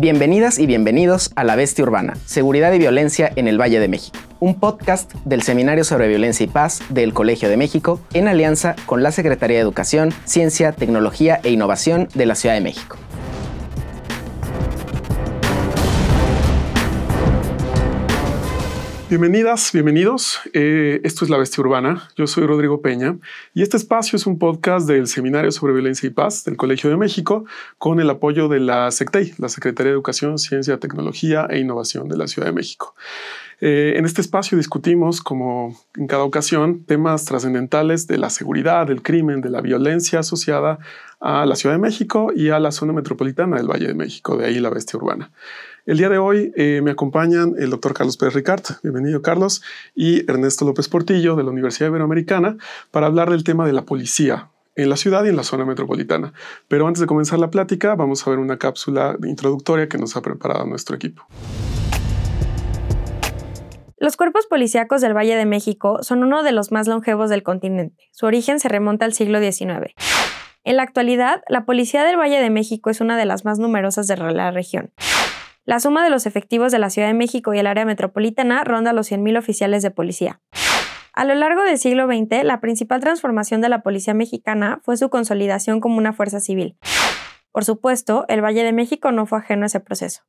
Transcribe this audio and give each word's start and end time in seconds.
Bienvenidas 0.00 0.58
y 0.58 0.64
bienvenidos 0.64 1.30
a 1.36 1.44
La 1.44 1.56
Bestia 1.56 1.84
Urbana, 1.84 2.16
Seguridad 2.24 2.72
y 2.72 2.78
Violencia 2.78 3.30
en 3.36 3.46
el 3.48 3.60
Valle 3.60 3.80
de 3.80 3.88
México, 3.88 4.18
un 4.38 4.58
podcast 4.58 5.12
del 5.26 5.42
Seminario 5.42 5.84
sobre 5.84 6.08
Violencia 6.08 6.44
y 6.44 6.46
Paz 6.46 6.80
del 6.88 7.12
Colegio 7.12 7.50
de 7.50 7.58
México 7.58 8.00
en 8.14 8.26
alianza 8.26 8.76
con 8.86 9.02
la 9.02 9.12
Secretaría 9.12 9.58
de 9.58 9.62
Educación, 9.62 10.14
Ciencia, 10.24 10.72
Tecnología 10.72 11.38
e 11.44 11.50
Innovación 11.50 12.08
de 12.14 12.24
la 12.24 12.34
Ciudad 12.34 12.54
de 12.54 12.62
México. 12.62 12.96
Bienvenidas, 19.10 19.72
bienvenidos. 19.72 20.38
Eh, 20.52 21.00
esto 21.02 21.24
es 21.24 21.32
La 21.32 21.36
Bestia 21.36 21.62
Urbana. 21.62 22.08
Yo 22.14 22.28
soy 22.28 22.46
Rodrigo 22.46 22.80
Peña 22.80 23.18
y 23.54 23.62
este 23.62 23.76
espacio 23.76 24.14
es 24.14 24.24
un 24.24 24.38
podcast 24.38 24.86
del 24.86 25.08
Seminario 25.08 25.50
sobre 25.50 25.72
Violencia 25.72 26.06
y 26.06 26.10
Paz 26.10 26.44
del 26.44 26.56
Colegio 26.56 26.90
de 26.90 26.96
México 26.96 27.44
con 27.78 27.98
el 27.98 28.08
apoyo 28.08 28.46
de 28.46 28.60
la 28.60 28.88
SECTEI, 28.88 29.34
la 29.38 29.48
Secretaría 29.48 29.90
de 29.90 29.94
Educación, 29.94 30.38
Ciencia, 30.38 30.78
Tecnología 30.78 31.48
e 31.50 31.58
Innovación 31.58 32.08
de 32.08 32.18
la 32.18 32.28
Ciudad 32.28 32.46
de 32.46 32.52
México. 32.52 32.94
Eh, 33.60 33.94
en 33.96 34.04
este 34.04 34.20
espacio 34.20 34.56
discutimos, 34.56 35.20
como 35.20 35.76
en 35.96 36.06
cada 36.06 36.22
ocasión, 36.22 36.84
temas 36.84 37.24
trascendentales 37.24 38.06
de 38.06 38.16
la 38.16 38.30
seguridad, 38.30 38.86
del 38.86 39.02
crimen, 39.02 39.40
de 39.40 39.50
la 39.50 39.60
violencia 39.60 40.20
asociada 40.20 40.78
a 41.18 41.44
la 41.46 41.56
Ciudad 41.56 41.74
de 41.74 41.80
México 41.80 42.32
y 42.34 42.50
a 42.50 42.60
la 42.60 42.70
zona 42.70 42.92
metropolitana 42.92 43.56
del 43.56 43.66
Valle 43.66 43.88
de 43.88 43.94
México, 43.94 44.36
de 44.36 44.46
ahí 44.46 44.60
la 44.60 44.70
bestia 44.70 44.98
urbana. 44.98 45.32
El 45.86 45.96
día 45.96 46.10
de 46.10 46.18
hoy 46.18 46.52
eh, 46.56 46.80
me 46.82 46.90
acompañan 46.90 47.54
el 47.58 47.70
doctor 47.70 47.94
Carlos 47.94 48.18
Pérez 48.18 48.34
Ricard, 48.34 48.62
bienvenido 48.82 49.22
Carlos, 49.22 49.62
y 49.94 50.30
Ernesto 50.30 50.66
López 50.66 50.88
Portillo 50.88 51.36
de 51.36 51.42
la 51.42 51.50
Universidad 51.50 51.88
Iberoamericana 51.88 52.58
para 52.90 53.06
hablar 53.06 53.30
del 53.30 53.44
tema 53.44 53.66
de 53.66 53.72
la 53.72 53.86
policía 53.86 54.50
en 54.76 54.90
la 54.90 54.96
ciudad 54.96 55.24
y 55.24 55.28
en 55.28 55.36
la 55.36 55.42
zona 55.42 55.64
metropolitana. 55.64 56.34
Pero 56.68 56.86
antes 56.86 57.00
de 57.00 57.06
comenzar 57.06 57.38
la 57.38 57.50
plática, 57.50 57.94
vamos 57.94 58.26
a 58.26 58.30
ver 58.30 58.38
una 58.38 58.58
cápsula 58.58 59.16
introductoria 59.24 59.88
que 59.88 59.96
nos 59.96 60.16
ha 60.16 60.22
preparado 60.22 60.66
nuestro 60.66 60.96
equipo. 60.96 61.26
Los 63.96 64.16
cuerpos 64.16 64.46
policíacos 64.46 65.00
del 65.00 65.16
Valle 65.16 65.36
de 65.36 65.46
México 65.46 66.02
son 66.02 66.22
uno 66.22 66.42
de 66.42 66.52
los 66.52 66.72
más 66.72 66.88
longevos 66.88 67.30
del 67.30 67.42
continente. 67.42 68.10
Su 68.12 68.26
origen 68.26 68.60
se 68.60 68.68
remonta 68.68 69.06
al 69.06 69.14
siglo 69.14 69.40
XIX. 69.40 69.94
En 70.62 70.76
la 70.76 70.82
actualidad, 70.82 71.42
la 71.48 71.64
Policía 71.64 72.04
del 72.04 72.18
Valle 72.18 72.38
de 72.38 72.50
México 72.50 72.90
es 72.90 73.00
una 73.00 73.16
de 73.16 73.24
las 73.24 73.46
más 73.46 73.58
numerosas 73.58 74.06
de 74.06 74.16
la 74.18 74.50
región. 74.50 74.92
La 75.66 75.78
suma 75.78 76.02
de 76.02 76.10
los 76.10 76.26
efectivos 76.26 76.72
de 76.72 76.78
la 76.78 76.88
Ciudad 76.88 77.08
de 77.08 77.14
México 77.14 77.52
y 77.52 77.58
el 77.58 77.66
área 77.66 77.84
metropolitana 77.84 78.64
ronda 78.64 78.92
los 78.92 79.12
100.000 79.12 79.38
oficiales 79.38 79.82
de 79.82 79.90
policía. 79.90 80.40
A 81.12 81.24
lo 81.24 81.34
largo 81.34 81.62
del 81.62 81.78
siglo 81.78 82.06
XX, 82.06 82.44
la 82.44 82.60
principal 82.60 83.00
transformación 83.00 83.60
de 83.60 83.68
la 83.68 83.82
policía 83.82 84.14
mexicana 84.14 84.80
fue 84.82 84.96
su 84.96 85.10
consolidación 85.10 85.80
como 85.80 85.98
una 85.98 86.14
fuerza 86.14 86.40
civil. 86.40 86.78
Por 87.52 87.64
supuesto, 87.64 88.24
el 88.28 88.42
Valle 88.42 88.64
de 88.64 88.72
México 88.72 89.12
no 89.12 89.26
fue 89.26 89.38
ajeno 89.38 89.64
a 89.64 89.66
ese 89.66 89.80
proceso. 89.80 90.22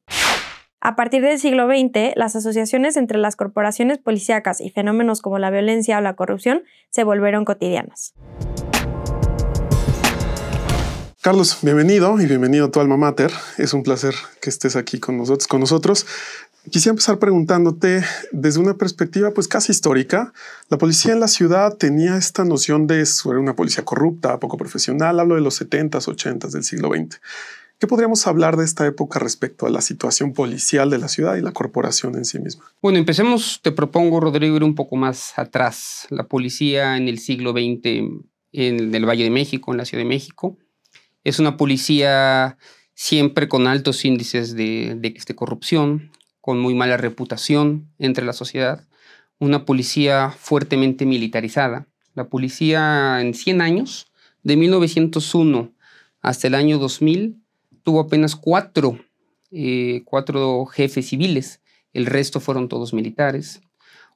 A 0.82 0.96
partir 0.96 1.22
del 1.22 1.40
siglo 1.40 1.68
XX, 1.68 2.16
las 2.16 2.36
asociaciones 2.36 2.98
entre 2.98 3.20
las 3.20 3.36
corporaciones 3.36 4.00
policíacas 4.00 4.60
y 4.60 4.72
fenómenos 4.72 5.22
como 5.22 5.38
la 5.38 5.52
violencia 5.52 6.00
o 6.00 6.02
la 6.02 6.16
corrupción 6.16 6.64
se 6.90 7.04
volvieron 7.04 7.46
cotidianas. 7.46 8.16
Carlos, 11.22 11.60
bienvenido 11.62 12.20
y 12.20 12.26
bienvenido 12.26 12.66
a 12.66 12.72
tu 12.72 12.80
alma 12.80 12.98
mater. 12.98 13.32
Es 13.60 13.76
un 13.76 13.84
placer 13.84 14.16
que 14.42 14.50
estés 14.50 14.76
aquí 14.76 15.00
con 15.00 15.18
nosotros. 15.18 15.48
Con 15.48 15.60
nosotros. 15.60 16.08
Quisiera 16.72 16.94
empezar 16.94 17.20
preguntándote 17.20 18.04
desde 18.32 18.60
una 18.60 18.76
perspectiva 18.76 19.30
pues 19.30 19.48
casi 19.48 19.72
histórica. 19.72 20.34
La 20.70 20.80
policía 20.80 21.14
en 21.14 21.20
la 21.20 21.28
ciudad 21.28 21.78
tenía 21.78 22.18
esta 22.18 22.44
noción 22.44 22.88
de 22.88 23.06
ser 23.06 23.38
una 23.38 23.56
policía 23.56 23.86
corrupta, 23.86 24.40
poco 24.40 24.58
profesional. 24.58 25.20
Hablo 25.20 25.36
de 25.36 25.42
los 25.42 25.62
70s, 25.62 26.08
80s 26.08 26.50
del 26.50 26.64
siglo 26.64 26.90
XX. 26.90 27.22
¿Qué 27.78 27.86
podríamos 27.86 28.26
hablar 28.26 28.58
de 28.58 28.66
esta 28.66 28.88
época 28.88 29.20
respecto 29.20 29.68
a 29.68 29.70
la 29.70 29.82
situación 29.82 30.34
policial 30.34 30.90
de 30.90 30.98
la 30.98 31.08
ciudad 31.08 31.36
y 31.36 31.42
la 31.42 31.52
corporación 31.52 32.16
en 32.16 32.26
sí 32.26 32.40
misma? 32.40 32.64
Bueno, 32.82 32.98
empecemos, 32.98 33.60
te 33.62 33.72
propongo, 33.72 34.22
Rodrigo, 34.22 34.58
un 34.66 34.74
poco 34.74 34.96
más 34.96 35.38
atrás. 35.38 36.08
La 36.10 36.24
policía 36.24 36.98
en 36.98 37.08
el 37.08 37.20
siglo 37.20 37.52
XX 37.52 38.10
en 38.54 38.96
el 38.96 39.06
Valle 39.06 39.26
de 39.26 39.30
México, 39.30 39.72
en 39.72 39.78
la 39.78 39.86
Ciudad 39.86 40.04
de 40.04 40.10
México, 40.10 40.58
es 41.24 41.40
una 41.40 41.58
policía 41.58 42.58
siempre 42.94 43.48
con 43.48 43.68
altos 43.68 44.06
índices 44.06 44.56
de, 44.56 45.16
corrupción, 45.36 46.12
con 46.40 46.60
muy 46.60 46.74
mala 46.74 46.98
reputación 46.98 47.90
entre 48.00 48.26
la 48.26 48.34
sociedad, 48.34 48.88
una 49.40 49.66
policía 49.66 50.32
fuertemente 50.32 51.06
militarizada. 51.06 51.88
La 52.14 52.30
policía 52.30 53.22
en 53.22 53.34
100 53.34 53.62
años, 53.62 54.08
de 54.44 54.58
1901 54.58 55.72
hasta 56.22 56.48
el 56.48 56.56
año 56.56 56.78
2000, 56.78 57.38
tuvo 57.84 58.02
apenas 58.02 58.36
cuatro, 58.36 59.00
eh, 59.52 60.02
cuatro 60.06 60.66
jefes 60.66 61.10
civiles, 61.10 61.62
el 61.94 62.06
resto 62.06 62.40
fueron 62.40 62.70
todos 62.70 62.94
militares. 62.94 63.62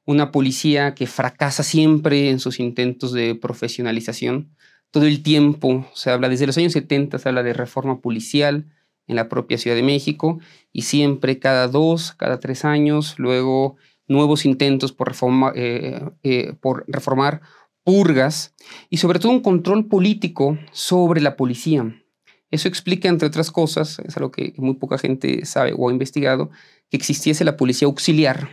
Una 0.06 0.32
policía 0.32 0.94
que 0.94 1.08
fracasa 1.08 1.64
siempre 1.64 2.30
en 2.30 2.40
sus 2.40 2.60
intentos 2.60 3.12
de 3.12 3.36
profesionalización, 3.36 4.56
todo 4.96 5.08
el 5.08 5.24
tiempo 5.24 5.86
se 5.94 6.10
habla, 6.10 6.30
desde 6.30 6.48
los 6.48 6.58
años 6.58 6.72
70 6.72 7.20
se 7.20 7.28
habla 7.28 7.44
de 7.44 7.52
reforma 7.52 8.00
policial 8.00 8.72
en 9.08 9.18
la 9.18 9.28
propia 9.28 9.58
Ciudad 9.58 9.76
de 9.76 9.84
México 9.84 10.40
y 10.72 10.84
siempre 10.84 11.38
cada 11.38 11.68
dos, 11.68 12.14
cada 12.14 12.40
tres 12.40 12.64
años, 12.64 13.16
luego 13.20 13.76
nuevos 14.08 14.46
intentos 14.46 14.94
por, 14.94 15.14
eh, 15.56 16.00
eh, 16.24 16.54
por 16.62 16.86
reformar 16.88 17.42
purgas 17.84 18.56
y 18.90 18.96
sobre 18.96 19.20
todo 19.20 19.34
un 19.34 19.42
control 19.42 19.90
político 19.90 20.58
sobre 20.72 21.20
la 21.20 21.36
policía. 21.36 22.02
Eso 22.50 22.70
explica, 22.70 23.10
entre 23.10 23.28
otras 23.28 23.52
cosas, 23.52 24.00
es 24.00 24.16
algo 24.16 24.32
que 24.32 24.54
muy 24.56 24.76
poca 24.76 24.98
gente 24.98 25.46
sabe 25.46 25.74
o 25.78 25.90
ha 25.90 25.92
investigado, 25.92 26.52
que 26.90 26.96
existiese 26.96 27.44
la 27.44 27.58
policía 27.58 27.90
auxiliar, 27.90 28.50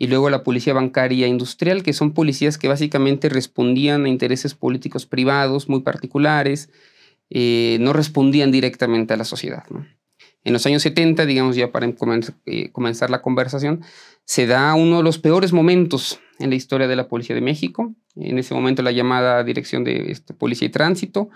y 0.00 0.06
luego 0.06 0.30
la 0.30 0.42
policía 0.42 0.72
bancaria 0.72 1.26
industrial, 1.26 1.82
que 1.82 1.92
son 1.92 2.12
policías 2.12 2.56
que 2.56 2.68
básicamente 2.68 3.28
respondían 3.28 4.06
a 4.06 4.08
intereses 4.08 4.54
políticos 4.54 5.04
privados 5.04 5.68
muy 5.68 5.80
particulares, 5.80 6.70
eh, 7.28 7.76
no 7.82 7.92
respondían 7.92 8.50
directamente 8.50 9.12
a 9.12 9.18
la 9.18 9.24
sociedad. 9.24 9.64
En 10.42 10.54
los 10.54 10.64
años 10.64 10.82
70, 10.84 11.26
digamos 11.26 11.54
ya 11.54 11.70
para 11.70 11.86
eh, 12.46 12.72
comenzar 12.72 13.10
la 13.10 13.20
conversación, 13.20 13.82
se 14.24 14.46
da 14.46 14.74
uno 14.74 14.96
de 14.96 15.02
los 15.02 15.18
peores 15.18 15.52
momentos 15.52 16.18
en 16.38 16.48
la 16.48 16.56
historia 16.56 16.88
de 16.88 16.96
la 16.96 17.06
Policía 17.06 17.34
de 17.34 17.42
México, 17.42 17.94
en 18.16 18.38
ese 18.38 18.54
momento 18.54 18.82
la 18.82 18.92
llamada 18.92 19.44
Dirección 19.44 19.84
de 19.84 20.10
este, 20.10 20.32
Policía 20.32 20.68
y 20.68 20.70
Tránsito, 20.70 21.28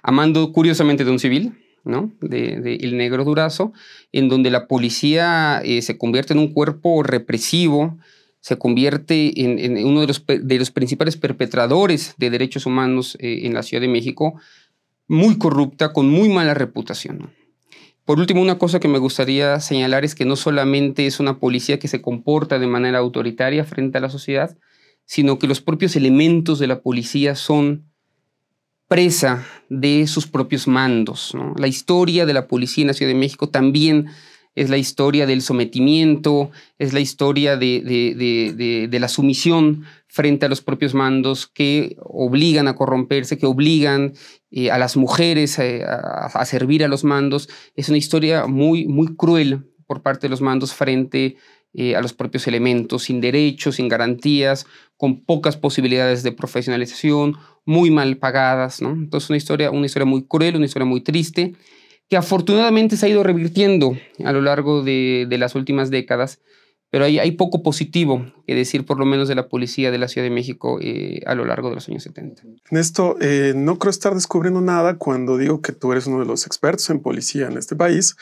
a 0.00 0.12
mando 0.12 0.52
curiosamente 0.52 1.04
de 1.04 1.10
un 1.10 1.18
civil, 1.18 1.58
¿no? 1.84 2.12
De, 2.20 2.76
El 2.80 2.96
Negro 2.96 3.24
Durazo, 3.24 3.72
en 4.12 4.28
donde 4.28 4.50
la 4.50 4.68
policía 4.68 5.60
eh, 5.64 5.82
se 5.82 5.98
convierte 5.98 6.32
en 6.32 6.38
un 6.38 6.52
cuerpo 6.52 7.02
represivo, 7.02 7.98
se 8.42 8.58
convierte 8.58 9.40
en, 9.40 9.86
uno 9.86 10.00
de 10.00 10.08
los, 10.08 10.24
de 10.26 10.58
los, 10.58 10.72
principales 10.72 11.16
perpetradores 11.16 12.14
de 12.18 12.28
derechos 12.28 12.66
humanos 12.66 13.16
eh, 13.20 13.42
en 13.44 13.54
la 13.54 13.62
Ciudad 13.62 13.80
de 13.80 13.88
México, 13.88 14.34
muy 15.06 15.38
corrupta, 15.38 15.92
con 15.92 16.08
muy 16.08 16.28
mala 16.28 16.52
reputación. 16.52 17.30
Por 18.04 18.18
último, 18.18 18.42
una 18.42 18.58
cosa 18.58 18.80
que 18.80 18.88
me 18.88 18.98
gustaría 18.98 19.60
señalar 19.60 20.04
es 20.04 20.16
que 20.16 20.24
no 20.24 20.34
solamente 20.34 21.06
es 21.06 21.20
una 21.20 21.38
policía 21.38 21.78
que 21.78 21.86
se 21.86 22.02
comporta 22.02 22.58
de 22.58 22.66
manera 22.66 22.98
autoritaria 22.98 23.64
frente 23.64 23.98
a 23.98 24.00
la 24.00 24.10
sociedad, 24.10 24.58
sino 25.04 25.38
que 25.38 25.46
los 25.46 25.60
propios 25.60 25.94
elementos 25.94 26.58
de 26.58 26.66
la 26.66 26.80
policía 26.80 27.36
son 27.36 27.84
presa 28.88 29.46
de 29.68 30.08
sus 30.08 30.26
propios 30.26 30.66
mandos. 30.66 31.32
La 31.56 31.68
historia 31.68 32.26
de 32.26 32.34
la 32.34 32.48
policía 32.48 32.82
en 32.82 32.88
la 32.88 32.94
Ciudad 32.94 33.12
de 33.12 33.18
México 33.18 33.48
también 33.50 34.08
es 34.54 34.68
la 34.70 34.76
historia 34.76 35.26
del 35.26 35.42
sometimiento, 35.42 36.50
es 36.78 36.92
la 36.92 37.00
historia 37.00 37.56
de, 37.56 38.88
la 38.92 39.08
sumisión 39.08 39.84
frente 40.06 40.46
a 40.46 40.48
los 40.48 40.60
propios 40.60 40.94
mandos 40.94 41.46
que 41.46 41.96
obligan 42.00 42.68
a 42.68 42.74
corromperse, 42.74 43.38
que 43.38 43.46
obligan 43.46 44.12
eh, 44.50 44.70
a 44.70 44.76
las 44.76 44.96
mujeres 44.96 45.58
eh, 45.58 45.84
a, 45.84 46.44
servir 46.44 46.84
a 46.84 46.88
los 46.88 47.02
mandos. 47.02 47.48
Es 47.76 47.88
una 47.88 47.98
historia 47.98 48.46
muy, 48.46 48.86
muy 48.86 49.16
cruel 49.16 49.64
por 49.86 50.02
parte 50.02 50.26
de 50.26 50.30
los 50.30 50.42
mandos 50.42 50.74
frente 50.74 51.36
eh, 51.72 51.96
a 51.96 52.02
los 52.02 52.12
propios 52.12 52.46
elementos, 52.46 53.04
sin 53.04 53.22
derechos, 53.22 53.76
sin 53.76 53.88
garantías, 53.88 54.66
con 54.98 55.24
pocas 55.24 55.56
posibilidades 55.56 56.22
de 56.22 56.32
profesionalización, 56.32 57.36
muy 57.64 57.90
mal 57.90 58.18
pagadas. 58.18 58.82
¿no? 58.82 58.90
Entonces 58.90 59.30
una 59.30 59.38
historia, 59.38 59.70
una 59.70 59.86
historia 59.86 60.04
muy 60.04 60.24
cruel, 60.24 60.56
una 60.56 60.66
historia 60.66 60.84
muy 60.84 61.00
triste 61.00 61.54
que 62.08 62.16
afortunadamente 62.16 62.96
se 62.96 63.06
ha 63.06 63.08
ido 63.08 63.22
revirtiendo 63.22 63.96
a 64.24 64.32
lo 64.32 64.42
largo 64.42 64.82
de, 64.82 65.26
las 65.30 65.54
últimas 65.54 65.90
décadas, 65.90 66.40
pero 66.90 67.06
hay, 67.06 67.18
hay, 67.18 67.32
poco 67.32 67.62
positivo 67.62 68.26
que 68.46 68.54
decir 68.54 68.84
por 68.84 68.98
lo 68.98 69.06
menos 69.06 69.28
de 69.28 69.34
la 69.34 69.48
policía 69.48 69.90
de 69.90 69.96
la 69.96 70.08
Ciudad 70.08 70.26
de 70.26 70.34
México 70.34 70.78
eh, 70.82 71.22
a 71.24 71.34
lo 71.34 71.46
largo 71.46 71.70
de 71.70 71.76
los 71.76 71.88
años 71.88 72.02
70. 72.02 72.42
Ernesto, 72.66 73.16
eh, 73.22 73.54
no 73.56 73.78
creo 73.78 73.90
estar 73.90 74.14
descubriendo 74.14 74.60
nada 74.60 74.98
cuando 74.98 75.38
digo 75.38 75.62
que 75.62 75.72
tú 75.72 75.92
eres 75.92 76.06
uno 76.06 76.18
de 76.18 76.26
los 76.26 76.44
expertos 76.44 76.90
en 76.90 77.00
policía 77.00 77.46
en 77.46 77.56
este 77.56 77.76
país 77.76 78.16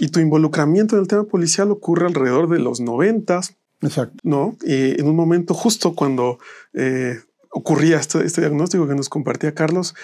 y 0.00 0.08
tu 0.08 0.18
involucramiento 0.18 0.96
en 0.96 1.02
el 1.02 1.08
tema 1.08 1.24
policial 1.24 1.70
ocurre 1.70 2.06
alrededor 2.06 2.48
de 2.48 2.58
los 2.58 2.80
90. 2.80 3.42
Exacto. 3.82 4.16
¿no? 4.24 4.56
Y 4.62 5.00
en 5.00 5.06
un 5.06 5.14
momento 5.14 5.54
justo 5.54 5.94
cuando 5.94 6.38
eh, 6.74 7.20
ocurría 7.56 7.98
este, 7.98 8.24
este 8.24 8.40
diagnóstico 8.40 8.86
que 8.86 8.94
nos 8.94 9.08
compartía 9.08 9.54
Carlos, 9.54 9.94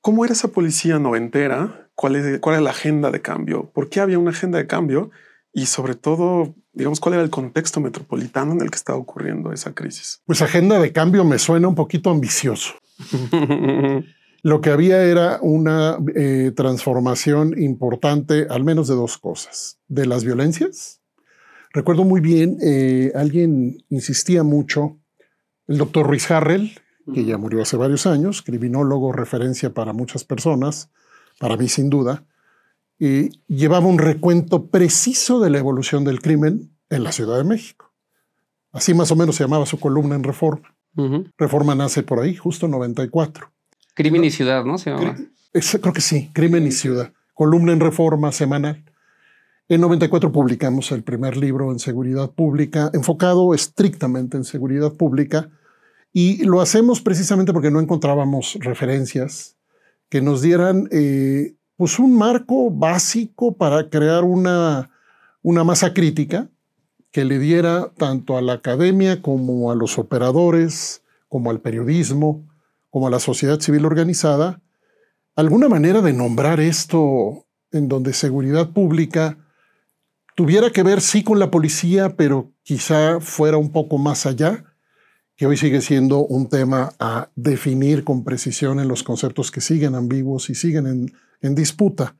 ¿cómo 0.00 0.24
era 0.24 0.34
esa 0.34 0.48
policía 0.48 0.98
noventera? 0.98 1.90
Cuál 2.02 2.16
es, 2.16 2.40
cuál 2.40 2.56
es 2.56 2.62
la 2.62 2.70
agenda 2.70 3.12
de 3.12 3.22
cambio, 3.22 3.70
por 3.72 3.88
qué 3.88 4.00
había 4.00 4.18
una 4.18 4.32
agenda 4.32 4.58
de 4.58 4.66
cambio 4.66 5.12
y 5.52 5.66
sobre 5.66 5.94
todo, 5.94 6.52
digamos, 6.72 6.98
cuál 6.98 7.14
era 7.14 7.22
el 7.22 7.30
contexto 7.30 7.80
metropolitano 7.80 8.50
en 8.54 8.60
el 8.60 8.70
que 8.70 8.74
estaba 8.74 8.98
ocurriendo 8.98 9.52
esa 9.52 9.72
crisis. 9.72 10.20
Pues 10.26 10.42
agenda 10.42 10.80
de 10.80 10.90
cambio 10.90 11.24
me 11.24 11.38
suena 11.38 11.68
un 11.68 11.76
poquito 11.76 12.10
ambicioso. 12.10 12.72
Lo 14.42 14.60
que 14.60 14.70
había 14.70 15.04
era 15.04 15.38
una 15.42 15.96
eh, 16.16 16.50
transformación 16.56 17.54
importante, 17.62 18.48
al 18.50 18.64
menos 18.64 18.88
de 18.88 18.96
dos 18.96 19.16
cosas, 19.16 19.78
de 19.86 20.06
las 20.06 20.24
violencias. 20.24 21.00
Recuerdo 21.72 22.02
muy 22.02 22.20
bien, 22.20 22.58
eh, 22.60 23.12
alguien 23.14 23.84
insistía 23.90 24.42
mucho, 24.42 24.98
el 25.68 25.78
doctor 25.78 26.08
Ruiz 26.08 26.28
Harrell, 26.32 26.72
que 27.14 27.24
ya 27.24 27.38
murió 27.38 27.62
hace 27.62 27.76
varios 27.76 28.06
años, 28.08 28.42
criminólogo, 28.42 29.12
referencia 29.12 29.72
para 29.72 29.92
muchas 29.92 30.24
personas, 30.24 30.90
para 31.42 31.56
mí 31.56 31.66
sin 31.66 31.90
duda, 31.90 32.24
y 33.00 33.30
llevaba 33.48 33.88
un 33.88 33.98
recuento 33.98 34.68
preciso 34.68 35.40
de 35.40 35.50
la 35.50 35.58
evolución 35.58 36.04
del 36.04 36.22
crimen 36.22 36.70
en 36.88 37.02
la 37.02 37.10
Ciudad 37.10 37.36
de 37.36 37.42
México. 37.42 37.92
Así 38.70 38.94
más 38.94 39.10
o 39.10 39.16
menos 39.16 39.34
se 39.34 39.42
llamaba 39.42 39.66
su 39.66 39.80
columna 39.80 40.14
en 40.14 40.22
Reforma. 40.22 40.72
Reforma 41.36 41.74
nace 41.74 42.04
por 42.04 42.20
ahí, 42.20 42.36
justo 42.36 42.66
en 42.66 42.72
94. 42.72 43.50
Crimen 43.94 44.22
y 44.22 44.30
Ciudad, 44.30 44.64
¿no? 44.64 44.78
Se 44.78 44.90
llama. 44.90 45.16
Creo 45.52 45.92
que 45.92 46.00
sí, 46.00 46.30
Crimen 46.32 46.64
y 46.64 46.70
Ciudad. 46.70 47.12
Columna 47.34 47.72
en 47.72 47.80
Reforma 47.80 48.30
semanal. 48.30 48.84
En 49.68 49.80
94 49.80 50.30
publicamos 50.30 50.92
el 50.92 51.02
primer 51.02 51.36
libro 51.36 51.72
en 51.72 51.80
seguridad 51.80 52.30
pública, 52.30 52.88
enfocado 52.94 53.52
estrictamente 53.52 54.36
en 54.36 54.44
seguridad 54.44 54.92
pública, 54.92 55.50
y 56.12 56.44
lo 56.44 56.60
hacemos 56.60 57.00
precisamente 57.00 57.52
porque 57.52 57.72
no 57.72 57.80
encontrábamos 57.80 58.58
referencias 58.60 59.56
que 60.12 60.20
nos 60.20 60.42
dieran 60.42 60.90
eh, 60.90 61.54
pues 61.74 61.98
un 61.98 62.18
marco 62.18 62.70
básico 62.70 63.56
para 63.56 63.88
crear 63.88 64.24
una, 64.24 64.90
una 65.40 65.64
masa 65.64 65.94
crítica 65.94 66.50
que 67.10 67.24
le 67.24 67.38
diera 67.38 67.90
tanto 67.96 68.36
a 68.36 68.42
la 68.42 68.52
academia 68.52 69.22
como 69.22 69.72
a 69.72 69.74
los 69.74 69.98
operadores, 69.98 71.02
como 71.28 71.50
al 71.50 71.62
periodismo, 71.62 72.46
como 72.90 73.06
a 73.06 73.10
la 73.10 73.20
sociedad 73.20 73.58
civil 73.60 73.86
organizada, 73.86 74.60
alguna 75.34 75.70
manera 75.70 76.02
de 76.02 76.12
nombrar 76.12 76.60
esto 76.60 77.46
en 77.70 77.88
donde 77.88 78.12
seguridad 78.12 78.68
pública 78.68 79.38
tuviera 80.34 80.68
que 80.68 80.82
ver 80.82 81.00
sí 81.00 81.24
con 81.24 81.38
la 81.38 81.50
policía, 81.50 82.18
pero 82.18 82.52
quizá 82.64 83.18
fuera 83.20 83.56
un 83.56 83.72
poco 83.72 83.96
más 83.96 84.26
allá 84.26 84.71
hoy 85.46 85.56
sigue 85.56 85.80
siendo 85.80 86.18
un 86.18 86.48
tema 86.48 86.92
a 86.98 87.30
definir 87.34 88.04
con 88.04 88.24
precisión 88.24 88.80
en 88.80 88.88
los 88.88 89.02
conceptos 89.02 89.50
que 89.50 89.60
siguen 89.60 89.94
ambiguos 89.94 90.50
y 90.50 90.54
siguen 90.54 90.86
en, 90.86 91.12
en 91.40 91.54
disputa. 91.54 92.16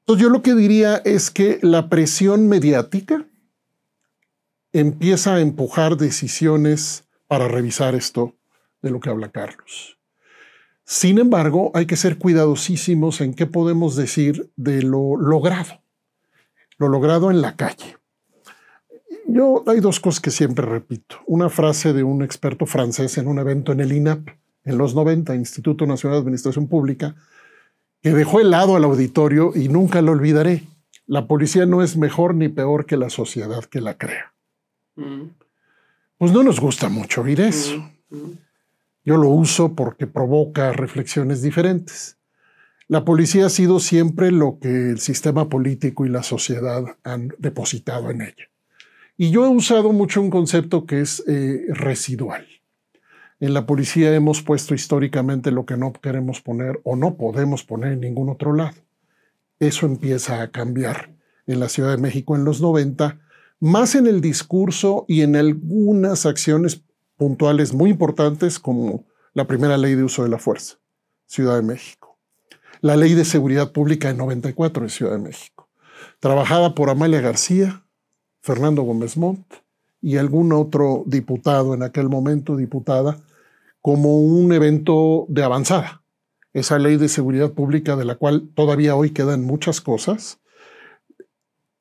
Entonces 0.00 0.22
yo 0.22 0.30
lo 0.30 0.42
que 0.42 0.54
diría 0.54 0.96
es 1.04 1.30
que 1.30 1.58
la 1.62 1.88
presión 1.88 2.48
mediática 2.48 3.26
empieza 4.72 5.34
a 5.34 5.40
empujar 5.40 5.96
decisiones 5.96 7.04
para 7.26 7.48
revisar 7.48 7.94
esto 7.94 8.34
de 8.82 8.90
lo 8.90 9.00
que 9.00 9.10
habla 9.10 9.30
Carlos. 9.30 9.98
Sin 10.84 11.18
embargo, 11.18 11.70
hay 11.74 11.86
que 11.86 11.96
ser 11.96 12.18
cuidadosísimos 12.18 13.20
en 13.20 13.34
qué 13.34 13.46
podemos 13.46 13.96
decir 13.96 14.50
de 14.56 14.82
lo 14.82 15.16
logrado, 15.16 15.82
lo 16.76 16.88
logrado 16.88 17.30
en 17.30 17.40
la 17.40 17.56
calle. 17.56 17.96
Yo 19.26 19.64
hay 19.66 19.80
dos 19.80 20.00
cosas 20.00 20.20
que 20.20 20.30
siempre 20.30 20.66
repito. 20.66 21.16
Una 21.26 21.48
frase 21.48 21.92
de 21.92 22.02
un 22.02 22.22
experto 22.22 22.66
francés 22.66 23.18
en 23.18 23.28
un 23.28 23.38
evento 23.38 23.72
en 23.72 23.80
el 23.80 23.92
INAP 23.92 24.28
en 24.64 24.78
los 24.78 24.94
90, 24.94 25.34
Instituto 25.34 25.86
Nacional 25.86 26.18
de 26.18 26.20
Administración 26.22 26.68
Pública, 26.68 27.16
que 28.00 28.10
dejó 28.10 28.40
helado 28.40 28.76
al 28.76 28.84
auditorio 28.84 29.52
y 29.54 29.68
nunca 29.68 30.02
lo 30.02 30.12
olvidaré. 30.12 30.64
La 31.06 31.26
policía 31.26 31.66
no 31.66 31.82
es 31.82 31.96
mejor 31.96 32.34
ni 32.34 32.48
peor 32.48 32.86
que 32.86 32.96
la 32.96 33.10
sociedad 33.10 33.64
que 33.64 33.80
la 33.80 33.98
crea. 33.98 34.32
Mm. 34.96 35.22
Pues 36.18 36.32
no 36.32 36.42
nos 36.42 36.60
gusta 36.60 36.88
mucho 36.88 37.22
oír 37.22 37.40
eso. 37.40 37.78
Mm, 38.10 38.16
mm. 38.16 38.38
Yo 39.04 39.16
lo 39.16 39.28
uso 39.28 39.74
porque 39.74 40.06
provoca 40.06 40.72
reflexiones 40.72 41.42
diferentes. 41.42 42.18
La 42.86 43.04
policía 43.04 43.46
ha 43.46 43.50
sido 43.50 43.80
siempre 43.80 44.30
lo 44.30 44.58
que 44.60 44.90
el 44.90 45.00
sistema 45.00 45.48
político 45.48 46.06
y 46.06 46.08
la 46.08 46.22
sociedad 46.22 46.84
han 47.02 47.34
depositado 47.38 48.10
en 48.10 48.22
ella. 48.22 48.51
Y 49.16 49.30
yo 49.30 49.44
he 49.44 49.48
usado 49.48 49.92
mucho 49.92 50.20
un 50.20 50.30
concepto 50.30 50.86
que 50.86 51.00
es 51.00 51.22
eh, 51.26 51.66
residual. 51.68 52.46
En 53.40 53.54
la 53.54 53.66
policía 53.66 54.14
hemos 54.14 54.42
puesto 54.42 54.74
históricamente 54.74 55.50
lo 55.50 55.66
que 55.66 55.76
no 55.76 55.92
queremos 55.92 56.40
poner 56.40 56.80
o 56.84 56.96
no 56.96 57.16
podemos 57.16 57.64
poner 57.64 57.92
en 57.92 58.00
ningún 58.00 58.28
otro 58.28 58.54
lado. 58.54 58.76
Eso 59.58 59.86
empieza 59.86 60.42
a 60.42 60.50
cambiar 60.50 61.14
en 61.46 61.60
la 61.60 61.68
Ciudad 61.68 61.90
de 61.90 62.02
México 62.02 62.36
en 62.36 62.44
los 62.44 62.60
90, 62.60 63.20
más 63.60 63.94
en 63.94 64.06
el 64.06 64.20
discurso 64.20 65.04
y 65.08 65.22
en 65.22 65.36
algunas 65.36 66.24
acciones 66.24 66.82
puntuales 67.16 67.74
muy 67.74 67.90
importantes 67.90 68.58
como 68.58 69.06
la 69.34 69.46
primera 69.46 69.76
ley 69.76 69.94
de 69.94 70.04
uso 70.04 70.22
de 70.22 70.28
la 70.28 70.38
fuerza, 70.38 70.78
Ciudad 71.26 71.56
de 71.56 71.62
México. 71.62 72.18
La 72.80 72.96
ley 72.96 73.14
de 73.14 73.24
seguridad 73.24 73.72
pública 73.72 74.10
en 74.10 74.18
94 74.18 74.84
en 74.84 74.90
Ciudad 74.90 75.12
de 75.12 75.18
México, 75.18 75.68
trabajada 76.20 76.74
por 76.74 76.90
Amalia 76.90 77.20
García, 77.20 77.81
Fernando 78.42 78.82
Gómez 78.82 79.16
Montt 79.16 79.46
y 80.00 80.16
algún 80.16 80.52
otro 80.52 81.04
diputado 81.06 81.74
en 81.74 81.82
aquel 81.82 82.08
momento, 82.08 82.56
diputada, 82.56 83.18
como 83.80 84.18
un 84.18 84.52
evento 84.52 85.26
de 85.28 85.44
avanzada. 85.44 86.02
Esa 86.52 86.78
ley 86.78 86.96
de 86.96 87.08
seguridad 87.08 87.52
pública 87.52 87.96
de 87.96 88.04
la 88.04 88.16
cual 88.16 88.50
todavía 88.54 88.96
hoy 88.96 89.10
quedan 89.10 89.44
muchas 89.44 89.80
cosas, 89.80 90.40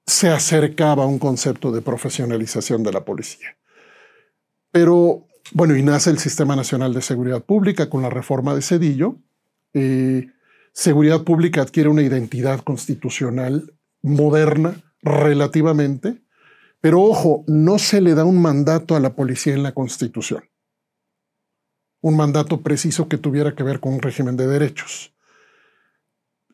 se 0.05 0.29
acercaba 0.29 1.03
a 1.03 1.07
un 1.07 1.19
concepto 1.19 1.71
de 1.71 1.81
profesionalización 1.81 2.83
de 2.83 2.91
la 2.91 3.05
policía. 3.05 3.57
Pero, 4.71 5.27
bueno, 5.51 5.75
y 5.75 5.83
nace 5.83 6.09
el 6.09 6.19
Sistema 6.19 6.55
Nacional 6.55 6.93
de 6.93 7.01
Seguridad 7.01 7.43
Pública 7.43 7.89
con 7.89 8.01
la 8.01 8.09
reforma 8.09 8.55
de 8.55 8.61
Cedillo. 8.61 9.15
Eh, 9.73 10.29
seguridad 10.73 11.23
Pública 11.23 11.61
adquiere 11.61 11.89
una 11.89 12.01
identidad 12.01 12.61
constitucional 12.61 13.73
moderna 14.01 14.75
relativamente, 15.01 16.21
pero 16.81 17.01
ojo, 17.01 17.45
no 17.47 17.77
se 17.77 18.01
le 18.01 18.15
da 18.15 18.25
un 18.25 18.41
mandato 18.41 18.95
a 18.95 18.99
la 18.99 19.13
policía 19.13 19.53
en 19.53 19.63
la 19.63 19.73
Constitución. 19.73 20.43
Un 22.01 22.17
mandato 22.17 22.61
preciso 22.61 23.07
que 23.07 23.19
tuviera 23.19 23.55
que 23.55 23.63
ver 23.63 23.79
con 23.79 23.93
un 23.93 24.01
régimen 24.01 24.35
de 24.35 24.47
derechos. 24.47 25.13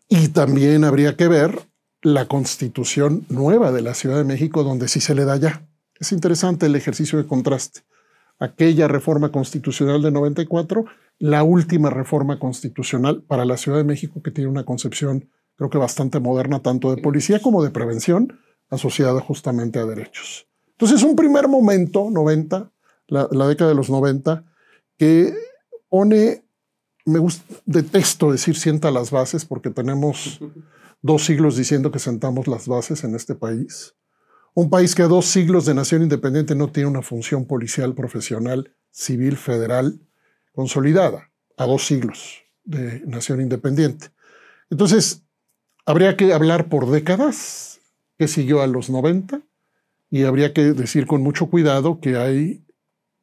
Y 0.09 0.27
también 0.29 0.83
habría 0.83 1.15
que 1.15 1.29
ver 1.29 1.67
la 2.01 2.27
constitución 2.27 3.25
nueva 3.29 3.71
de 3.71 3.81
la 3.81 3.93
Ciudad 3.93 4.17
de 4.17 4.25
México, 4.25 4.63
donde 4.63 4.89
sí 4.89 4.99
se 4.99 5.15
le 5.15 5.25
da 5.25 5.37
ya. 5.37 5.67
Es 5.99 6.11
interesante 6.11 6.65
el 6.65 6.75
ejercicio 6.75 7.17
de 7.17 7.25
contraste. 7.25 7.81
Aquella 8.37 8.87
reforma 8.87 9.31
constitucional 9.31 10.01
de 10.01 10.11
94, 10.11 10.85
la 11.19 11.43
última 11.43 11.89
reforma 11.89 12.37
constitucional 12.37 13.23
para 13.23 13.45
la 13.45 13.57
Ciudad 13.57 13.77
de 13.77 13.83
México, 13.83 14.21
que 14.21 14.31
tiene 14.31 14.49
una 14.49 14.65
concepción, 14.65 15.29
creo 15.55 15.69
que 15.69 15.77
bastante 15.77 16.19
moderna, 16.19 16.61
tanto 16.61 16.93
de 16.93 17.01
policía 17.01 17.41
como 17.41 17.63
de 17.63 17.71
prevención, 17.71 18.39
asociada 18.69 19.21
justamente 19.21 19.79
a 19.79 19.85
derechos. 19.85 20.47
Entonces, 20.71 21.03
un 21.03 21.15
primer 21.15 21.47
momento, 21.47 22.09
90, 22.11 22.71
la, 23.07 23.47
década 23.47 23.69
de 23.69 23.75
los 23.75 23.89
90, 23.89 24.45
que 24.97 25.33
pone, 25.89 26.45
me 27.05 27.19
gusta, 27.19 27.43
detesto 27.65 28.31
decir 28.31 28.55
sienta 28.55 28.91
las 28.91 29.11
bases 29.11 29.45
porque 29.45 29.69
tenemos 29.69 30.39
dos 31.01 31.25
siglos 31.25 31.55
diciendo 31.55 31.91
que 31.91 31.99
sentamos 31.99 32.47
las 32.47 32.67
bases 32.67 33.03
en 33.03 33.15
este 33.15 33.35
país. 33.35 33.95
Un 34.53 34.69
país 34.69 34.95
que 34.95 35.03
a 35.03 35.07
dos 35.07 35.25
siglos 35.25 35.65
de 35.65 35.73
nación 35.73 36.01
independiente 36.03 36.55
no 36.55 36.71
tiene 36.71 36.89
una 36.89 37.01
función 37.01 37.45
policial 37.45 37.93
profesional, 37.93 38.75
civil, 38.91 39.37
federal, 39.37 39.99
consolidada, 40.51 41.31
a 41.57 41.65
dos 41.65 41.85
siglos 41.85 42.43
de 42.63 43.01
nación 43.05 43.39
independiente. 43.41 44.07
Entonces, 44.69 45.23
habría 45.85 46.17
que 46.17 46.33
hablar 46.33 46.69
por 46.69 46.89
décadas 46.89 47.76
que 48.17 48.27
siguió 48.27 48.61
a 48.61 48.67
los 48.67 48.89
90 48.89 49.41
y 50.09 50.23
habría 50.23 50.53
que 50.53 50.73
decir 50.73 51.05
con 51.05 51.21
mucho 51.21 51.47
cuidado 51.47 51.99
que 51.99 52.17
hay 52.17 52.65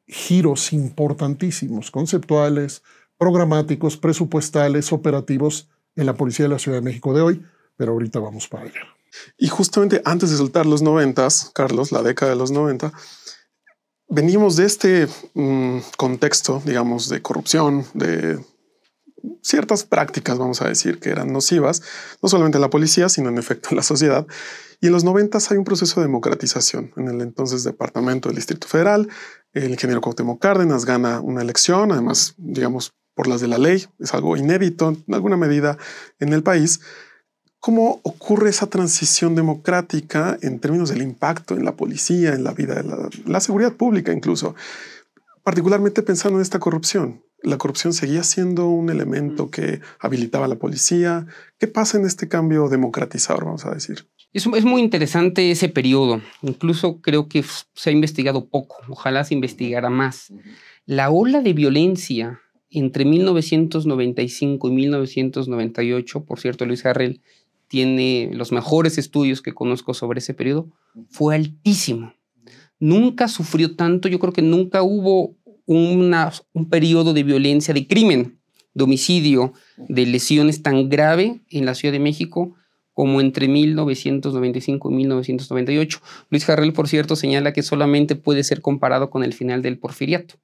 giros 0.07 0.71
importantísimos, 0.73 1.91
conceptuales, 1.91 2.83
programáticos, 3.17 3.97
presupuestales, 3.97 4.91
operativos 4.91 5.69
en 5.95 6.05
la 6.05 6.13
Policía 6.13 6.45
de 6.45 6.49
la 6.49 6.59
Ciudad 6.59 6.77
de 6.77 6.83
México 6.83 7.13
de 7.13 7.21
hoy, 7.21 7.45
pero 7.77 7.93
ahorita 7.93 8.19
vamos 8.19 8.47
para 8.47 8.65
allá. 8.65 8.81
Y 9.37 9.47
justamente 9.47 10.01
antes 10.05 10.29
de 10.29 10.37
soltar 10.37 10.65
los 10.65 10.81
noventas, 10.81 11.51
Carlos, 11.53 11.91
la 11.91 12.03
década 12.03 12.31
de 12.31 12.37
los 12.37 12.51
90, 12.51 12.91
venimos 14.09 14.55
de 14.57 14.65
este 14.65 15.07
mm, 15.33 15.79
contexto, 15.97 16.61
digamos, 16.65 17.09
de 17.09 17.21
corrupción, 17.21 17.85
de 17.93 18.39
ciertas 19.41 19.83
prácticas, 19.83 20.37
vamos 20.37 20.61
a 20.61 20.67
decir, 20.67 20.99
que 20.99 21.09
eran 21.09 21.31
nocivas, 21.31 21.81
no 22.21 22.29
solamente 22.29 22.57
en 22.57 22.61
la 22.61 22.69
policía, 22.69 23.09
sino 23.09 23.29
en 23.29 23.37
efecto 23.37 23.69
en 23.71 23.77
la 23.77 23.83
sociedad. 23.83 24.27
Y 24.81 24.87
en 24.87 24.93
los 24.93 25.03
noventas 25.03 25.51
hay 25.51 25.57
un 25.57 25.63
proceso 25.63 25.99
de 25.99 26.07
democratización. 26.07 26.91
En 26.97 27.07
el 27.07 27.21
entonces 27.21 27.63
Departamento 27.63 28.29
del 28.29 28.35
Distrito 28.35 28.67
Federal, 28.67 29.09
el 29.53 29.71
ingeniero 29.71 30.01
Cuauhtémoc 30.01 30.41
Cárdenas 30.41 30.85
gana 30.85 31.21
una 31.21 31.41
elección, 31.41 31.91
además, 31.91 32.35
digamos, 32.37 32.93
por 33.13 33.27
las 33.27 33.41
de 33.41 33.47
la 33.47 33.57
ley, 33.57 33.85
es 33.99 34.13
algo 34.13 34.35
inédito 34.35 34.89
en 34.89 35.13
alguna 35.13 35.37
medida 35.37 35.77
en 36.19 36.33
el 36.33 36.43
país, 36.43 36.81
¿Cómo 37.65 37.99
ocurre 38.03 38.51
esa 38.51 38.67
transición 38.67 39.33
democrática 39.33 40.37
en 40.43 40.59
términos 40.59 40.89
del 40.89 41.01
impacto 41.01 41.55
en 41.55 41.65
la 41.65 41.75
policía, 41.75 42.35
en 42.35 42.43
la 42.43 42.53
vida, 42.53 42.75
de 42.75 42.83
la, 42.83 43.09
la 43.25 43.39
seguridad 43.39 43.73
pública 43.73 44.13
incluso? 44.13 44.53
Particularmente 45.41 46.03
pensando 46.03 46.37
en 46.37 46.43
esta 46.43 46.59
corrupción. 46.59 47.23
La 47.41 47.57
corrupción 47.57 47.93
seguía 47.93 48.21
siendo 48.21 48.67
un 48.67 48.91
elemento 48.91 49.49
que 49.49 49.81
habilitaba 49.99 50.45
a 50.45 50.47
la 50.47 50.57
policía. 50.57 51.25
¿Qué 51.57 51.65
pasa 51.65 51.97
en 51.97 52.05
este 52.05 52.27
cambio 52.27 52.69
democratizador, 52.69 53.45
vamos 53.45 53.65
a 53.65 53.71
decir? 53.71 54.07
Es, 54.35 54.45
es, 54.45 54.65
muy 54.65 54.81
interesante 54.81 55.49
ese 55.49 55.69
periodo. 55.69 56.21
Incluso 56.41 56.99
creo 56.99 57.29
que 57.29 57.41
se 57.73 57.89
ha 57.89 57.93
investigado 57.93 58.47
poco. 58.47 58.75
Ojalá 58.89 59.23
se 59.23 59.33
investigara 59.33 59.89
más. 59.89 60.33
La 60.85 61.09
ola 61.09 61.39
de 61.41 61.53
violencia 61.53 62.41
entre 62.69 63.05
1995 63.05 64.67
y 64.67 64.71
1998, 64.73 66.25
por 66.25 66.41
cierto, 66.41 66.65
Luis 66.65 66.85
Harrell 66.85 67.21
tiene 67.69 68.29
los 68.33 68.51
mejores 68.51 68.97
estudios 68.97 69.41
que 69.41 69.53
conozco 69.53 69.93
sobre 69.93 70.19
ese 70.19 70.33
periodo, 70.33 70.67
fue 71.09 71.35
altísimo. 71.35 72.13
Nunca 72.77 73.29
sufrió 73.29 73.77
tanto, 73.77 74.09
yo 74.09 74.19
creo 74.19 74.33
que 74.33 74.41
nunca 74.41 74.83
hubo 74.83 75.35
una, 75.65 76.33
un 76.51 76.69
periodo 76.69 77.13
de 77.13 77.23
violencia, 77.23 77.73
de 77.73 77.87
crimen, 77.87 78.37
de 78.73 78.83
homicidio, 78.83 79.53
de 79.77 80.05
lesiones 80.05 80.61
tan 80.61 80.89
grave 80.89 81.39
en 81.49 81.65
la 81.65 81.73
Ciudad 81.73 81.93
de 81.93 81.99
México 81.99 82.55
como 82.95 83.19
entre 83.19 83.47
1995 83.49 84.89
y 84.89 84.93
1998. 84.95 86.01
Luis 86.29 86.49
Harrell, 86.49 86.73
por 86.73 86.87
cierto, 86.87 87.15
señala 87.15 87.51
que 87.53 87.61
solamente 87.61 88.15
puede 88.15 88.43
ser 88.43 88.61
comparado 88.61 89.11
con 89.11 89.23
el 89.23 89.33
final 89.33 89.61
del 89.61 89.77
porfiriato, 89.77 90.35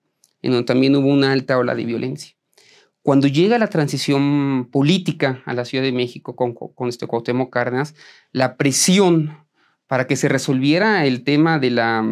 en 0.43 0.51
donde 0.51 0.65
también 0.65 0.95
hubo 0.95 1.07
una 1.07 1.31
alta 1.31 1.57
ola 1.57 1.73
de 1.73 1.85
violencia. 1.85 2.35
Cuando 3.03 3.27
llega 3.27 3.57
la 3.57 3.67
transición 3.67 4.67
política 4.69 5.41
a 5.45 5.53
la 5.53 5.63
Ciudad 5.63 5.83
de 5.83 5.93
México 5.93 6.35
con, 6.35 6.53
con 6.53 6.89
este 6.89 7.07
Cuauhtémoc 7.07 7.51
Cárdenas, 7.51 7.95
la 8.33 8.57
presión 8.57 9.37
para 9.87 10.05
que 10.05 10.17
se 10.17 10.27
resolviera 10.27 11.05
el 11.05 11.23
tema 11.23 11.57
de 11.57 11.71
la, 11.71 12.03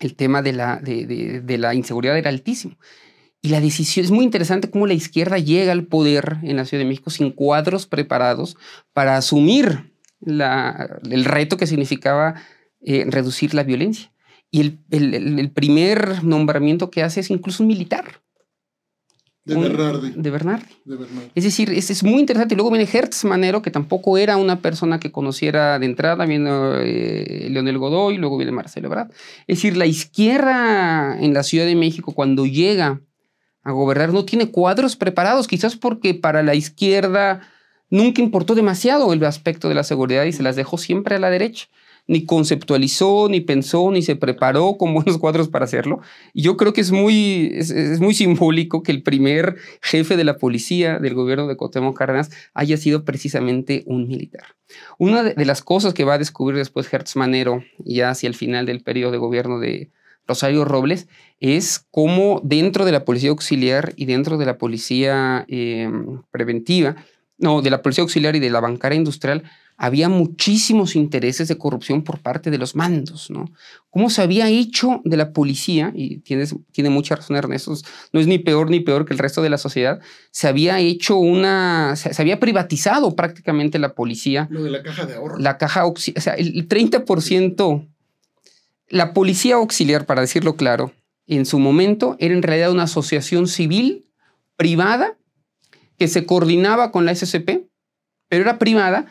de 0.00 1.58
la 1.58 1.74
inseguridad 1.74 2.16
era 2.18 2.28
altísimo. 2.28 2.76
Y 3.42 3.48
la 3.48 3.60
decisión 3.60 4.04
es 4.04 4.10
muy 4.10 4.24
interesante 4.24 4.70
cómo 4.70 4.86
la 4.86 4.94
izquierda 4.94 5.38
llega 5.38 5.72
al 5.72 5.84
poder 5.84 6.38
en 6.42 6.56
la 6.56 6.66
Ciudad 6.66 6.82
de 6.82 6.88
México 6.88 7.10
sin 7.10 7.30
cuadros 7.30 7.86
preparados 7.86 8.56
para 8.92 9.16
asumir 9.16 9.94
la, 10.20 11.00
el 11.10 11.24
reto 11.24 11.56
que 11.56 11.66
significaba 11.66 12.34
eh, 12.82 13.06
reducir 13.08 13.54
la 13.54 13.62
violencia. 13.62 14.12
Y 14.50 14.60
el, 14.60 14.78
el, 14.90 15.38
el, 15.38 15.50
primer 15.50 16.24
nombramiento 16.24 16.90
que 16.90 17.02
hace 17.02 17.20
es 17.20 17.30
incluso 17.30 17.62
un 17.62 17.68
militar. 17.68 18.20
De 19.44 19.56
Bernardi. 19.56 20.12
De 20.16 20.30
Bernardi. 20.30 20.66
De 20.84 20.96
Bernardi. 20.96 21.30
Es 21.34 21.44
decir, 21.44 21.70
es, 21.70 21.90
es, 21.90 22.02
muy 22.02 22.20
interesante. 22.20 22.54
Y 22.54 22.56
luego 22.56 22.70
viene 22.70 22.88
Hertz 22.92 23.24
Manero, 23.24 23.62
que 23.62 23.70
tampoco 23.70 24.18
era 24.18 24.36
una 24.36 24.60
persona 24.60 25.00
que 25.00 25.12
conociera 25.12 25.78
de 25.78 25.86
entrada. 25.86 26.26
Viene 26.26 26.50
eh, 26.82 27.48
Leonel 27.50 27.78
Godoy, 27.78 28.18
luego 28.18 28.36
viene 28.36 28.52
Marcelo 28.52 28.88
Ebrard. 28.88 29.10
Es 29.46 29.58
decir, 29.58 29.76
la 29.76 29.86
izquierda 29.86 31.18
en 31.18 31.32
la 31.32 31.42
Ciudad 31.42 31.64
de 31.64 31.76
México, 31.76 32.12
cuando 32.12 32.44
llega 32.44 33.00
a 33.62 33.72
gobernar, 33.72 34.12
no 34.12 34.24
tiene 34.24 34.50
cuadros 34.50 34.96
preparados, 34.96 35.48
quizás 35.48 35.76
porque 35.76 36.14
para 36.14 36.42
la 36.42 36.54
izquierda 36.54 37.40
nunca 37.90 38.22
importó 38.22 38.54
demasiado 38.54 39.12
el 39.12 39.24
aspecto 39.24 39.68
de 39.68 39.74
la 39.74 39.84
seguridad 39.84 40.24
y 40.24 40.32
se 40.32 40.42
las 40.42 40.56
dejó 40.56 40.78
siempre 40.78 41.16
a 41.16 41.18
la 41.18 41.30
derecha 41.30 41.68
ni 42.10 42.24
conceptualizó, 42.24 43.28
ni 43.28 43.40
pensó, 43.40 43.88
ni 43.92 44.02
se 44.02 44.16
preparó 44.16 44.76
con 44.76 44.94
buenos 44.94 45.18
cuadros 45.18 45.48
para 45.48 45.64
hacerlo. 45.64 46.00
Y 46.32 46.42
yo 46.42 46.56
creo 46.56 46.72
que 46.72 46.80
es 46.80 46.90
muy, 46.90 47.52
es, 47.54 48.00
muy 48.00 48.14
simbólico 48.14 48.82
que 48.82 48.90
el 48.90 49.04
primer 49.04 49.56
jefe 49.80 50.16
de 50.16 50.24
la 50.24 50.36
policía 50.36 50.98
del 50.98 51.14
gobierno 51.14 51.46
de 51.46 51.56
Cuauhtémoc 51.56 51.96
Cárdenas 51.96 52.30
haya 52.52 52.76
sido 52.76 53.04
precisamente 53.04 53.84
un 53.86 54.08
militar. 54.08 54.56
Una 54.98 55.22
de, 55.22 55.34
de 55.34 55.44
las 55.44 55.62
cosas 55.62 55.94
que 55.94 56.02
va 56.02 56.14
a 56.14 56.18
descubrir 56.18 56.58
después 56.58 56.92
Hertz 56.92 57.14
Manero, 57.14 57.62
ya 57.78 58.10
hacia 58.10 58.26
el 58.26 58.34
final 58.34 58.66
del 58.66 58.82
periodo 58.82 59.12
de 59.12 59.18
gobierno 59.18 59.60
de 59.60 59.92
Rosario 60.26 60.64
Robles, 60.64 61.08
es 61.40 61.84
cómo 61.90 62.40
dentro 62.44 62.84
de 62.84 62.92
la 62.92 63.04
policía 63.04 63.30
auxiliar 63.30 63.92
y 63.96 64.06
dentro 64.06 64.38
de 64.38 64.46
la 64.46 64.58
policía 64.58 65.44
eh, 65.48 65.90
preventiva, 66.30 66.96
no, 67.38 67.62
de 67.62 67.70
la 67.70 67.82
policía 67.82 68.02
auxiliar 68.02 68.36
y 68.36 68.40
de 68.40 68.50
la 68.50 68.60
bancara 68.60 68.94
industrial, 68.94 69.44
había 69.82 70.10
muchísimos 70.10 70.94
intereses 70.94 71.48
de 71.48 71.56
corrupción 71.56 72.04
por 72.04 72.18
parte 72.18 72.50
de 72.50 72.58
los 72.58 72.76
mandos, 72.76 73.30
¿no? 73.30 73.50
¿Cómo 73.88 74.10
se 74.10 74.20
había 74.20 74.46
hecho 74.50 75.00
de 75.06 75.16
la 75.16 75.32
policía? 75.32 75.90
Y 75.94 76.18
tienes, 76.18 76.54
tiene 76.70 76.90
mucha 76.90 77.16
razón 77.16 77.36
Ernesto, 77.36 77.74
no 78.12 78.20
es 78.20 78.26
ni 78.26 78.38
peor 78.38 78.68
ni 78.68 78.80
peor 78.80 79.06
que 79.06 79.14
el 79.14 79.18
resto 79.18 79.40
de 79.40 79.48
la 79.48 79.56
sociedad. 79.56 79.98
Se 80.32 80.48
había 80.48 80.80
hecho 80.80 81.16
una, 81.16 81.96
se, 81.96 82.12
se 82.12 82.20
había 82.20 82.38
privatizado 82.38 83.16
prácticamente 83.16 83.78
la 83.78 83.94
policía. 83.94 84.48
Lo 84.50 84.62
de 84.62 84.70
la 84.70 84.82
caja 84.82 85.06
de 85.06 85.14
ahorro. 85.14 85.38
La 85.38 85.56
caja, 85.56 85.86
o 85.86 85.96
sea, 85.96 86.34
el 86.34 86.68
30%, 86.68 87.88
la 88.90 89.14
policía 89.14 89.54
auxiliar, 89.54 90.04
para 90.04 90.20
decirlo 90.20 90.56
claro, 90.56 90.92
en 91.26 91.46
su 91.46 91.58
momento 91.58 92.16
era 92.18 92.34
en 92.34 92.42
realidad 92.42 92.72
una 92.72 92.82
asociación 92.82 93.46
civil 93.46 94.06
privada 94.56 95.16
que 95.96 96.08
se 96.08 96.26
coordinaba 96.26 96.90
con 96.90 97.06
la 97.06 97.14
SCP, 97.14 97.68
pero 98.28 98.42
era 98.42 98.58
privada 98.58 99.06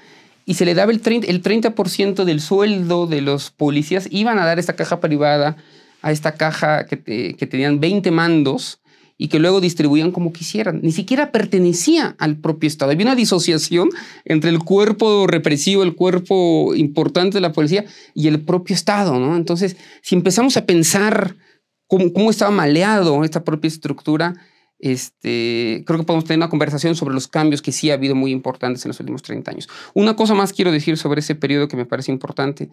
y 0.45 0.55
se 0.55 0.65
le 0.65 0.73
daba 0.75 0.91
el 0.91 1.01
30%, 1.01 1.25
el 1.27 1.41
30 1.41 2.25
del 2.25 2.41
sueldo 2.41 3.07
de 3.07 3.21
los 3.21 3.51
policías, 3.51 4.07
iban 4.11 4.37
a 4.37 4.45
dar 4.45 4.59
esta 4.59 4.75
caja 4.75 4.99
privada 4.99 5.55
a 6.01 6.11
esta 6.11 6.33
caja 6.33 6.85
que, 6.85 7.35
que, 7.35 7.47
tenían 7.47 7.79
20 7.79 8.11
mandos 8.11 8.79
y 9.21 9.27
que 9.27 9.37
luego 9.37 9.59
distribuían 9.59 10.11
como 10.11 10.31
quisieran. 10.31 10.79
Ni 10.81 10.93
siquiera 10.93 11.31
pertenecía 11.31 12.15
al 12.19 12.37
propio 12.37 12.67
Estado. 12.67 12.91
Había 12.91 13.05
una 13.05 13.15
disociación 13.15 13.89
entre 14.23 14.49
el 14.49 14.59
cuerpo 14.59 15.27
represivo, 15.27 15.83
el 15.83 15.93
cuerpo 15.93 16.73
importante 16.73 17.37
de 17.37 17.41
la 17.41 17.51
policía 17.51 17.83
y 18.15 18.29
el 18.29 18.39
propio 18.39 18.73
Estado. 18.73 19.13
Entonces, 19.35 19.75
si 20.01 20.15
empezamos 20.15 20.55
a 20.55 20.65
pensar 20.65 21.35
cómo, 21.85 22.13
cómo 22.13 22.29
estaba 22.29 22.49
maleado 22.49 23.25
esta 23.25 23.43
propia 23.43 23.67
estructura, 23.67 24.35
este, 24.79 25.83
creo 25.85 25.99
que 25.99 26.05
podemos 26.05 26.23
tener 26.23 26.39
una 26.39 26.49
conversación 26.49 26.95
sobre 26.95 27.13
los 27.13 27.27
cambios 27.27 27.61
que 27.61 27.73
sí 27.73 27.91
ha 27.91 27.95
habido 27.95 28.15
muy 28.15 28.31
importantes 28.31 28.85
en 28.85 28.89
los 28.89 28.99
últimos 29.01 29.21
30 29.21 29.51
años. 29.51 29.69
Una 29.93 30.15
cosa 30.15 30.33
más 30.33 30.53
quiero 30.53 30.71
decir 30.71 30.97
sobre 30.97 31.19
ese 31.19 31.35
periodo 31.35 31.67
que 31.67 31.75
me 31.75 31.85
parece 31.85 32.13
importante. 32.13 32.69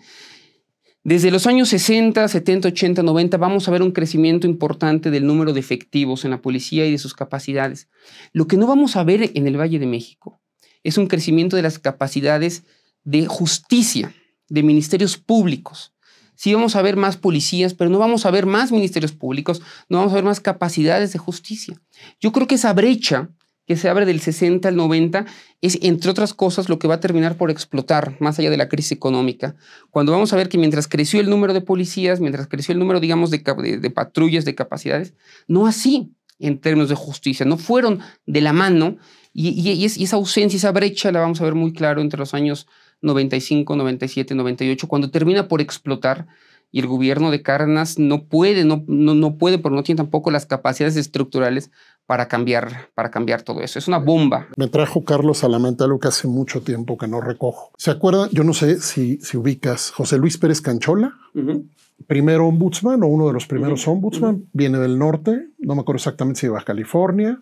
Desde 1.08 1.30
los 1.30 1.46
años 1.46 1.68
60, 1.68 2.26
70, 2.26 2.66
80, 2.66 3.04
90 3.04 3.36
vamos 3.36 3.68
a 3.68 3.70
ver 3.70 3.80
un 3.80 3.92
crecimiento 3.92 4.48
importante 4.48 5.12
del 5.12 5.24
número 5.24 5.52
de 5.52 5.60
efectivos 5.60 6.24
en 6.24 6.32
la 6.32 6.42
policía 6.42 6.84
y 6.84 6.90
de 6.90 6.98
sus 6.98 7.14
capacidades. 7.14 7.88
Lo 8.32 8.48
que 8.48 8.56
no 8.56 8.66
vamos 8.66 8.96
a 8.96 9.04
ver 9.04 9.30
en 9.34 9.46
el 9.46 9.56
Valle 9.56 9.78
de 9.78 9.86
México 9.86 10.40
es 10.82 10.98
un 10.98 11.06
crecimiento 11.06 11.54
de 11.54 11.62
las 11.62 11.78
capacidades 11.78 12.64
de 13.04 13.24
justicia, 13.26 14.12
de 14.48 14.64
ministerios 14.64 15.16
públicos 15.16 15.92
sí 16.34 16.52
vamos 16.52 16.76
a 16.76 16.82
ver 16.82 16.96
más 16.96 17.16
policías, 17.16 17.72
pero 17.72 17.88
no 17.88 17.98
vamos 17.98 18.26
a 18.26 18.30
ver 18.30 18.44
más 18.44 18.70
ministerios 18.70 19.12
públicos, 19.12 19.62
no 19.88 19.98
vamos 19.98 20.12
a 20.12 20.16
ver 20.16 20.24
más 20.24 20.40
capacidades 20.40 21.12
de 21.12 21.18
justicia. 21.18 21.80
Yo 22.20 22.30
creo 22.30 22.46
que 22.46 22.56
esa 22.56 22.74
brecha 22.74 23.30
que 23.66 23.76
se 23.76 23.88
abre 23.88 24.06
del 24.06 24.20
60 24.20 24.68
al 24.68 24.76
90 24.76 25.26
es, 25.60 25.78
entre 25.82 26.10
otras 26.10 26.34
cosas, 26.34 26.68
lo 26.68 26.78
que 26.78 26.88
va 26.88 26.94
a 26.94 27.00
terminar 27.00 27.36
por 27.36 27.50
explotar 27.50 28.16
más 28.20 28.38
allá 28.38 28.50
de 28.50 28.56
la 28.56 28.68
crisis 28.68 28.92
económica. 28.92 29.56
Cuando 29.90 30.12
vamos 30.12 30.32
a 30.32 30.36
ver 30.36 30.48
que 30.48 30.58
mientras 30.58 30.86
creció 30.86 31.20
el 31.20 31.28
número 31.28 31.52
de 31.52 31.60
policías, 31.60 32.20
mientras 32.20 32.46
creció 32.46 32.72
el 32.72 32.78
número, 32.78 33.00
digamos, 33.00 33.30
de, 33.30 33.38
de, 33.38 33.90
patrullas, 33.90 34.44
de 34.44 34.54
capacidades, 34.54 35.14
no 35.48 35.66
así 35.66 36.12
en 36.38 36.60
términos 36.60 36.88
de 36.88 36.94
justicia, 36.94 37.44
no 37.44 37.56
fueron 37.56 38.00
de 38.26 38.40
la 38.40 38.52
mano 38.52 38.98
y, 39.32 39.48
y 39.50 39.84
esa 39.84 40.16
ausencia, 40.16 40.56
esa 40.56 40.72
brecha 40.72 41.10
la 41.10 41.20
vamos 41.20 41.40
a 41.40 41.44
ver 41.44 41.54
muy 41.54 41.72
claro 41.72 42.00
entre 42.00 42.18
los 42.18 42.34
años 42.34 42.66
95, 43.02 43.76
97, 43.76 44.34
98, 44.34 44.88
cuando 44.88 45.10
termina 45.10 45.48
por 45.48 45.60
explotar 45.60 46.26
y 46.72 46.80
el 46.80 46.86
gobierno 46.86 47.30
de 47.30 47.42
Cárdenas 47.42 47.98
no 47.98 48.24
puede, 48.24 48.64
no, 48.64 48.84
no, 48.86 49.14
no 49.14 49.38
puede, 49.38 49.58
porque 49.58 49.76
no 49.76 49.82
tiene 49.82 49.96
tampoco 49.96 50.30
las 50.30 50.46
capacidades 50.46 50.96
estructurales 50.96 51.70
para 52.06 52.28
cambiar, 52.28 52.90
para 52.94 53.10
cambiar 53.10 53.42
todo 53.42 53.60
eso. 53.60 53.78
Es 53.78 53.88
una 53.88 53.98
bomba. 53.98 54.46
Me 54.56 54.68
trajo 54.68 55.04
Carlos 55.04 55.42
a 55.44 55.48
la 55.48 55.58
mente 55.58 55.84
algo 55.84 55.98
que 55.98 56.08
hace 56.08 56.28
mucho 56.28 56.62
tiempo 56.62 56.96
que 56.96 57.08
no 57.08 57.20
recojo. 57.20 57.72
¿Se 57.76 57.90
acuerdan? 57.90 58.28
Yo 58.32 58.44
no 58.44 58.54
sé 58.54 58.80
si, 58.80 59.18
si 59.18 59.36
ubicas 59.36 59.90
José 59.90 60.18
Luis 60.18 60.38
Pérez 60.38 60.60
Canchola. 60.60 61.14
Uh 61.34 61.40
-huh. 61.40 61.68
Primero 62.06 62.46
ombudsman 62.46 63.02
o 63.02 63.06
uno 63.06 63.26
de 63.26 63.32
los 63.32 63.46
primeros 63.46 63.86
uh 63.86 63.90
-huh. 63.90 63.94
ombudsman. 63.94 64.34
Uh 64.34 64.38
-huh. 64.38 64.48
Viene 64.52 64.78
del 64.78 64.98
norte, 64.98 65.48
no 65.58 65.74
me 65.74 65.80
acuerdo 65.80 65.96
exactamente 65.96 66.40
si 66.40 66.46
de 66.46 66.52
Baja 66.52 66.66
California. 66.66 67.40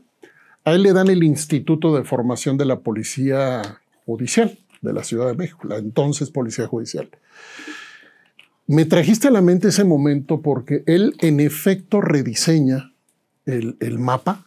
A 0.65 0.73
él 0.73 0.83
le 0.83 0.93
dan 0.95 1.09
el 1.09 1.23
Instituto 1.23 1.95
de 1.95 2.05
Formación 2.05 2.57
de 2.57 2.65
la 2.65 2.81
Policía 2.81 3.61
Judicial 4.07 4.59
de 4.81 4.93
la 4.93 5.03
Ciudad 5.03 5.27
de 5.27 5.35
México, 5.35 5.67
la 5.69 5.77
entonces 5.77 6.31
Policía 6.31 6.67
Judicial. 6.67 7.09
Me 8.67 8.87
trajiste 8.87 9.29
a 9.29 9.31
la 9.31 9.43
mente 9.43 9.69
ese 9.69 9.85
momento 9.85 10.41
porque 10.41 10.85
él 10.87 11.15
en 11.21 11.41
efecto 11.41 12.01
rediseña 12.01 12.93
el, 13.45 13.77
el 13.81 13.99
mapa, 13.99 14.44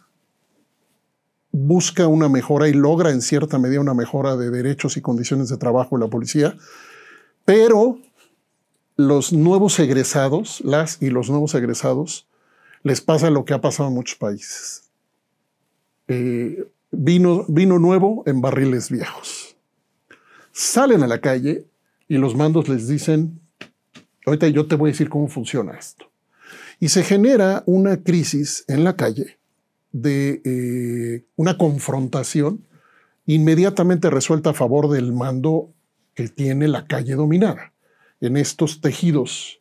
busca 1.58 2.08
una 2.08 2.30
mejora 2.30 2.68
y 2.68 2.74
logra 2.74 3.12
en 3.12 3.22
cierta 3.22 3.58
medida 3.58 3.82
una 3.82 3.94
mejora 3.94 4.36
de 4.36 4.52
derechos 4.52 4.98
y 4.98 5.02
condiciones 5.02 5.50
de 5.50 5.58
trabajo 5.58 5.98
de 5.98 6.06
la 6.06 6.10
policía, 6.10 6.56
pero 7.46 8.00
los 8.96 9.34
nuevos 9.34 9.80
egresados, 9.80 10.62
las 10.64 11.02
y 11.02 11.10
los 11.10 11.30
nuevos 11.30 11.56
egresados, 11.56 12.28
les 12.84 13.02
pasa 13.02 13.30
lo 13.30 13.46
que 13.46 13.54
ha 13.54 13.62
pasado 13.62 13.90
en 13.90 13.96
muchos 13.96 14.18
países. 14.18 14.84
Eh, 16.08 16.68
vino, 16.92 17.46
vino 17.48 17.80
nuevo 17.80 18.24
en 18.28 18.42
barriles 18.42 18.90
viejos. 18.90 19.56
salen 20.52 21.04
a 21.04 21.08
la 21.08 21.22
calle 21.22 21.66
y 22.08 22.18
los 22.18 22.36
mandos 22.36 22.68
les 22.68 22.88
dicen, 22.88 23.40
ahorita 24.26 24.48
yo 24.48 24.66
te 24.68 24.76
voy 24.76 24.90
a 24.90 24.94
decir 24.94 25.10
cómo 25.10 25.28
funciona 25.28 25.74
esto. 25.74 26.10
Y 26.80 26.90
se 26.90 27.04
genera 27.04 27.64
una 27.66 27.98
crisis 27.98 28.64
en 28.68 28.84
la 28.84 28.96
calle 28.96 29.38
de 29.92 30.42
eh, 30.44 31.26
una 31.36 31.58
confrontación 31.58 32.66
inmediatamente 33.26 34.10
resuelta 34.10 34.52
a 34.52 34.54
favor 34.54 34.90
del 34.90 35.14
mando 35.14 35.74
que 36.14 36.28
tiene 36.30 36.68
la 36.68 36.88
calle 36.88 37.16
dominada. 37.16 37.74
En 38.22 38.38
estos 38.38 38.82
tejidos 38.82 39.60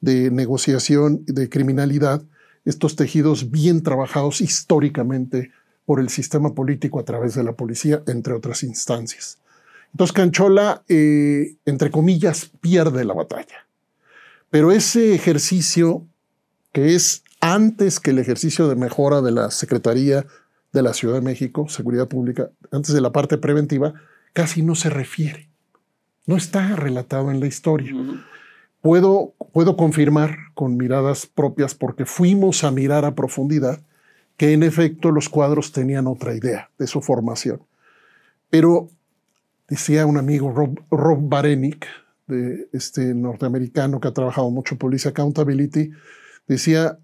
de 0.00 0.30
negociación 0.30 1.24
de 1.26 1.48
criminalidad, 1.48 2.22
estos 2.64 2.94
tejidos 2.96 3.50
bien 3.50 3.82
trabajados 3.82 4.40
históricamente 4.40 5.50
por 5.84 6.00
el 6.00 6.10
sistema 6.10 6.54
político 6.54 7.00
a 7.00 7.04
través 7.04 7.34
de 7.34 7.44
la 7.44 7.52
policía, 7.52 8.02
entre 8.06 8.34
otras 8.34 8.62
instancias. 8.62 9.38
Entonces 9.92 10.12
Canchola, 10.12 10.82
eh, 10.88 11.54
entre 11.64 11.90
comillas, 11.90 12.50
pierde 12.60 13.04
la 13.04 13.14
batalla. 13.14 13.66
Pero 14.50 14.72
ese 14.72 15.14
ejercicio, 15.14 16.06
que 16.72 16.94
es 16.94 17.22
antes 17.54 18.00
que 18.00 18.10
el 18.10 18.18
ejercicio 18.18 18.68
de 18.68 18.74
mejora 18.74 19.20
de 19.20 19.30
la 19.30 19.50
Secretaría 19.50 20.26
de 20.72 20.82
la 20.82 20.92
Ciudad 20.92 21.14
de 21.14 21.20
México, 21.20 21.68
Seguridad 21.68 22.08
Pública, 22.08 22.50
antes 22.72 22.92
de 22.92 23.00
la 23.00 23.12
parte 23.12 23.38
preventiva, 23.38 23.94
casi 24.32 24.62
no 24.62 24.74
se 24.74 24.90
refiere. 24.90 25.48
No 26.26 26.36
está 26.36 26.74
relatado 26.74 27.30
en 27.30 27.38
la 27.40 27.46
historia. 27.46 27.94
puedo, 28.80 29.34
puedo 29.52 29.76
confirmar 29.76 30.36
con 30.54 30.76
miradas 30.76 31.26
propias, 31.26 31.74
porque 31.74 32.04
fuimos 32.04 32.64
a 32.64 32.72
mirar 32.72 33.04
a 33.04 33.14
profundidad, 33.14 33.80
que 34.36 34.52
en 34.52 34.62
efecto 34.62 35.12
los 35.12 35.28
cuadros 35.28 35.72
tenían 35.72 36.08
otra 36.08 36.34
idea 36.34 36.70
de 36.78 36.86
su 36.86 37.00
formación. 37.00 37.62
Pero 38.50 38.90
decía 39.68 40.04
un 40.04 40.18
amigo, 40.18 40.52
Rob, 40.52 40.80
Rob 40.90 41.20
Barenick, 41.22 41.86
de 42.26 42.68
este 42.72 43.14
norteamericano 43.14 44.00
que 44.00 44.08
ha 44.08 44.14
trabajado 44.14 44.50
mucho 44.50 44.76
Police 44.76 45.08
Accountability, 45.08 45.92
decía, 46.48 46.98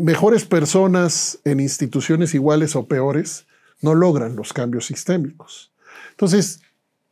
mejores 0.00 0.44
personas 0.44 1.40
en 1.44 1.60
instituciones 1.60 2.34
iguales 2.34 2.76
o 2.76 2.86
peores 2.86 3.46
no 3.80 3.94
logran 3.94 4.36
los 4.36 4.52
cambios 4.52 4.86
sistémicos. 4.86 5.72
Entonces, 6.10 6.60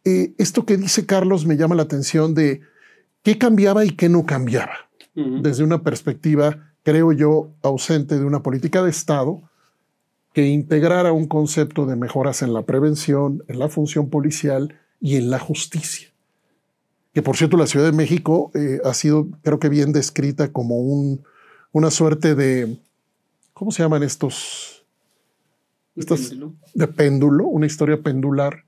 eh, 0.05 0.33
esto 0.39 0.65
que 0.65 0.77
dice 0.77 1.07
Carlos 1.07 1.47
me 1.47 1.57
llama 1.57 1.75
la 1.75 1.83
atención 1.83 2.35
de 2.35 2.63
qué 3.23 3.39
cambiaba 3.39 3.85
y 3.85 3.91
qué 3.91 4.09
no 4.09 4.27
cambiaba, 4.27 4.73
desde 5.15 5.63
una 5.63 5.83
perspectiva, 5.83 6.73
creo 6.83 7.13
yo, 7.13 7.51
ausente 7.63 8.19
de 8.19 8.25
una 8.25 8.43
política 8.43 8.83
de 8.83 8.91
Estado 8.91 9.43
que 10.33 10.47
integrara 10.47 11.13
un 11.13 11.27
concepto 11.27 11.85
de 11.85 11.97
mejoras 11.97 12.43
en 12.43 12.55
la 12.55 12.63
prevención, 12.63 13.45
en 13.49 13.59
la 13.59 13.69
función 13.69 14.09
policial 14.09 14.75
y 15.01 15.17
en 15.17 15.31
la 15.31 15.39
justicia. 15.39 16.09
Que 17.13 17.21
por 17.21 17.37
cierto, 17.37 17.59
la 17.59 17.67
Ciudad 17.67 17.85
de 17.85 17.93
México 17.93 18.51
eh, 18.55 18.81
ha 18.85 18.95
sido, 18.95 19.29
creo 19.43 19.59
que 19.59 19.69
bien 19.69 19.93
descrita 19.93 20.51
como 20.51 20.79
un, 20.79 21.23
una 21.73 21.91
suerte 21.91 22.35
de, 22.35 22.79
¿cómo 23.53 23.73
se 23.73 23.83
llaman 23.83 24.03
estos? 24.03 24.85
Estos 25.95 26.35
de 26.73 26.89
péndulo, 26.89 27.47
una 27.47 27.67
historia 27.67 28.01
pendular, 28.01 28.65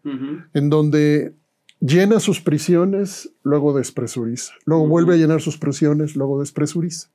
en 0.53 0.69
donde 0.69 1.35
llena 1.81 2.21
sus 2.21 2.43
prisiones, 2.43 3.31
luego 3.43 3.75
despresuriza, 3.75 4.53
luego 4.67 4.87
vuelve 4.87 5.15
a 5.15 5.17
llenar 5.17 5.41
sus 5.41 5.57
prisiones, 5.57 6.17
luego 6.17 6.41
despresuriza. 6.41 7.09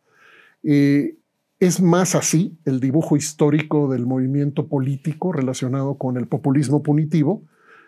Y 0.63 1.19
es 1.59 1.81
más 1.81 2.15
así 2.15 2.57
el 2.65 2.79
dibujo 2.79 3.17
histórico 3.17 3.87
del 3.87 4.07
movimiento 4.07 4.67
político 4.67 5.31
relacionado 5.31 5.95
con 5.95 6.17
el 6.17 6.27
populismo 6.27 6.81
punitivo 6.81 7.43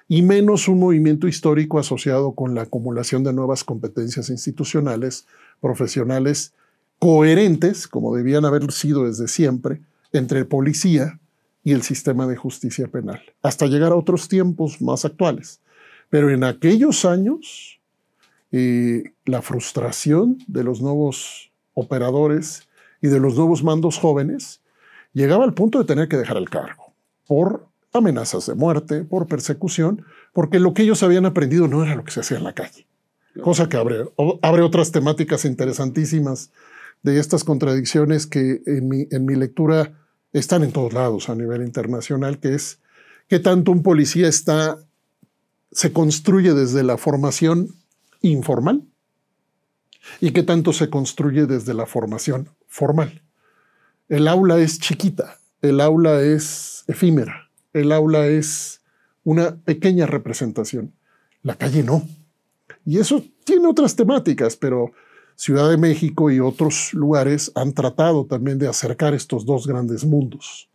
y 0.08 0.22
menos 0.22 0.68
un 0.68 0.80
movimiento 0.80 1.28
histórico 1.28 1.80
asociado 1.80 2.34
con 2.34 2.54
la 2.54 2.64
acumulación 2.64 3.24
de 3.24 3.34
nuevas 3.34 3.64
competencias 3.64 4.30
institucionales, 4.30 5.26
profesionales 5.60 6.54
coherentes, 7.02 7.88
como 7.88 8.16
debían 8.16 8.46
haber 8.46 8.72
sido 8.72 9.08
desde 9.08 9.28
siempre, 9.28 9.82
entre 10.14 10.46
policía 10.46 11.20
y 11.64 11.72
el 11.72 11.82
sistema 11.82 12.28
de 12.28 12.36
justicia 12.36 12.88
penal, 12.90 13.20
hasta 13.42 13.66
llegar 13.66 13.92
a 13.92 13.96
otros 13.96 14.28
tiempos 14.28 14.84
más 14.84 15.04
actuales. 15.04 15.62
Pero 16.12 16.30
en 16.30 16.44
aquellos 16.44 17.04
años, 17.04 17.80
eh, 18.52 19.14
la 19.26 19.42
frustración 19.42 20.38
de 20.46 20.64
los 20.64 20.80
nuevos 20.80 21.52
operadores 21.74 22.68
y 23.02 23.08
de 23.08 23.20
los 23.20 23.36
nuevos 23.36 23.64
mandos 23.64 23.98
jóvenes 23.98 24.62
llegaba 25.12 25.44
al 25.44 25.56
punto 25.56 25.80
de 25.80 25.86
tener 25.86 26.08
que 26.08 26.18
dejar 26.18 26.38
el 26.38 26.52
cargo 26.52 26.94
por 27.26 27.66
amenazas 27.94 28.46
de 28.46 28.54
muerte, 28.54 29.06
por 29.06 29.26
persecución, 29.26 30.06
porque 30.34 30.60
lo 30.60 30.76
que 30.76 30.84
ellos 30.84 31.02
habían 31.02 31.26
aprendido 31.26 31.68
no 31.68 31.84
era 31.84 31.96
lo 31.96 32.04
que 32.04 32.12
se 32.12 32.20
hacía 32.20 32.38
en 32.38 32.44
la 32.44 32.54
calle. 32.54 32.86
Cosa 33.42 33.68
que 33.70 33.78
abre, 33.78 34.06
abre 34.44 34.62
otras 34.62 34.92
temáticas 34.92 35.46
interesantísimas 35.46 36.52
de 37.04 37.20
estas 37.20 37.44
contradicciones 37.44 38.28
que 38.28 38.62
en 38.66 38.88
mi, 38.88 39.08
en 39.12 39.26
mi 39.26 39.36
lectura 39.36 39.98
están 40.34 40.64
en 40.64 40.72
todos 40.72 40.94
lados 40.94 41.30
a 41.30 41.36
nivel 41.36 41.62
internacional, 41.64 42.40
que 42.40 42.56
es 42.56 42.80
que 43.28 43.40
tanto 43.40 43.72
un 43.72 43.84
policía 43.84 44.28
está, 44.28 44.78
se 45.72 45.94
construye 45.94 46.54
desde 46.54 46.84
la 46.84 46.98
formación 46.98 47.70
informal 48.22 48.84
y 50.20 50.32
que 50.32 50.44
tanto 50.44 50.74
se 50.74 50.90
construye 50.90 51.46
desde 51.46 51.74
la 51.74 51.86
formación 51.86 52.50
formal. 52.68 53.24
El 54.10 54.28
aula 54.28 54.60
es 54.60 54.80
chiquita, 54.80 55.40
el 55.62 55.80
aula 55.80 56.22
es 56.22 56.84
efímera, 56.88 57.50
el 57.74 57.92
aula 57.92 58.28
es 58.28 58.82
una 59.24 59.56
pequeña 59.58 60.06
representación, 60.06 60.94
la 61.44 61.56
calle 61.56 61.84
no. 61.84 62.08
Y 62.86 63.00
eso 63.00 63.24
tiene 63.46 63.68
otras 63.68 63.96
temáticas, 63.96 64.58
pero 64.58 64.92
Ciudad 65.42 65.72
de 65.72 65.78
México 65.78 66.30
y 66.30 66.40
otros 66.40 66.94
lugares 66.94 67.52
han 67.56 67.74
tratado 67.74 68.28
también 68.28 68.60
de 68.60 68.68
acercar 68.68 69.16
estos 69.16 69.44
dos 69.44 69.66
grandes 69.66 70.06
mundos, 70.06 70.70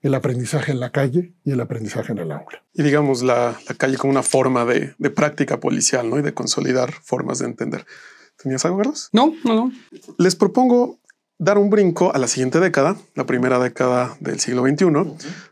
el 0.00 0.16
aprendizaje 0.16 0.72
en 0.72 0.80
la 0.80 0.90
calle 0.90 1.34
y 1.44 1.52
el 1.52 1.60
aprendizaje 1.60 2.10
en 2.10 2.18
el 2.18 2.32
aula. 2.32 2.64
Y 2.74 2.82
digamos 2.82 3.22
la, 3.22 3.56
calle 3.78 3.96
como 3.96 4.10
una 4.10 4.24
forma 4.24 4.64
de, 4.64 4.96
práctica 5.10 5.60
policial 5.60 6.10
¿no? 6.10 6.18
y 6.18 6.22
de 6.22 6.34
consolidar 6.34 6.90
formas 6.90 7.38
de 7.38 7.44
entender. 7.46 7.86
¿Tenías 8.42 8.64
algo, 8.64 8.78
Carlos? 8.78 9.08
No, 9.12 9.34
no, 9.44 9.54
no. 9.54 9.72
Les 10.18 10.34
propongo 10.34 10.98
dar 11.42 11.58
un 11.58 11.70
brinco 11.70 12.14
a 12.14 12.18
la 12.18 12.28
siguiente 12.28 12.60
década, 12.60 12.96
la 13.16 13.26
primera 13.26 13.58
década 13.58 14.16
del 14.20 14.38
siglo 14.38 14.62
XXI, 14.62 14.86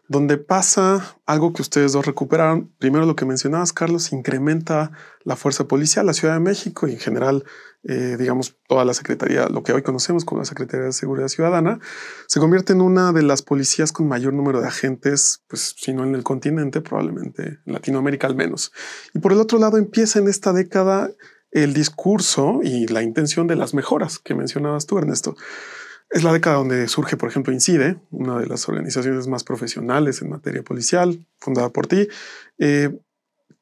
donde 0.06 0.38
pasa 0.38 1.16
algo 1.26 1.52
que 1.52 1.62
ustedes 1.62 1.90
dos 1.92 2.06
recuperaron. 2.06 2.70
Primero 2.78 3.06
lo 3.06 3.16
que 3.16 3.24
mencionabas, 3.24 3.72
Carlos, 3.72 4.12
incrementa 4.12 4.92
la 5.24 5.34
fuerza 5.34 5.66
policial, 5.66 6.06
la 6.06 6.12
Ciudad 6.12 6.34
de 6.34 6.40
México 6.40 6.86
y 6.86 6.92
en 6.92 7.00
general, 7.00 7.44
eh, 7.82 8.14
digamos, 8.16 8.56
toda 8.68 8.84
la 8.84 8.94
Secretaría, 8.94 9.48
lo 9.48 9.64
que 9.64 9.72
hoy 9.72 9.82
conocemos 9.82 10.24
como 10.24 10.40
la 10.40 10.44
Secretaría 10.44 10.86
de 10.86 10.92
Seguridad 10.92 11.26
Ciudadana, 11.26 11.80
se 12.28 12.38
convierte 12.38 12.72
en 12.72 12.82
una 12.82 13.12
de 13.12 13.24
las 13.24 13.42
policías 13.42 13.90
con 13.90 14.06
mayor 14.06 14.32
número 14.32 14.60
de 14.60 14.68
agentes, 14.68 15.42
pues 15.48 15.74
si 15.76 15.92
no 15.92 16.04
en 16.04 16.14
el 16.14 16.22
continente, 16.22 16.82
probablemente 16.82 17.58
en 17.66 17.72
Latinoamérica 17.72 18.28
al 18.28 18.36
menos. 18.36 18.70
Y 19.12 19.18
por 19.18 19.32
el 19.32 19.40
otro 19.40 19.58
lado, 19.58 19.76
empieza 19.76 20.20
en 20.20 20.28
esta 20.28 20.52
década 20.52 21.10
el 21.50 21.74
discurso 21.74 22.60
y 22.62 22.86
la 22.86 23.02
intención 23.02 23.48
de 23.48 23.56
las 23.56 23.74
mejoras 23.74 24.20
que 24.20 24.36
mencionabas 24.36 24.86
tú, 24.86 24.98
Ernesto. 24.98 25.34
Es 26.10 26.24
la 26.24 26.32
década 26.32 26.56
donde 26.56 26.88
surge, 26.88 27.16
por 27.16 27.28
ejemplo, 27.28 27.52
Incide, 27.52 27.96
una 28.10 28.38
de 28.38 28.46
las 28.46 28.68
organizaciones 28.68 29.28
más 29.28 29.44
profesionales 29.44 30.20
en 30.22 30.30
materia 30.30 30.62
policial, 30.62 31.24
fundada 31.38 31.70
por 31.70 31.86
ti. 31.86 32.08
Eh, 32.58 32.90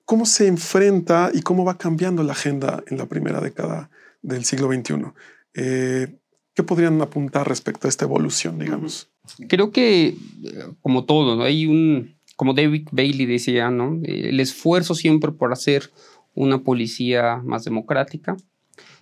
¿Cómo 0.07 0.25
se 0.25 0.47
enfrenta 0.47 1.31
y 1.35 1.43
cómo 1.43 1.67
va 1.67 1.77
cambiando 1.77 2.23
la 2.23 2.33
agenda 2.33 2.83
en 2.87 2.97
la 2.97 3.05
primera 3.05 3.43
década 3.43 3.91
del 4.23 4.47
siglo 4.47 4.73
XXI? 4.73 4.95
Eh, 5.53 6.17
¿Qué 6.55 6.63
podrían 6.63 7.01
apuntar 7.03 7.47
respecto 7.47 7.87
a 7.87 7.91
esta 7.91 8.07
evolución, 8.07 8.59
digamos? 8.59 9.11
Creo 9.49 9.71
que, 9.71 10.17
como 10.81 11.05
todo, 11.05 11.37
¿no? 11.37 11.43
hay 11.43 11.67
un, 11.67 12.17
como 12.37 12.55
David 12.55 12.89
Bailey 12.91 13.27
decía, 13.27 13.71
¿no? 13.71 14.01
el 14.03 14.41
esfuerzo 14.41 14.95
siempre 14.95 15.33
por 15.33 15.53
hacer 15.53 15.91
una 16.35 16.63
policía 16.65 17.43
más 17.45 17.65
democrática, 17.65 18.37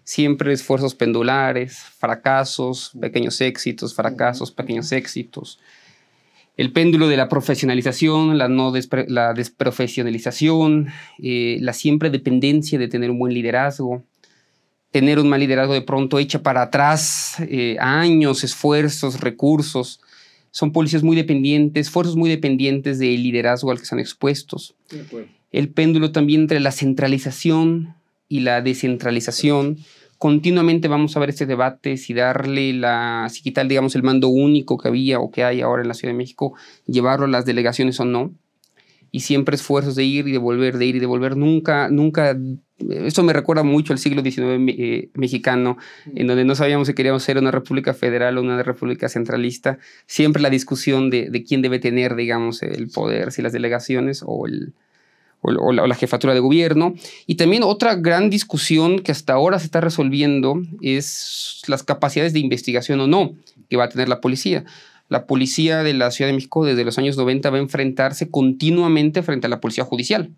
siempre 0.07 0.53
esfuerzos 0.53 0.95
pendulares, 0.95 1.79
fracasos, 1.99 2.93
pequeños 3.01 3.41
éxitos, 3.41 3.93
fracasos, 3.93 4.53
pequeños 4.53 4.93
éxitos. 4.93 5.59
El 6.57 6.73
péndulo 6.73 7.09
de 7.09 7.17
la 7.17 7.29
profesionalización, 7.29 8.39
la, 8.39 8.47
no 8.49 8.73
la 9.09 9.35
desprofesionalización, 9.35 10.87
eh, 11.19 11.59
la 11.61 11.73
siempre 11.73 12.09
dependencia 12.09 12.79
de 12.79 12.87
tener 12.87 13.11
un 13.11 13.19
buen 13.19 13.35
liderazgo, 13.35 14.05
tener 14.93 15.19
un 15.19 15.29
mal 15.29 15.41
liderazgo 15.41 15.75
de 15.75 15.83
pronto 15.83 16.21
echa 16.21 16.41
para 16.41 16.63
atrás 16.63 17.39
eh, 17.41 17.77
años, 17.81 18.45
esfuerzos, 18.45 19.21
recursos. 19.21 20.01
Son 20.53 20.71
policías 20.71 21.03
muy 21.03 21.17
dependientes, 21.17 21.89
esfuerzos 21.89 22.15
muy 22.15 22.31
dependientes 22.31 23.01
del 23.01 23.25
liderazgo 23.25 23.73
al 23.73 23.79
que 23.79 23.83
están 23.83 23.99
expuestos. 23.99 24.77
El 25.51 25.69
péndulo 25.71 26.13
también 26.13 26.43
entre 26.43 26.61
la 26.61 26.71
centralización 26.71 27.97
y 28.29 28.41
la 28.41 28.63
descentralización. 28.63 29.79
Continuamente 30.19 30.89
vamos 30.89 31.17
a 31.17 31.21
ver 31.21 31.29
este 31.29 31.47
debate, 31.47 31.99
si 31.99 32.15
darle 32.15 32.73
la, 32.73 33.29
si 33.31 33.43
quitar, 33.43 33.69
digamos, 33.69 33.95
el 33.97 34.03
mando 34.03 34.29
único 34.29 34.79
que 34.79 34.89
había 34.89 35.21
o 35.21 35.31
que 35.31 35.45
hay 35.45 35.61
ahora 35.61 35.83
en 35.83 35.89
la 35.89 35.95
Ciudad 35.95 36.15
de 36.15 36.19
México, 36.19 36.55
llevarlo 36.87 37.27
a 37.27 37.29
las 37.29 37.45
delegaciones 37.45 38.01
o 38.01 38.05
no. 38.05 38.33
y 39.13 39.21
siempre 39.21 39.55
esfuerzos 39.57 39.95
de 39.95 40.05
ir 40.05 40.29
y 40.29 40.33
de 40.33 40.39
volver, 40.39 40.79
de 40.79 40.87
ir 40.87 40.97
y 40.97 41.01
de 41.01 41.07
volver. 41.07 41.37
Nunca, 41.37 41.89
nunca, 41.89 42.37
esto 42.79 43.23
me 43.23 43.33
recuerda 43.33 43.63
mucho 43.63 43.93
al 43.93 43.99
siglo 43.99 44.23
XIX 44.23 44.61
eh, 44.69 45.11
mexicano, 45.15 45.79
en 46.15 46.27
donde 46.27 46.45
no 46.45 46.55
sabíamos 46.55 46.89
si 46.89 46.95
queríamos 46.95 47.23
ser 47.23 47.39
una 47.39 47.51
república 47.51 47.95
federal 47.95 48.37
o 48.37 48.43
una 48.43 48.63
república 48.63 49.09
centralista. 49.09 49.79
Siempre 50.07 50.43
la 50.43 50.51
discusión 50.51 51.09
de, 51.09 51.31
de 51.31 51.45
quién 51.45 51.63
debe 51.63 51.79
tener, 51.79 52.15
digamos, 52.17 52.63
el 52.63 52.89
poder, 52.89 53.33
si 53.33 53.43
las 53.43 53.53
delegaciones 53.53 54.23
o 54.27 54.47
el, 54.47 54.75
o, 55.47 55.73
la, 55.73 55.95
jefatura 55.95 56.35
de 56.35 56.41
gobierno. 56.41 56.95
Y 57.27 57.37
también 57.37 57.63
otra 57.63 57.95
gran 57.95 58.31
discusión 58.31 58.99
que 58.99 59.13
hasta 59.13 59.35
ahora 59.35 59.59
se 59.59 59.67
está 59.67 59.81
resolviendo 59.81 60.61
es 60.83 61.63
las 61.69 61.83
capacidades 61.83 62.33
de 62.33 62.41
investigación 62.41 63.01
o 63.01 63.07
no 63.07 63.35
que 63.69 63.77
va 63.77 63.85
a 63.85 63.89
tener 63.89 64.09
la 64.09 64.21
policía. 64.21 64.65
La 65.09 65.27
policía 65.27 65.83
de 65.83 65.95
la 65.95 66.11
Ciudad 66.11 66.29
de 66.29 66.35
México 66.35 66.65
desde 66.65 66.85
los 66.85 66.99
años 66.99 67.17
90 67.17 67.51
va 67.51 67.57
a 67.59 67.61
enfrentarse 67.61 68.29
continuamente 68.29 69.23
frente 69.23 69.47
a 69.47 69.51
la 69.51 69.61
policía 69.61 69.85
judicial. 69.85 70.31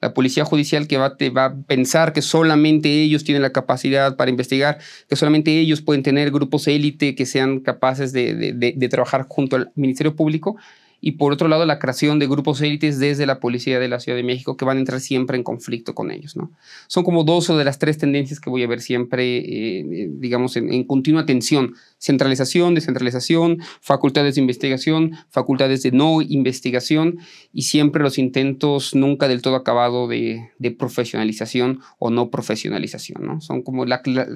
La 0.00 0.14
policía 0.14 0.46
judicial 0.46 0.86
que 0.86 0.96
va, 0.96 1.16
a 1.36 1.54
pensar 1.66 2.14
que 2.14 2.22
solamente 2.22 3.02
ellos 3.02 3.22
tienen 3.22 3.42
la 3.42 3.52
capacidad 3.52 4.16
para 4.16 4.30
investigar, 4.30 4.78
que 5.10 5.16
solamente 5.16 5.58
ellos 5.58 5.82
pueden 5.82 6.02
tener 6.02 6.30
grupos 6.30 6.66
élite 6.68 7.14
que 7.14 7.26
sean 7.26 7.60
capaces 7.60 8.14
de 8.14 8.88
trabajar 8.90 9.26
junto 9.28 9.56
al 9.56 9.72
Ministerio 9.74 10.16
Público 10.16 10.56
y 11.00 11.12
por 11.12 11.32
otro 11.32 11.48
lado 11.48 11.64
la 11.66 11.78
creación 11.78 12.18
de 12.18 12.26
grupos 12.26 12.60
élites 12.60 12.98
desde 12.98 13.26
la 13.26 13.40
policía 13.40 13.80
de 13.80 13.88
la 13.88 14.00
Ciudad 14.00 14.16
de 14.16 14.22
México 14.22 14.56
que 14.56 14.64
van 14.64 14.76
a 14.76 14.80
entrar 14.80 15.00
siempre 15.00 15.36
en 15.36 15.42
conflicto 15.42 15.94
con 15.94 16.10
ellos. 16.10 16.36
¿no? 16.36 16.52
Son 16.86 17.04
como 17.04 17.24
dos 17.24 17.50
o 17.50 17.56
de 17.56 17.64
las 17.64 17.78
tres 17.78 17.98
tendencias 17.98 18.40
que 18.40 18.50
voy 18.50 18.62
a 18.62 18.66
ver 18.66 18.80
siempre, 18.80 19.38
eh, 19.38 19.80
eh, 19.80 20.10
digamos, 20.12 20.56
en, 20.56 20.84
continua 20.84 21.26
tensión. 21.26 21.74
Centralización, 21.98 22.74
descentralización, 22.74 23.58
facultades 23.80 24.34
de 24.34 24.40
investigación, 24.40 25.16
facultades 25.28 25.82
de 25.82 25.92
no 25.92 26.22
investigación 26.22 27.18
y 27.52 27.62
siempre 27.62 28.02
los 28.02 28.18
intentos 28.18 28.94
nunca 28.94 29.28
del 29.28 29.42
todo 29.42 29.56
acabado 29.56 30.08
de, 30.08 30.50
profesionalización 30.78 31.80
o 31.98 32.10
no 32.10 32.30
profesionalización. 32.30 33.26
¿no? 33.26 33.40
Son, 33.40 33.62
como 33.62 33.84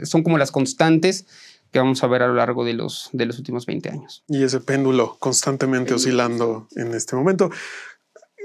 son 0.04 0.22
como 0.22 0.36
las 0.36 0.50
constantes 0.50 1.26
que 1.74 1.80
vamos 1.80 2.04
a 2.04 2.06
ver 2.06 2.22
a 2.22 2.28
lo 2.28 2.34
largo 2.34 2.64
de 2.64 2.72
los, 2.72 3.10
de 3.12 3.26
los 3.26 3.36
últimos 3.36 3.66
20 3.66 3.90
años. 3.90 4.22
Y 4.28 4.44
ese 4.44 4.60
péndulo 4.60 5.16
constantemente 5.18 5.92
oscilando 5.92 6.68
en 6.76 6.94
este 6.94 7.16
momento. 7.16 7.50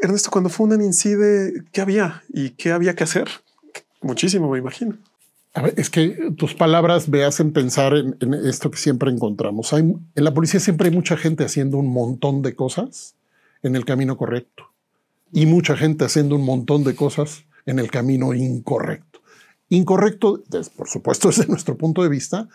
Ernesto, 0.02 0.32
cuando 0.32 0.50
fue 0.50 0.66
un 0.66 0.82
INCIDE, 0.82 1.64
¿qué 1.72 1.82
había 1.82 2.24
y 2.28 2.50
qué 2.50 2.72
había 2.72 2.96
que 2.96 3.04
hacer? 3.04 3.30
Muchísimo, 4.02 4.50
me 4.50 4.58
imagino. 4.58 4.98
A 5.54 5.62
ver, 5.62 5.76
es 5.78 5.92
que 5.92 6.32
tus 6.38 6.56
palabras 6.56 7.08
me 7.08 7.24
hacen 7.24 7.54
pensar 7.54 7.94
en, 7.94 8.34
esto 8.34 8.72
que 8.72 8.80
siempre 8.80 9.12
encontramos. 9.12 9.74
Hay, 9.74 9.82
en 9.82 10.24
la 10.24 10.34
policía 10.34 10.60
siempre 10.60 10.90
hay 10.90 10.96
mucha 10.96 11.16
gente 11.16 11.46
haciendo 11.46 11.78
un 11.78 11.94
montón 11.94 12.42
de 12.42 12.56
cosas 12.56 13.14
en 13.62 13.76
el 13.76 13.86
camino 13.86 14.18
correcto 14.18 14.72
y 15.32 15.46
mucha 15.46 15.78
gente 15.78 16.04
haciendo 16.04 16.36
un 16.36 16.46
montón 16.46 16.84
de 16.84 16.96
cosas 16.96 17.44
en 17.68 17.78
el 17.78 17.92
camino 17.92 18.34
incorrecto. 18.34 19.22
Incorrecto, 19.70 20.42
por 20.76 20.90
supuesto, 20.90 21.28
desde 21.28 21.46
nuestro 21.46 21.78
punto 21.78 22.02
de 22.02 22.10
vista, 22.10 22.50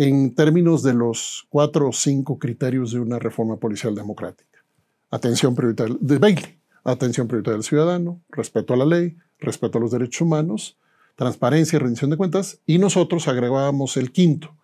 en 0.00 0.32
términos 0.32 0.84
de 0.84 0.94
los 0.94 1.48
cuatro 1.48 1.88
o 1.88 1.92
cinco 1.92 2.38
criterios 2.38 2.92
de 2.92 3.00
una 3.00 3.18
reforma 3.18 3.56
policial 3.56 3.96
democrática. 3.96 4.64
Atención 5.10 5.56
prioritaria 5.56 5.96
de 5.98 6.18
Bailey, 6.18 6.60
atención 6.84 7.26
prioritaria 7.26 7.56
del 7.56 7.64
ciudadano, 7.64 8.20
respeto 8.30 8.74
a 8.74 8.76
la 8.76 8.84
ley, 8.84 9.16
respeto 9.40 9.78
a 9.78 9.80
los 9.80 9.90
derechos 9.90 10.20
humanos, 10.20 10.78
transparencia 11.16 11.76
y 11.76 11.80
rendición 11.80 12.10
de 12.10 12.16
cuentas, 12.16 12.60
y 12.64 12.78
nosotros 12.78 13.26
agregábamos 13.26 13.96
el 13.96 14.12
quinto, 14.12 14.54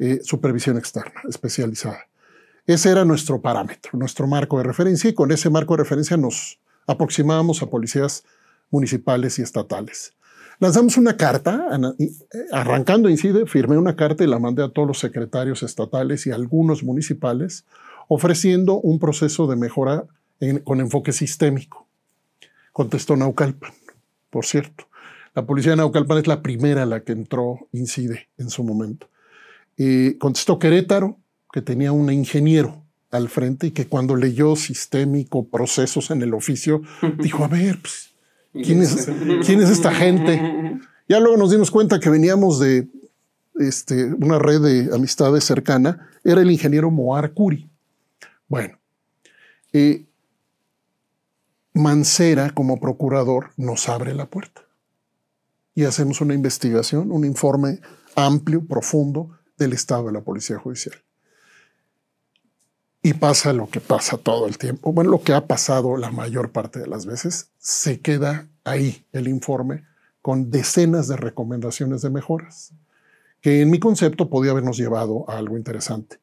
eh, 0.00 0.22
supervisión 0.24 0.76
externa 0.76 1.20
especializada. 1.28 2.08
Ese 2.66 2.90
era 2.90 3.04
nuestro 3.04 3.40
parámetro, 3.40 3.92
nuestro 3.96 4.26
marco 4.26 4.58
de 4.58 4.64
referencia, 4.64 5.08
y 5.08 5.14
con 5.14 5.30
ese 5.30 5.50
marco 5.50 5.76
de 5.76 5.84
referencia 5.84 6.16
nos 6.16 6.58
aproximábamos 6.88 7.62
a 7.62 7.70
policías 7.70 8.24
municipales 8.70 9.38
y 9.38 9.42
estatales. 9.42 10.14
Lanzamos 10.60 10.98
una 10.98 11.16
carta, 11.16 11.66
eh, 11.98 12.10
arrancando 12.52 13.08
incide, 13.08 13.46
firmé 13.46 13.78
una 13.78 13.96
carta 13.96 14.24
y 14.24 14.26
la 14.26 14.38
mandé 14.38 14.62
a 14.62 14.68
todos 14.68 14.86
los 14.86 14.98
secretarios 14.98 15.62
estatales 15.62 16.26
y 16.26 16.32
algunos 16.32 16.84
municipales, 16.84 17.64
ofreciendo 18.08 18.78
un 18.78 18.98
proceso 18.98 19.46
de 19.46 19.56
mejora 19.56 20.04
con 20.64 20.80
enfoque 20.80 21.12
sistémico. 21.12 21.86
Contestó 22.72 23.16
Naucalpan, 23.16 23.72
por 24.28 24.44
cierto. 24.44 24.86
La 25.34 25.46
policía 25.46 25.72
de 25.72 25.76
Naucalpan 25.76 26.18
es 26.18 26.26
la 26.26 26.42
primera 26.42 26.82
a 26.82 26.86
la 26.86 27.00
que 27.00 27.12
entró 27.12 27.68
incide 27.72 28.28
en 28.36 28.50
su 28.50 28.62
momento. 28.62 29.08
Y 29.78 30.14
contestó 30.14 30.58
Querétaro, 30.58 31.16
que 31.52 31.62
tenía 31.62 31.92
un 31.92 32.12
ingeniero 32.12 32.84
al 33.10 33.30
frente 33.30 33.68
y 33.68 33.70
que 33.70 33.86
cuando 33.86 34.14
leyó 34.14 34.56
sistémico, 34.56 35.46
procesos 35.46 36.10
en 36.10 36.20
el 36.20 36.34
oficio, 36.34 36.82
dijo, 37.18 37.44
a 37.44 37.48
ver, 37.48 37.78
pues, 37.80 38.09
¿Quién 38.52 38.82
es, 38.82 39.08
¿Quién 39.46 39.60
es 39.60 39.70
esta 39.70 39.92
gente? 39.94 40.80
Ya 41.08 41.20
luego 41.20 41.36
nos 41.36 41.50
dimos 41.50 41.70
cuenta 41.70 42.00
que 42.00 42.10
veníamos 42.10 42.58
de 42.58 42.88
este, 43.58 44.06
una 44.14 44.38
red 44.38 44.60
de 44.60 44.94
amistades 44.94 45.44
cercana. 45.44 46.08
Era 46.24 46.40
el 46.40 46.50
ingeniero 46.50 46.90
Moar 46.90 47.32
Curi. 47.32 47.70
Bueno, 48.48 48.78
eh, 49.72 50.06
Mancera 51.72 52.50
como 52.50 52.80
procurador 52.80 53.50
nos 53.56 53.88
abre 53.88 54.14
la 54.14 54.26
puerta 54.26 54.62
y 55.74 55.84
hacemos 55.84 56.20
una 56.20 56.34
investigación, 56.34 57.12
un 57.12 57.24
informe 57.24 57.80
amplio, 58.16 58.66
profundo 58.66 59.38
del 59.56 59.72
estado 59.72 60.06
de 60.06 60.12
la 60.12 60.20
Policía 60.22 60.58
Judicial. 60.58 60.96
Y 63.02 63.14
pasa 63.14 63.52
lo 63.52 63.68
que 63.68 63.80
pasa 63.80 64.18
todo 64.18 64.46
el 64.46 64.58
tiempo. 64.58 64.92
Bueno, 64.92 65.10
lo 65.10 65.22
que 65.22 65.32
ha 65.32 65.46
pasado 65.46 65.96
la 65.96 66.10
mayor 66.10 66.52
parte 66.52 66.80
de 66.80 66.86
las 66.86 67.06
veces, 67.06 67.50
se 67.58 68.00
queda 68.00 68.46
ahí 68.64 69.04
el 69.12 69.26
informe 69.26 69.84
con 70.20 70.50
decenas 70.50 71.08
de 71.08 71.16
recomendaciones 71.16 72.02
de 72.02 72.10
mejoras, 72.10 72.72
que 73.40 73.62
en 73.62 73.70
mi 73.70 73.78
concepto 73.78 74.28
podía 74.28 74.50
habernos 74.50 74.76
llevado 74.76 75.24
a 75.28 75.38
algo 75.38 75.56
interesante. 75.56 76.18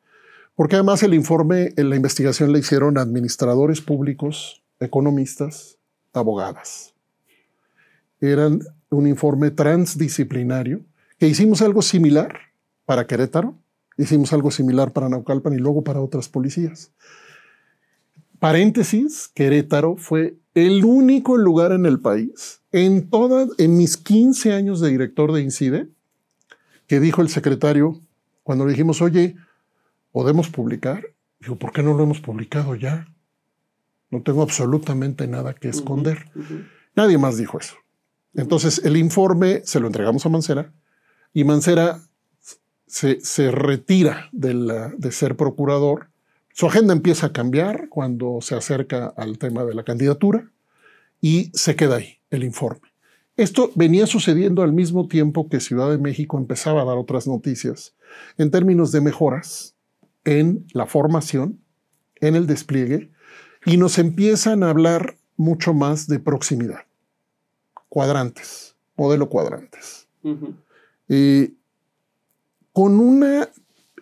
Porque 0.56 0.76
además 0.76 1.02
el 1.02 1.16
informe, 1.16 1.74
en 1.78 1.90
la 1.90 1.96
investigación 1.96 2.52
la 2.52 2.60
hicieron 2.60 2.98
administradores 2.98 3.82
públicos, 3.82 4.62
economistas, 4.80 5.78
abogadas. 6.14 6.94
Eran 8.22 8.62
un 8.90 9.08
informe 9.08 9.52
transdisciplinario 9.52 10.82
que 11.18 11.28
hicimos 11.28 11.62
algo 11.62 11.82
similar 11.82 12.40
para 12.86 13.08
Querétaro, 13.08 13.56
Hicimos 13.98 14.32
algo 14.32 14.52
similar 14.52 14.94
para 14.94 15.10
Naucalpan 15.10 15.54
y 15.54 15.58
luego 15.58 15.84
para 15.84 16.02
otras 16.02 16.30
policías. 16.30 16.92
Paréntesis, 18.40 19.30
Querétaro 19.34 19.98
fue 19.98 20.38
el 20.54 20.86
único 20.86 21.38
lugar 21.38 21.72
en 21.72 21.86
el 21.86 22.00
país, 22.00 22.62
en, 22.72 23.10
todas, 23.10 23.50
en 23.58 23.78
mis 23.78 23.98
15 23.98 24.54
años 24.54 24.80
de 24.80 24.90
director 24.90 25.32
de 25.32 25.42
INCIDE, 25.42 25.90
que 26.86 27.00
dijo 27.00 27.22
el 27.22 27.30
secretario, 27.30 28.00
cuando 28.44 28.66
le 28.66 28.72
dijimos, 28.72 29.02
oye, 29.02 29.36
¿podemos 30.12 30.50
publicar? 30.50 31.04
Dijo, 31.40 31.58
¿por 31.58 31.72
qué 31.72 31.84
no 31.84 31.94
lo 31.96 32.04
hemos 32.04 32.22
publicado 32.22 32.76
ya? 32.76 33.08
No 34.10 34.22
tengo 34.22 34.42
absolutamente 34.42 35.28
nada 35.28 35.54
que 35.54 35.70
esconder. 35.70 36.32
Nadie 36.96 37.18
más 37.18 37.38
dijo 37.38 37.60
eso. 37.60 37.76
Entonces, 38.34 38.82
el 38.86 38.98
informe 38.98 39.62
se 39.66 39.80
lo 39.80 39.88
entregamos 39.88 40.26
a 40.26 40.30
Mancera 40.30 40.72
y 41.34 41.44
Mancera 41.44 42.02
se, 42.88 43.52
retira 43.52 44.30
de, 44.32 44.92
de 44.98 45.12
ser 45.12 45.36
procurador. 45.36 46.10
Su 46.54 46.68
agenda 46.68 46.94
empieza 46.94 47.28
a 47.28 47.34
cambiar 47.34 47.90
cuando 47.90 48.40
se 48.42 48.56
acerca 48.56 49.08
al 49.18 49.38
tema 49.38 49.64
de 49.66 49.76
la 49.76 49.84
candidatura 49.84 50.50
y 51.22 51.52
se 51.54 51.76
queda 51.76 51.98
ahí 51.98 52.18
el 52.32 52.44
informe. 52.44 52.88
Esto 53.36 53.72
venía 53.76 54.08
sucediendo 54.08 54.64
al 54.64 54.74
mismo 54.74 55.08
tiempo 55.08 55.48
que 55.48 55.60
Ciudad 55.60 55.92
de 55.92 56.00
México 56.00 56.38
empezaba 56.38 56.82
a 56.82 56.86
dar 56.86 56.98
otras 56.98 57.28
noticias 57.28 57.94
en 58.38 58.50
términos 58.50 58.92
de 58.92 59.02
mejoras 59.02 59.76
en 60.24 60.66
la 60.74 60.88
formación, 60.88 61.60
en 62.16 62.36
el 62.36 62.48
despliegue, 62.48 63.12
y 63.66 63.78
nos 63.78 64.00
empiezan 64.00 64.64
a 64.64 64.70
hablar 64.70 65.18
mucho 65.36 65.74
más 65.74 66.08
de 66.08 66.20
proximidad. 66.20 66.82
Cuadrantes, 67.90 68.76
modelo 68.96 69.30
cuadrantes 69.30 70.08
con 72.78 73.00
una... 73.00 73.50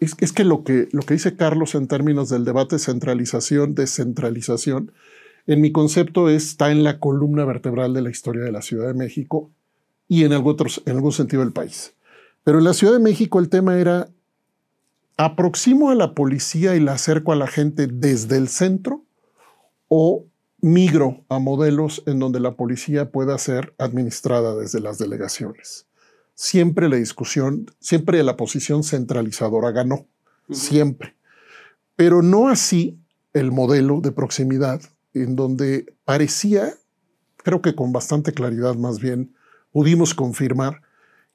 Es, 0.02 0.34
que, 0.34 0.44
lo 0.44 0.66
que 0.66 0.90
lo 0.92 1.04
que 1.04 1.14
dice 1.14 1.38
Carlos 1.38 1.76
en 1.76 1.88
términos 1.88 2.28
del 2.28 2.44
debate 2.44 2.78
centralización, 2.78 3.74
descentralización, 3.74 4.92
en 5.48 5.62
mi 5.62 5.72
concepto 5.72 6.28
está 6.28 6.74
en 6.74 6.84
la 6.84 7.00
columna 7.00 7.46
vertebral 7.46 7.94
de 7.94 8.02
la 8.02 8.10
historia 8.10 8.44
de 8.44 8.52
la 8.52 8.62
Ciudad 8.62 8.88
de 8.88 8.94
México 8.94 9.50
y 10.10 10.26
en 10.26 10.34
algún, 10.34 10.58
en 10.86 10.94
algún 10.94 11.14
sentido 11.14 11.42
del 11.42 11.54
país. 11.54 11.94
Pero 12.44 12.58
en 12.58 12.66
la 12.66 12.74
Ciudad 12.74 12.92
de 12.92 13.00
México 13.00 13.40
el 13.40 13.48
tema 13.48 13.80
era, 13.80 14.10
¿aproximo 15.16 15.90
a 15.90 15.96
la 15.96 16.14
policía 16.14 16.76
y 16.76 16.82
la 16.82 16.96
acerco 16.96 17.32
a 17.32 17.38
la 17.38 17.48
gente 17.48 17.88
desde 17.88 18.36
el 18.36 18.50
centro 18.50 19.06
o 19.88 20.26
migro 20.60 21.24
a 21.30 21.40
modelos 21.40 22.04
en 22.08 22.20
donde 22.20 22.42
la 22.42 22.58
policía 22.58 23.10
pueda 23.10 23.38
ser 23.38 23.74
administrada 23.78 24.54
desde 24.54 24.82
las 24.82 24.98
delegaciones? 24.98 25.86
Siempre 26.36 26.90
la 26.90 26.98
discusión, 26.98 27.66
siempre 27.80 28.22
la 28.22 28.38
posición 28.38 28.84
centralizadora 28.84 29.72
ganó, 29.72 30.06
siempre. 30.52 31.16
Pero 31.96 32.22
no 32.22 32.50
así 32.50 33.00
el 33.34 33.52
modelo 33.52 34.02
de 34.02 34.12
proximidad 34.12 34.82
en 35.14 35.36
donde 35.36 35.96
parecía, 36.04 36.74
creo 37.38 37.62
que 37.62 37.74
con 37.74 37.92
bastante 37.92 38.34
claridad 38.34 38.76
más 38.76 39.00
bien, 39.00 39.34
pudimos 39.72 40.14
confirmar 40.14 40.82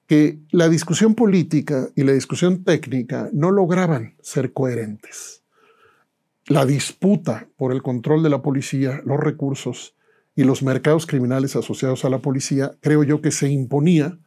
que 0.07 0.41
la 0.51 0.69
discusión 0.69 1.15
política 1.15 1.89
y 1.95 2.05
la 2.05 2.13
discusión 2.13 2.65
técnica 2.65 3.31
no 3.33 3.51
lograban 3.51 4.17
ser 4.21 4.53
coherentes. 4.53 5.43
La 6.47 6.67
disputa 6.67 7.49
por 7.57 7.73
el 7.73 7.83
control 7.83 8.23
de 8.23 8.29
la 8.29 8.43
policía, 8.43 9.01
los 9.05 9.21
recursos 9.21 9.95
y 10.35 10.45
los 10.45 10.63
mercados 10.63 11.07
criminales 11.07 11.55
asociados 11.55 12.05
a 12.05 12.11
la 12.11 12.19
policía, 12.19 12.73
creo 12.81 13.05
yo 13.05 13.23
que 13.23 13.31
se 13.31 13.49
imponía 13.51 14.19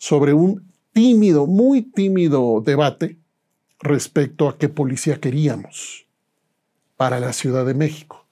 sobre 0.00 0.32
un 0.32 0.72
tímido, 0.92 1.46
muy 1.46 1.82
tímido 1.82 2.62
debate 2.64 3.18
respecto 3.80 4.48
a 4.48 4.56
qué 4.56 4.70
policía 4.70 5.20
queríamos 5.20 6.06
para 6.96 7.20
la 7.20 7.34
Ciudad 7.34 7.66
de 7.66 7.74
México. 7.74 8.26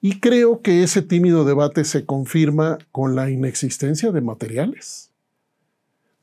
Y 0.00 0.18
creo 0.18 0.60
que 0.60 0.82
ese 0.82 1.02
tímido 1.02 1.44
debate 1.44 1.84
se 1.84 2.04
confirma 2.04 2.78
con 2.90 3.14
la 3.14 3.30
inexistencia 3.30 4.10
de 4.10 4.20
materiales, 4.20 5.12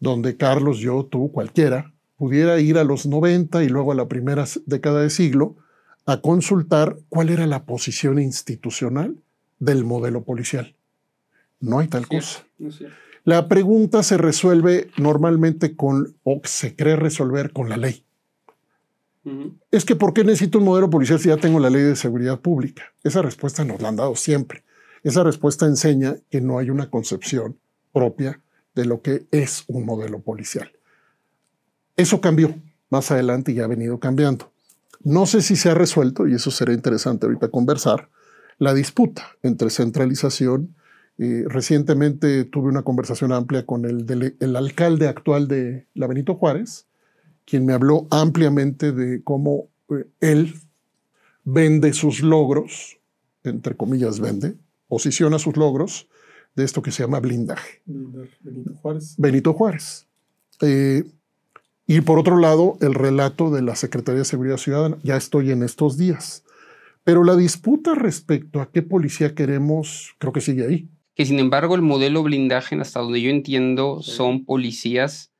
donde 0.02 0.36
Carlos, 0.36 0.80
yo, 0.80 1.06
tú, 1.06 1.32
cualquiera, 1.32 1.94
pudiera 2.18 2.60
ir 2.60 2.78
a 2.78 2.84
los 2.84 3.06
90 3.06 3.64
y 3.64 3.70
luego 3.70 3.94
a 3.94 3.96
la 3.96 4.10
primera 4.10 4.44
década 4.66 5.02
de 5.02 5.10
siglo 5.10 5.56
a 6.06 6.20
consultar 6.20 6.98
cuál 7.08 7.30
era 7.30 7.48
la 7.48 7.64
posición 7.64 8.20
institucional 8.20 9.16
del 9.60 9.86
modelo 9.86 10.24
policial. 10.24 10.76
No 11.62 11.80
hay 11.80 11.88
tal 11.88 12.08
cosa. 12.08 12.46
La 13.26 13.48
pregunta 13.48 14.04
se 14.04 14.18
resuelve 14.18 14.92
normalmente 14.98 15.76
con, 15.76 16.16
o 16.24 16.42
se 16.44 16.76
cree 16.76 16.96
resolver 16.96 17.52
con 17.52 17.70
la 17.70 17.78
ley. 17.78 18.06
Es 19.72 19.84
que 19.84 19.96
¿por 19.96 20.14
qué 20.14 20.24
necesito 20.24 20.60
un 20.60 20.66
modelo 20.66 20.92
policial 20.92 21.20
si 21.20 21.30
ya 21.30 21.38
tengo 21.38 21.60
la 21.60 21.72
ley 21.72 21.82
de 21.82 21.96
seguridad 21.96 22.40
pública? 22.40 22.84
Esa 23.04 23.24
respuesta 23.24 23.66
nos 23.66 23.82
la 23.82 23.90
han 23.90 23.96
dado 23.96 24.16
siempre. 24.16 24.64
Esa 25.04 25.24
respuesta 25.24 25.66
enseña 25.66 26.18
que 26.30 26.42
no 26.42 26.60
hay 26.60 26.70
una 26.70 26.92
concepción 26.92 27.58
propia 27.92 28.40
de 28.76 28.86
lo 28.86 29.02
que 29.02 29.26
es 29.32 29.64
un 29.68 29.86
modelo 29.86 30.20
policial. 30.22 30.72
Eso 31.98 32.22
cambió 32.22 32.56
más 32.92 33.10
adelante 33.10 33.52
y 33.52 33.56
ya 33.56 33.64
ha 33.64 33.68
venido 33.68 34.00
cambiando. 34.00 34.52
No 35.04 35.26
sé 35.26 35.42
si 35.42 35.56
se 35.56 35.70
ha 35.70 35.74
resuelto, 35.74 36.28
y 36.28 36.36
eso 36.36 36.52
será 36.52 36.74
interesante 36.74 37.26
ahorita 37.26 37.50
conversar, 37.50 38.10
la 38.60 38.74
disputa 38.76 39.28
entre 39.42 39.72
centralización. 39.72 40.76
Eh, 41.17 41.45
recientemente 41.47 42.43
tuve 42.43 42.69
una 42.69 42.84
conversación 42.84 43.32
amplia 43.32 43.65
con 43.65 43.86
el, 43.86 44.36
el 44.39 44.56
alcalde 44.56 45.08
actual 45.08 45.47
de 45.47 45.88
la 45.93 46.08
Benito 46.08 46.36
Juárez, 46.36 46.88
quien 47.45 47.65
me 47.65 47.73
habló 47.73 48.08
ampliamente 48.10 48.91
de 48.91 49.23
cómo 49.23 49.69
eh, 49.89 50.06
él 50.19 50.56
vende 51.45 51.93
sus 51.93 52.21
logros, 52.21 52.97
entre 53.43 53.75
comillas 53.75 54.19
vende, 54.19 54.56
posiciona 54.88 55.39
sus 55.39 55.56
logros 55.56 56.08
de 56.56 56.63
esto 56.63 56.82
que 56.82 56.91
se 56.91 57.04
llama 57.04 57.19
blindaje. 57.19 57.82
Benito 57.86 58.73
Juárez. 58.82 59.15
Benito 59.17 59.54
Juárez. 59.54 60.08
Eh, 60.62 61.04
y 61.88 62.01
por 62.01 62.17
otro 62.17 62.38
lado, 62.38 62.78
el 62.82 62.93
relato 62.93 63.51
de 63.51 63.62
la 63.62 63.75
Secretaría 63.75 64.19
de 64.19 64.25
Seguridad 64.25 64.58
Ciudadana. 64.58 64.97
Ya 65.04 65.15
estoy 65.15 65.51
en 65.51 65.63
estos 65.63 65.97
días. 65.97 66.43
Pero 67.04 67.23
la 67.23 67.36
disputa 67.36 67.93
respecto 67.93 68.60
a 68.62 68.71
qué 68.71 68.82
policía 68.82 69.36
queremos, 69.36 70.15
creo 70.17 70.34
que 70.34 70.41
sigue 70.41 70.65
ahí. 70.65 70.89
Que 71.15 71.25
sin 71.25 71.39
embargo, 71.39 71.75
el 71.75 71.82
modelo 71.82 72.23
blindaje, 72.23 72.75
hasta 72.80 72.99
donde 72.99 73.21
yo 73.21 73.30
entiendo, 73.30 74.01
son 74.01 74.45
policías 74.45 75.32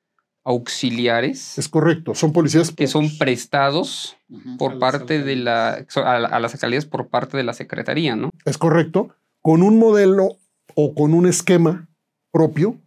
auxiliares. 0.46 1.58
Es 1.58 1.68
correcto, 1.68 2.14
son 2.14 2.32
policías 2.32 2.72
que 2.72 2.88
son 2.88 3.18
prestados 3.18 4.16
por 4.58 4.80
parte 4.80 5.22
de 5.22 5.36
la 5.36 5.86
a, 5.96 6.40
las 6.40 6.54
alcaldías 6.54 6.86
por 6.86 7.10
parte 7.10 7.36
de 7.36 7.44
la 7.44 7.54
secretaría, 7.54 8.16
¿no? 8.16 8.30
Es 8.46 8.58
correcto, 8.58 9.10
con 9.42 9.64
un 9.64 9.80
modelo 9.80 10.38
o 10.76 10.94
con 10.94 11.14
un 11.14 11.26
esquema 11.26 11.90
propio 12.32 12.80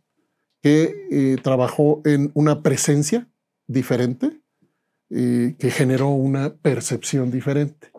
que 0.62 0.94
eh, 1.10 1.36
trabajó 1.42 2.00
en 2.04 2.30
una 2.34 2.62
presencia 2.62 3.28
diferente, 3.66 4.40
eh, 5.10 5.56
que 5.58 5.70
generó 5.70 6.10
una 6.10 6.54
percepción 6.54 7.30
diferente. 7.30 7.90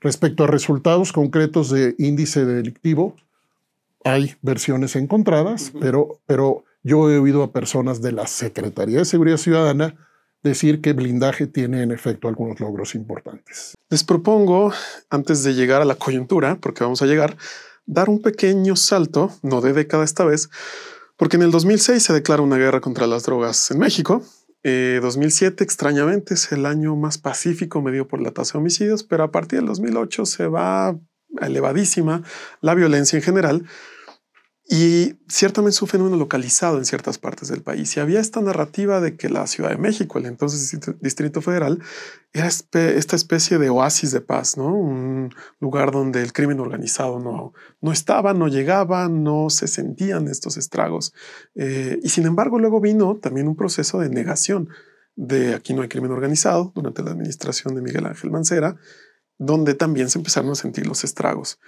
Respecto 0.00 0.44
a 0.44 0.46
resultados 0.46 1.12
concretos 1.12 1.70
de 1.70 1.94
índice 1.98 2.44
delictivo, 2.44 3.16
hay 4.04 4.34
versiones 4.42 4.96
encontradas, 4.96 5.72
pero, 5.80 6.20
pero 6.26 6.64
yo 6.82 7.10
he 7.10 7.18
oído 7.18 7.42
a 7.42 7.52
personas 7.52 8.02
de 8.02 8.12
la 8.12 8.26
Secretaría 8.26 8.98
de 8.98 9.04
Seguridad 9.04 9.36
Ciudadana 9.36 9.94
decir 10.42 10.80
que 10.80 10.92
blindaje 10.92 11.46
tiene 11.46 11.82
en 11.82 11.92
efecto 11.92 12.28
algunos 12.28 12.58
logros 12.60 12.94
importantes. 12.94 13.74
Les 13.90 14.02
propongo, 14.02 14.72
antes 15.08 15.44
de 15.44 15.54
llegar 15.54 15.82
a 15.82 15.84
la 15.84 15.94
coyuntura, 15.94 16.58
porque 16.60 16.82
vamos 16.82 17.00
a 17.02 17.06
llegar, 17.06 17.36
dar 17.86 18.08
un 18.08 18.20
pequeño 18.20 18.74
salto, 18.74 19.30
no 19.42 19.60
de 19.60 19.72
década 19.72 20.04
esta 20.04 20.24
vez, 20.24 20.50
porque 21.16 21.36
en 21.36 21.42
el 21.42 21.50
2006 21.52 22.02
se 22.02 22.12
declara 22.12 22.42
una 22.42 22.56
guerra 22.56 22.80
contra 22.80 23.06
las 23.06 23.22
drogas 23.22 23.70
en 23.70 23.78
México. 23.78 24.22
2007, 24.64 25.62
eh, 25.62 25.64
extrañamente, 25.64 26.34
es 26.34 26.50
el 26.52 26.66
año 26.66 26.96
más 26.96 27.18
pacífico 27.18 27.82
medido 27.82 28.08
por 28.08 28.20
la 28.20 28.32
tasa 28.32 28.54
de 28.54 28.58
homicidios, 28.58 29.04
pero 29.04 29.24
a 29.24 29.30
partir 29.30 29.60
del 29.60 29.66
2008 29.66 30.26
se 30.26 30.46
va 30.46 30.96
elevadísima 31.40 32.22
la 32.60 32.74
violencia 32.74 33.16
en 33.16 33.22
general 33.22 33.64
y 34.68 35.16
ciertamente 35.28 35.74
es 35.74 35.82
un 35.82 35.88
fenómeno 35.88 36.16
localizado 36.16 36.78
en 36.78 36.84
ciertas 36.84 37.18
partes 37.18 37.48
del 37.48 37.62
país. 37.62 37.96
Y 37.96 38.00
había 38.00 38.20
esta 38.20 38.40
narrativa 38.40 39.00
de 39.00 39.16
que 39.16 39.28
la 39.28 39.46
Ciudad 39.46 39.70
de 39.70 39.76
México, 39.76 40.18
el 40.18 40.26
entonces 40.26 40.78
Distrito 41.00 41.42
Federal, 41.42 41.80
era 42.32 42.46
esta 42.46 43.16
especie 43.16 43.58
de 43.58 43.70
oasis 43.70 44.12
de 44.12 44.20
paz, 44.20 44.56
¿no? 44.56 44.74
Un 44.74 45.34
lugar 45.60 45.90
donde 45.90 46.22
el 46.22 46.32
crimen 46.32 46.60
organizado 46.60 47.18
no, 47.18 47.52
no 47.80 47.92
estaba, 47.92 48.34
no 48.34 48.48
llegaba, 48.48 49.08
no 49.08 49.50
se 49.50 49.66
sentían 49.66 50.28
estos 50.28 50.56
estragos. 50.56 51.12
Eh, 51.54 51.98
y 52.02 52.08
sin 52.08 52.26
embargo, 52.26 52.58
luego 52.58 52.80
vino 52.80 53.16
también 53.16 53.48
un 53.48 53.56
proceso 53.56 53.98
de 53.98 54.10
negación 54.10 54.68
de 55.14 55.54
aquí 55.54 55.74
no 55.74 55.82
hay 55.82 55.88
crimen 55.88 56.10
organizado 56.10 56.72
durante 56.74 57.02
la 57.02 57.10
administración 57.10 57.74
de 57.74 57.82
Miguel 57.82 58.06
Ángel 58.06 58.30
Mancera, 58.30 58.76
donde 59.38 59.74
también 59.74 60.08
se 60.08 60.18
empezaron 60.18 60.50
a 60.50 60.54
sentir 60.54 60.86
los 60.86 61.04
estragos. 61.04 61.58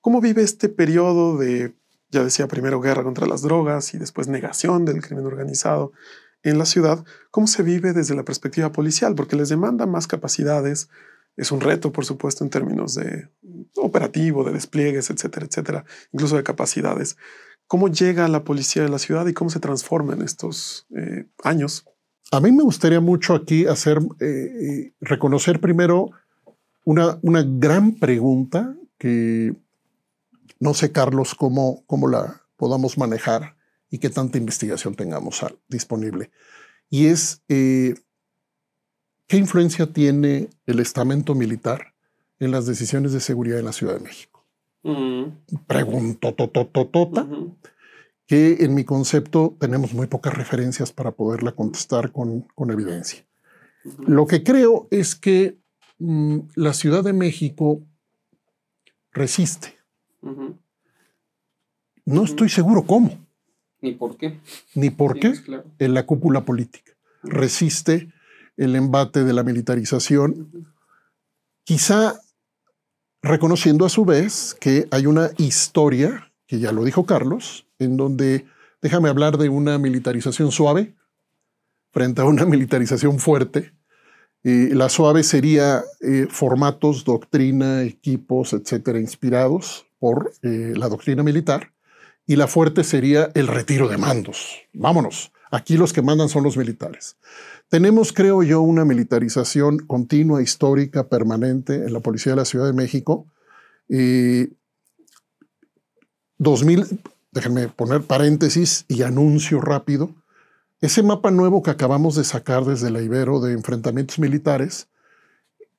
¿Cómo 0.00 0.20
vive 0.20 0.42
este 0.42 0.68
periodo 0.68 1.36
de 1.36 1.74
ya 2.10 2.24
decía 2.24 2.48
primero 2.48 2.80
guerra 2.80 3.04
contra 3.04 3.26
las 3.26 3.42
drogas 3.42 3.94
y 3.94 3.98
después 3.98 4.28
negación 4.28 4.84
del 4.84 5.02
crimen 5.02 5.26
organizado 5.26 5.92
en 6.42 6.58
la 6.58 6.66
ciudad, 6.66 7.04
¿cómo 7.30 7.46
se 7.46 7.62
vive 7.62 7.92
desde 7.92 8.14
la 8.14 8.24
perspectiva 8.24 8.72
policial? 8.72 9.14
Porque 9.14 9.36
les 9.36 9.48
demanda 9.48 9.86
más 9.86 10.06
capacidades, 10.06 10.88
es 11.36 11.52
un 11.52 11.60
reto, 11.60 11.92
por 11.92 12.04
supuesto, 12.04 12.44
en 12.44 12.50
términos 12.50 12.94
de 12.94 13.28
operativo, 13.76 14.44
de 14.44 14.52
despliegues, 14.52 15.10
etcétera, 15.10 15.46
etcétera, 15.46 15.84
incluso 16.12 16.36
de 16.36 16.42
capacidades. 16.42 17.16
¿Cómo 17.66 17.88
llega 17.88 18.28
la 18.28 18.44
policía 18.44 18.82
de 18.82 18.88
la 18.88 18.98
ciudad 18.98 19.26
y 19.26 19.34
cómo 19.34 19.50
se 19.50 19.60
transforma 19.60 20.14
en 20.14 20.22
estos 20.22 20.86
eh, 20.96 21.26
años? 21.44 21.84
A 22.30 22.40
mí 22.40 22.50
me 22.52 22.62
gustaría 22.62 23.00
mucho 23.00 23.34
aquí 23.34 23.66
hacer, 23.66 23.98
eh, 24.20 24.26
eh, 24.26 24.92
reconocer 25.00 25.60
primero 25.60 26.10
una, 26.84 27.18
una 27.22 27.44
gran 27.46 27.92
pregunta 27.92 28.74
que 28.98 29.54
no 30.60 30.74
sé, 30.74 30.92
Carlos, 30.92 31.34
cómo, 31.34 31.84
cómo 31.86 32.08
la 32.08 32.42
podamos 32.56 32.98
manejar 32.98 33.56
y 33.90 33.98
qué 33.98 34.10
tanta 34.10 34.38
investigación 34.38 34.94
tengamos 34.94 35.44
disponible. 35.68 36.30
Y 36.90 37.06
es, 37.06 37.42
eh, 37.48 37.94
¿qué 39.26 39.36
influencia 39.36 39.92
tiene 39.92 40.50
el 40.66 40.80
estamento 40.80 41.34
militar 41.34 41.94
en 42.38 42.50
las 42.50 42.66
decisiones 42.66 43.12
de 43.12 43.20
seguridad 43.20 43.58
en 43.58 43.64
la 43.66 43.72
Ciudad 43.72 43.94
de 43.94 44.04
México? 44.04 44.44
Pregunto, 45.66 46.34
totototota, 46.34 47.26
que 48.26 48.58
en 48.60 48.74
mi 48.74 48.84
concepto 48.84 49.56
tenemos 49.58 49.92
muy 49.92 50.06
pocas 50.06 50.34
referencias 50.34 50.92
para 50.92 51.12
poderla 51.12 51.52
contestar 51.52 52.12
con, 52.12 52.42
con 52.54 52.70
evidencia. 52.70 53.26
Lo 54.06 54.26
que 54.26 54.42
creo 54.42 54.88
es 54.90 55.14
que 55.14 55.58
mm, 55.98 56.38
la 56.54 56.72
Ciudad 56.72 57.04
de 57.04 57.12
México 57.12 57.82
resiste 59.12 59.77
no 62.08 62.24
estoy 62.24 62.48
seguro 62.48 62.84
cómo. 62.84 63.26
Ni 63.80 63.92
por 63.92 64.16
qué. 64.16 64.40
Ni 64.74 64.90
por 64.90 65.18
qué 65.20 65.34
en 65.78 65.94
la 65.94 66.06
cúpula 66.06 66.44
política. 66.44 66.92
Resiste 67.22 68.12
el 68.56 68.74
embate 68.74 69.24
de 69.24 69.32
la 69.32 69.44
militarización, 69.44 70.74
quizá 71.64 72.20
reconociendo 73.22 73.84
a 73.84 73.88
su 73.88 74.04
vez 74.04 74.56
que 74.58 74.88
hay 74.90 75.06
una 75.06 75.30
historia, 75.36 76.32
que 76.46 76.58
ya 76.58 76.72
lo 76.72 76.82
dijo 76.84 77.06
Carlos, 77.06 77.66
en 77.78 77.96
donde, 77.96 78.46
déjame 78.82 79.08
hablar 79.08 79.38
de 79.38 79.48
una 79.48 79.78
militarización 79.78 80.50
suave 80.50 80.94
frente 81.92 82.22
a 82.22 82.24
una 82.24 82.44
militarización 82.46 83.18
fuerte. 83.18 83.74
la 84.42 84.88
suave 84.88 85.22
sería 85.24 85.84
eh, 86.00 86.26
formatos, 86.30 87.04
doctrina, 87.04 87.82
equipos, 87.82 88.54
etcétera, 88.54 88.98
inspirados 88.98 89.87
por 89.98 90.32
eh, 90.42 90.74
la 90.76 90.88
doctrina 90.88 91.22
militar, 91.22 91.72
y 92.26 92.36
la 92.36 92.46
fuerte 92.46 92.84
sería 92.84 93.30
el 93.34 93.46
retiro 93.46 93.88
de 93.88 93.96
mandos. 93.96 94.56
Vámonos, 94.74 95.32
aquí 95.50 95.76
los 95.76 95.92
que 95.92 96.02
mandan 96.02 96.28
son 96.28 96.44
los 96.44 96.56
militares. 96.56 97.16
Tenemos, 97.68 98.12
creo 98.12 98.42
yo, 98.42 98.60
una 98.60 98.84
militarización 98.84 99.78
continua, 99.78 100.42
histórica, 100.42 101.08
permanente 101.08 101.74
en 101.74 101.92
la 101.92 102.00
Policía 102.00 102.32
de 102.32 102.36
la 102.36 102.44
Ciudad 102.44 102.66
de 102.66 102.72
México. 102.72 103.26
Y 103.88 104.50
2000, 106.38 107.00
déjenme 107.32 107.68
poner 107.68 108.02
paréntesis 108.02 108.84
y 108.88 109.02
anuncio 109.02 109.60
rápido, 109.60 110.14
ese 110.80 111.02
mapa 111.02 111.30
nuevo 111.30 111.62
que 111.62 111.70
acabamos 111.70 112.14
de 112.14 112.24
sacar 112.24 112.64
desde 112.64 112.90
la 112.90 113.02
Ibero 113.02 113.40
de 113.40 113.52
enfrentamientos 113.52 114.18
militares, 114.18 114.88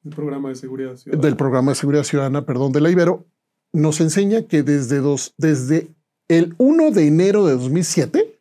el 0.04 0.12
programa 0.12 0.50
de 0.50 0.56
seguridad 0.56 0.96
ciudadana. 0.96 1.28
del 1.28 1.38
programa 1.38 1.72
de 1.72 1.76
seguridad 1.76 2.04
ciudadana, 2.04 2.46
perdón, 2.46 2.72
de 2.72 2.82
la 2.82 2.90
Ibero, 2.90 3.26
nos 3.72 4.02
enseña 4.02 4.44
que 4.44 4.64
desde, 4.64 5.00
dos, 5.00 5.34
desde 5.38 5.90
el 6.28 6.56
1 6.58 6.92
de 6.92 7.08
enero 7.08 7.46
de 7.46 7.54
2007 7.54 8.40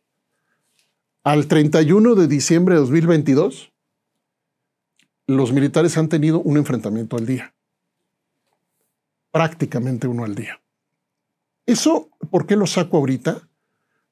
al 1.24 1.46
31 1.46 2.14
de 2.14 2.26
diciembre 2.26 2.74
de 2.74 2.80
2022, 2.80 3.72
los 5.26 5.52
militares 5.52 5.98
han 5.98 6.08
tenido 6.08 6.40
un 6.40 6.56
enfrentamiento 6.56 7.16
al 7.16 7.26
día. 7.26 7.54
Prácticamente 9.30 10.08
uno 10.08 10.24
al 10.24 10.34
día. 10.34 10.60
Eso, 11.66 12.08
¿por 12.30 12.46
qué 12.46 12.56
lo 12.56 12.66
saco 12.66 12.96
ahorita? 12.96 13.46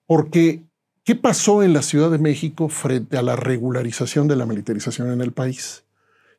Porque, 0.04 0.62
¿qué 1.04 1.14
pasó 1.14 1.62
en 1.62 1.72
la 1.72 1.80
Ciudad 1.80 2.10
de 2.10 2.18
México 2.18 2.68
frente 2.68 3.16
a 3.16 3.22
la 3.22 3.34
regularización 3.34 4.28
de 4.28 4.36
la 4.36 4.44
militarización 4.44 5.10
en 5.10 5.22
el 5.22 5.32
país? 5.32 5.84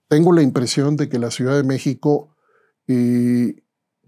Tengo 0.08 0.32
la 0.32 0.44
impresión 0.44 0.96
de 0.96 1.10
que 1.10 1.18
la 1.18 1.32
Ciudad 1.32 1.58
de 1.58 1.64
México 1.64 2.30
eh, 2.88 3.56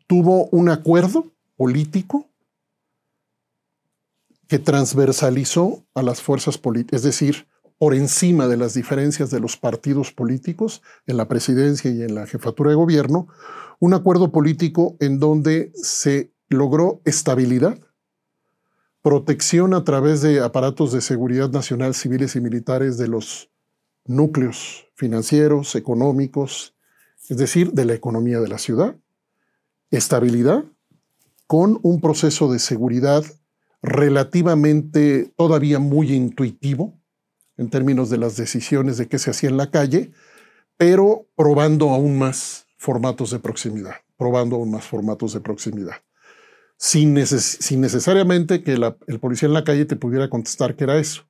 tuvo 0.10 0.48
un 0.48 0.69
acuerdo 0.69 1.32
político 1.56 2.28
que 4.48 4.58
transversalizó 4.58 5.86
a 5.93 6.02
las 6.02 6.19
fuerzas 6.19 6.58
políticas, 6.58 7.02
es 7.02 7.04
decir, 7.04 7.48
por 7.78 7.93
encima 7.93 8.48
de 8.48 8.58
las 8.58 8.74
diferencias 8.74 9.30
de 9.30 9.39
los 9.39 9.56
partidos 9.56 10.12
políticos 10.12 10.82
en 11.06 11.17
la 11.17 11.28
presidencia 11.28 11.91
y 11.91 12.02
en 12.02 12.15
la 12.15 12.26
jefatura 12.26 12.72
de 12.72 12.76
gobierno, 12.76 13.28
un 13.78 13.93
acuerdo 13.93 14.32
político 14.32 14.98
en 15.00 15.19
donde 15.19 15.72
se 15.76 16.34
logró 16.50 17.02
estabilidad, 17.06 17.80
protección 19.04 19.76
a 19.76 19.84
través 19.84 20.24
de 20.24 20.39
aparatos 20.39 20.91
de 20.91 21.02
seguridad 21.02 21.52
nacional, 21.52 21.93
civiles 21.93 22.36
y 22.36 22.41
militares 22.41 22.98
de 22.98 23.10
los 23.10 23.52
núcleos 24.06 24.88
financieros, 24.95 25.76
económicos, 25.76 26.74
es 27.30 27.38
decir, 27.38 27.74
de 27.74 27.86
la 27.86 27.93
economía 27.93 28.39
de 28.39 28.48
la 28.48 28.58
ciudad, 28.58 28.95
estabilidad 29.97 30.63
con 31.47 31.80
un 31.82 31.99
proceso 31.99 32.52
de 32.52 32.60
seguridad 32.60 33.23
relativamente 33.82 35.32
todavía 35.36 35.80
muy 35.80 36.13
intuitivo 36.13 36.99
en 37.58 37.69
términos 37.69 38.10
de 38.10 38.17
las 38.17 38.38
decisiones 38.38 38.97
de 38.97 39.08
qué 39.08 39.19
se 39.19 39.32
hacía 39.32 39.49
en 39.49 39.58
la 39.58 39.71
calle, 39.71 40.12
pero 40.78 41.28
probando 41.36 41.89
aún 41.89 42.17
más 42.17 42.67
formatos 42.78 43.32
de 43.32 43.39
proximidad, 43.39 43.95
probando 44.17 44.56
aún 44.56 44.71
más 44.71 44.86
formatos 44.86 45.34
de 45.34 45.41
proximidad. 45.41 45.95
Sin, 46.78 47.13
neces 47.13 47.58
sin 47.60 47.82
necesariamente 47.82 48.63
que 48.63 48.73
el 48.73 49.19
policía 49.19 49.47
en 49.47 49.54
la 49.54 49.65
calle 49.65 49.86
te 49.86 49.97
pudiera 49.97 50.30
contestar 50.30 50.75
que 50.75 50.86
era 50.86 50.97
eso. 50.97 51.23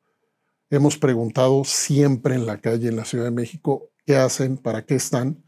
Hemos 0.70 1.00
preguntado 1.00 1.64
siempre 1.64 2.36
en 2.36 2.46
la 2.46 2.62
calle 2.62 2.90
en 2.90 2.96
la 2.96 3.06
Ciudad 3.06 3.26
de 3.26 3.32
México 3.32 3.90
qué 4.06 4.18
hacen, 4.18 4.58
para 4.58 4.86
qué 4.86 4.94
están, 4.96 5.44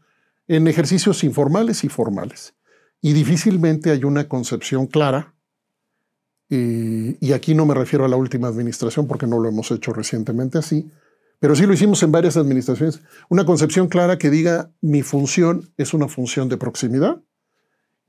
en 0.48 0.66
ejercicios 0.66 1.22
informales 1.22 1.84
y 1.84 1.88
formales. 1.88 2.54
Y 3.02 3.12
difícilmente 3.12 3.90
hay 3.90 4.04
una 4.04 4.28
concepción 4.28 4.86
clara 4.86 5.34
y, 6.48 7.16
y, 7.26 7.32
aquí 7.32 7.54
no 7.54 7.66
me 7.66 7.74
refiero 7.74 8.04
a 8.04 8.08
la 8.08 8.16
última 8.16 8.48
administración 8.48 9.06
porque 9.06 9.26
no 9.26 9.38
lo 9.38 9.48
hemos 9.48 9.70
hecho 9.70 9.92
recientemente 9.92 10.58
así, 10.58 10.90
pero 11.38 11.56
sí 11.56 11.66
lo 11.66 11.72
hicimos 11.72 12.02
en 12.02 12.12
varias 12.12 12.36
administraciones. 12.36 13.00
Una 13.28 13.44
concepción 13.44 13.88
clara 13.88 14.18
que 14.18 14.30
diga 14.30 14.70
mi 14.80 15.02
función 15.02 15.72
es 15.78 15.94
una 15.94 16.08
función 16.08 16.48
de 16.48 16.58
proximidad, 16.58 17.22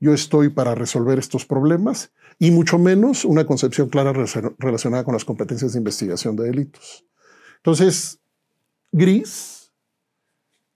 yo 0.04 0.12
estoy 0.12 0.50
para 0.50 0.74
resolver 0.74 1.18
estos 1.18 1.46
problemas 1.46 2.12
y 2.38 2.50
mucho 2.50 2.78
menos 2.78 3.24
una 3.24 3.46
concepción 3.46 3.88
clara 3.88 4.12
relacionada 4.58 5.02
con 5.02 5.14
las 5.14 5.24
competencias 5.24 5.72
de 5.72 5.78
investigación 5.78 6.36
de 6.36 6.44
delitos. 6.44 7.06
Entonces, 7.56 8.20
gris, 8.92 9.53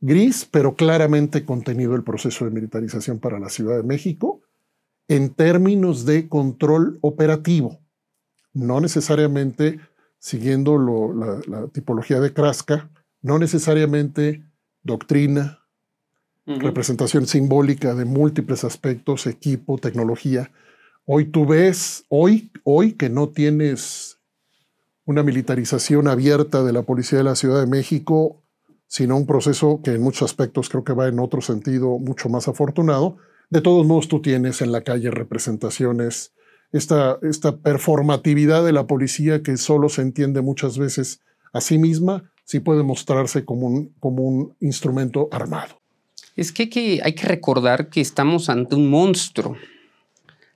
gris, 0.00 0.48
pero 0.50 0.74
claramente 0.74 1.44
contenido 1.44 1.94
el 1.94 2.04
proceso 2.04 2.44
de 2.44 2.50
militarización 2.50 3.18
para 3.18 3.38
la 3.38 3.48
Ciudad 3.48 3.76
de 3.76 3.82
México 3.82 4.40
en 5.08 5.30
términos 5.30 6.04
de 6.04 6.28
control 6.28 6.98
operativo, 7.00 7.80
no 8.52 8.80
necesariamente 8.80 9.80
siguiendo 10.18 10.76
lo, 10.76 11.14
la, 11.14 11.40
la, 11.46 11.68
tipología 11.68 12.20
de 12.20 12.32
Kraska, 12.32 12.90
no 13.22 13.38
necesariamente 13.38 14.44
doctrina, 14.82 15.60
uh 16.46 16.52
-huh. 16.52 16.60
representación 16.60 17.26
simbólica 17.26 17.94
de 17.94 18.04
múltiples 18.04 18.64
aspectos, 18.64 19.26
equipo, 19.26 19.78
tecnología. 19.78 20.50
Hoy 21.06 21.26
tú 21.26 21.46
ves, 21.46 22.04
hoy, 22.08 22.50
hoy 22.64 22.92
que 22.92 23.08
no 23.08 23.30
tienes 23.30 24.18
una 25.06 25.22
militarización 25.22 26.06
abierta 26.06 26.62
de 26.62 26.72
la 26.72 26.82
Policía 26.82 27.18
de 27.18 27.24
la 27.24 27.34
Ciudad 27.34 27.60
de 27.60 27.66
México, 27.66 28.42
sino 28.88 29.16
un 29.16 29.26
proceso 29.26 29.80
que 29.84 29.92
en 29.92 30.02
muchos 30.02 30.22
aspectos 30.22 30.68
creo 30.68 30.82
que 30.82 30.94
va 30.94 31.06
en 31.06 31.20
otro 31.20 31.40
sentido 31.40 31.98
mucho 31.98 32.28
más 32.28 32.48
afortunado, 32.48 33.18
de 33.50 33.62
todos 33.62 33.86
modos, 33.86 34.08
tú 34.08 34.20
tienes 34.20 34.60
en 34.60 34.72
la 34.72 34.82
calle 34.82 35.10
representaciones, 35.10 36.32
esta, 36.70 37.18
esta 37.22 37.56
performatividad 37.56 38.62
de 38.62 38.72
la 38.72 38.86
policía 38.86 39.42
que 39.42 39.56
solo 39.56 39.88
se 39.88 40.02
entiende 40.02 40.42
muchas 40.42 40.76
veces 40.76 41.20
a 41.54 41.62
sí 41.62 41.78
misma, 41.78 42.30
sí 42.44 42.60
puede 42.60 42.82
mostrarse 42.82 43.46
como 43.46 43.66
un, 43.66 43.94
como 44.00 44.22
un 44.22 44.54
instrumento 44.60 45.28
armado. 45.32 45.80
Es 46.36 46.52
que 46.52 46.64
hay, 46.64 46.68
que 46.68 47.00
hay 47.02 47.14
que 47.14 47.26
recordar 47.26 47.88
que 47.88 48.02
estamos 48.02 48.50
ante 48.50 48.74
un 48.74 48.90
monstruo. 48.90 49.56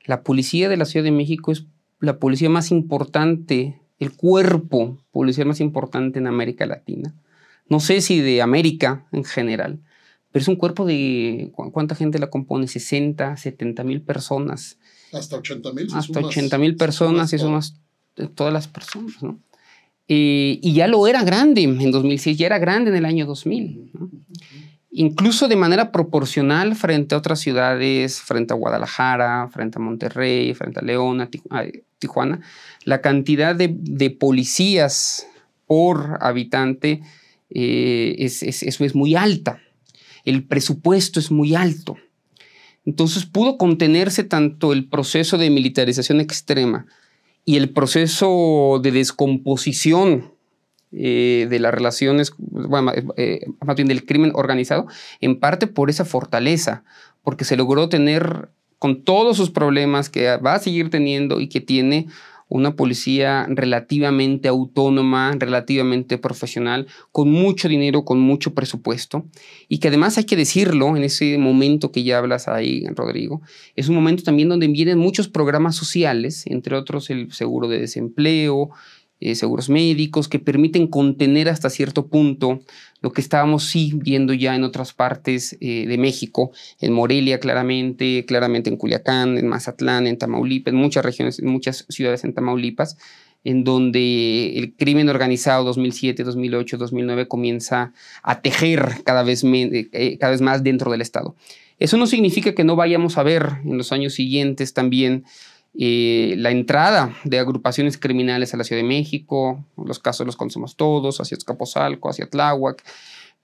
La 0.05 0.23
policía 0.23 0.69
de 0.69 0.77
la 0.77 0.85
Ciudad 0.85 1.05
de 1.05 1.13
México 1.13 1.51
es 1.51 1.65
la 1.99 2.19
policía 2.19 2.51
más 2.51 2.71
importante, 2.71 3.81
el 3.99 4.13
cuerpo 4.15 4.99
policial 5.13 5.47
más 5.47 5.61
importante 5.61 6.19
en 6.19 6.27
América 6.27 6.67
Latina. 6.67 7.15
No 7.67 7.81
sé 7.81 8.01
si 8.01 8.21
de 8.21 8.43
América 8.43 9.07
en 9.13 9.25
general 9.25 9.81
pero 10.33 10.43
es 10.43 10.49
un 10.49 10.57
cuerpo 10.57 10.87
de, 10.87 11.53
¿cuánta 11.55 11.95
gente 11.95 12.19
la 12.19 12.31
compone? 12.31 12.67
60, 12.67 13.37
70 13.37 13.85
mil 13.85 14.01
personas. 14.01 14.79
Hasta 15.13 15.37
80 15.37 15.73
mil. 15.75 15.89
Hasta 15.93 16.21
80 16.21 16.59
mil 16.59 16.77
personas 16.77 17.33
y 17.35 17.39
sumas 17.39 17.75
todas 18.35 18.53
las 18.53 18.67
personas, 18.67 19.23
¿no? 19.23 19.39
Eh, 20.09 20.59
y 20.63 20.73
ya 20.73 20.89
lo 20.89 21.07
era 21.07 21.23
grande 21.23 21.63
en 21.63 21.91
2006, 21.91 22.37
ya 22.37 22.47
era 22.47 22.59
grande 22.59 22.91
en 22.91 22.97
el 22.97 23.05
año 23.05 23.27
2000, 23.27 23.91
¿no? 23.93 24.11
Incluso 24.91 25.49
de 25.49 25.57
manera 25.57 25.93
proporcional 25.93 26.77
frente 26.77 27.15
a 27.15 27.19
otras 27.19 27.41
ciudades, 27.41 28.21
frente 28.21 28.53
a 28.53 28.57
Guadalajara, 28.57 29.49
frente 29.49 29.79
a 29.79 29.83
Monterrey, 29.83 30.53
frente 30.55 30.81
a 30.81 30.83
León, 30.83 31.21
a 31.23 31.31
Tijuana, 31.99 32.41
la 32.85 33.01
cantidad 33.01 33.55
de, 33.55 33.75
de 33.75 34.11
policías 34.11 35.27
por 35.67 36.19
habitante 36.21 37.03
eh, 37.55 38.17
es, 38.19 38.43
es, 38.43 38.63
eso 38.63 38.85
es 38.85 38.95
muy 38.95 39.15
alta 39.15 39.61
el 40.25 40.45
presupuesto 40.45 41.21
es 41.21 41.31
muy 41.31 41.55
alto. 41.55 41.97
Entonces 42.85 43.27
pudo 43.27 43.59
contenerse 43.59 44.25
tanto 44.25 44.73
el 44.73 44.89
proceso 44.89 45.39
de 45.39 45.51
militarización 45.51 46.21
extrema 46.21 46.87
y 47.45 47.57
el 47.57 47.71
proceso 47.71 48.81
de 48.83 48.93
descomposición 48.93 50.33
eh, 50.93 51.47
de 51.49 51.59
las 51.59 51.73
relaciones, 51.73 52.33
bueno, 52.39 52.93
eh, 53.17 53.47
más 53.65 53.77
bien 53.77 53.89
del 53.89 54.05
crimen 54.05 54.33
organizado, 54.35 54.87
en 55.21 55.39
parte 55.39 55.67
por 55.67 55.91
esa 55.91 56.05
fortaleza, 56.05 56.85
porque 57.23 57.45
se 57.45 57.57
logró 57.57 57.89
tener 57.89 58.51
con 58.79 59.03
todos 59.05 59.37
sus 59.37 59.51
problemas 59.51 60.11
que 60.11 60.37
va 60.39 60.55
a 60.55 60.59
seguir 60.59 60.91
teniendo 60.91 61.41
y 61.41 61.49
que 61.49 61.61
tiene 61.61 62.09
una 62.55 62.77
policía 62.77 63.47
relativamente 63.49 64.47
autónoma, 64.47 65.33
relativamente 65.39 66.19
profesional, 66.19 66.87
con 67.11 67.31
mucho 67.31 67.67
dinero, 67.67 68.05
con 68.05 68.21
mucho 68.21 68.53
presupuesto, 68.53 69.25
y 69.69 69.79
que 69.79 69.89
además 69.89 70.19
hay 70.19 70.25
que 70.25 70.37
decirlo 70.37 70.97
en 70.97 71.03
ese 71.03 71.39
momento 71.39 71.93
que 71.93 72.03
ya 72.05 72.19
hablas 72.19 72.49
ahí, 72.49 72.85
Rodrigo, 72.95 73.41
es 73.75 73.89
un 73.89 73.95
momento 73.95 74.23
también 74.23 74.51
donde 74.51 74.69
vienen 74.69 74.99
muchos 74.99 75.29
programas 75.29 75.77
sociales, 75.77 76.45
entre 76.47 76.77
otros 76.77 77.09
el 77.09 77.33
seguro 77.33 77.69
de 77.69 77.79
desempleo, 77.79 78.71
eh, 79.23 79.35
seguros 79.35 79.69
médicos, 79.69 80.29
que 80.29 80.39
permiten 80.39 80.87
contener 80.87 81.49
hasta 81.49 81.71
cierto 81.71 82.09
punto 82.09 82.61
lo 83.01 83.13
que 83.13 83.21
estábamos 83.21 83.73
viendo 83.95 84.33
ya 84.33 84.55
en 84.55 84.65
otras 84.65 84.93
partes 84.93 85.57
eh, 85.61 85.87
de 85.87 85.99
México, 85.99 86.53
en 86.81 86.93
Morelia 86.93 87.41
claramente, 87.41 88.25
claramente 88.27 88.71
en 88.71 88.77
Culiacán, 88.77 89.39
en 89.39 89.49
Mazatlán, 89.49 90.07
en 90.07 90.19
Tamaulipas, 90.19 90.73
en 90.73 90.81
muchas 90.81 91.05
regiones, 91.05 91.39
en 91.39 91.49
muchas 91.49 91.85
ciudades 91.89 92.25
en 92.25 92.33
Tamaulipas, 92.33 92.97
en 93.45 93.65
donde 93.65 94.59
el 94.59 94.75
crimen 94.75 95.09
organizado 95.09 95.65
2007, 95.65 96.23
2008, 96.23 96.79
2009 96.79 97.29
comienza 97.29 97.93
a 98.23 98.41
tejer 98.41 99.03
cada 99.05 99.23
vez, 99.23 99.43
eh, 99.45 100.19
cada 100.19 100.31
vez 100.31 100.41
más 100.41 100.63
dentro 100.63 100.91
del 100.91 101.01
Estado. 101.01 101.35
Eso 101.79 101.97
no 101.97 102.07
significa 102.07 102.55
que 102.55 102.63
no 102.63 102.77
vayamos 102.77 103.19
a 103.19 103.25
ver 103.25 103.55
en 103.65 103.77
los 103.77 103.91
años 103.91 104.15
siguientes 104.15 104.75
también 104.75 105.25
la 105.75 106.51
entrada 106.51 107.15
de 107.25 107.39
agrupaciones 107.39 107.97
criminales 107.97 108.53
a 108.53 108.57
la 108.57 108.65
Ciudad 108.65 108.83
de 108.83 108.89
México, 108.89 109.65
los 109.77 109.99
casos 109.99 110.27
los 110.27 110.37
conocemos 110.37 110.77
todos, 110.77 111.21
hacia 111.21 111.37
Escaposalco, 111.37 112.11
hacia 112.11 112.29
Tláhuac, 112.29 112.83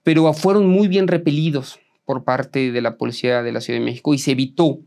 pero 0.03 0.33
fueron 0.33 0.66
muy 0.66 0.89
bien 0.89 1.09
repelidos 1.09 1.81
por 2.05 2.24
parte 2.24 2.72
de 2.72 2.81
la 2.81 2.97
policía 2.97 3.43
de 3.43 3.53
la 3.53 3.61
Ciudad 3.61 3.81
de 3.81 3.85
México 3.85 4.14
y 4.14 4.18
se 4.18 4.33
evitó 4.33 4.79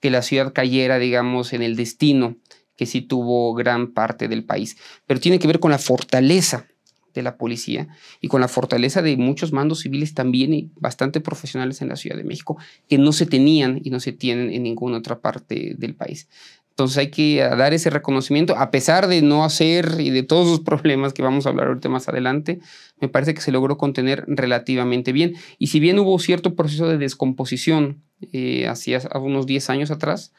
que 0.00 0.10
la 0.10 0.22
ciudad 0.22 0.52
cayera, 0.52 0.98
digamos, 0.98 1.52
en 1.52 1.62
el 1.62 1.76
destino 1.76 2.36
que 2.76 2.86
sí 2.86 3.02
tuvo 3.02 3.52
gran 3.54 3.92
parte 3.92 4.28
del 4.28 4.44
país. 4.44 4.78
Pero 5.06 5.20
tiene 5.20 5.38
que 5.38 5.46
ver 5.46 5.60
con 5.60 5.70
la 5.70 5.78
fortaleza 5.78 6.66
de 7.12 7.22
la 7.22 7.36
policía 7.36 7.88
y 8.20 8.28
con 8.28 8.40
la 8.40 8.48
fortaleza 8.48 9.02
de 9.02 9.16
muchos 9.16 9.52
mandos 9.52 9.80
civiles 9.80 10.14
también 10.14 10.54
y 10.54 10.70
bastante 10.76 11.20
profesionales 11.20 11.82
en 11.82 11.88
la 11.88 11.96
Ciudad 11.96 12.16
de 12.16 12.24
México 12.24 12.56
que 12.88 12.98
no 12.98 13.12
se 13.12 13.26
tenían 13.26 13.80
y 13.84 13.90
no 13.90 14.00
se 14.00 14.12
tienen 14.12 14.50
en 14.50 14.62
ninguna 14.62 14.98
otra 14.98 15.20
parte 15.20 15.74
del 15.76 15.94
país. 15.94 16.28
Entonces 16.80 16.96
hay 16.96 17.10
que 17.10 17.40
dar 17.40 17.74
ese 17.74 17.90
reconocimiento, 17.90 18.56
a 18.56 18.70
pesar 18.70 19.06
de 19.06 19.20
no 19.20 19.44
hacer 19.44 19.96
y 19.98 20.08
de 20.08 20.22
todos 20.22 20.48
los 20.48 20.60
problemas 20.60 21.12
que 21.12 21.20
vamos 21.20 21.44
a 21.44 21.50
hablar 21.50 21.66
ahorita 21.66 21.90
más 21.90 22.08
adelante, 22.08 22.58
me 23.02 23.08
parece 23.08 23.34
que 23.34 23.42
se 23.42 23.52
logró 23.52 23.76
contener 23.76 24.24
relativamente 24.26 25.12
bien. 25.12 25.34
Y 25.58 25.66
si 25.66 25.78
bien 25.78 25.98
hubo 25.98 26.18
cierto 26.18 26.54
proceso 26.54 26.88
de 26.88 26.96
descomposición 26.96 28.02
eh, 28.32 28.66
unos 29.12 29.44
10 29.44 29.68
años 29.68 29.90
atrás, 29.90 30.32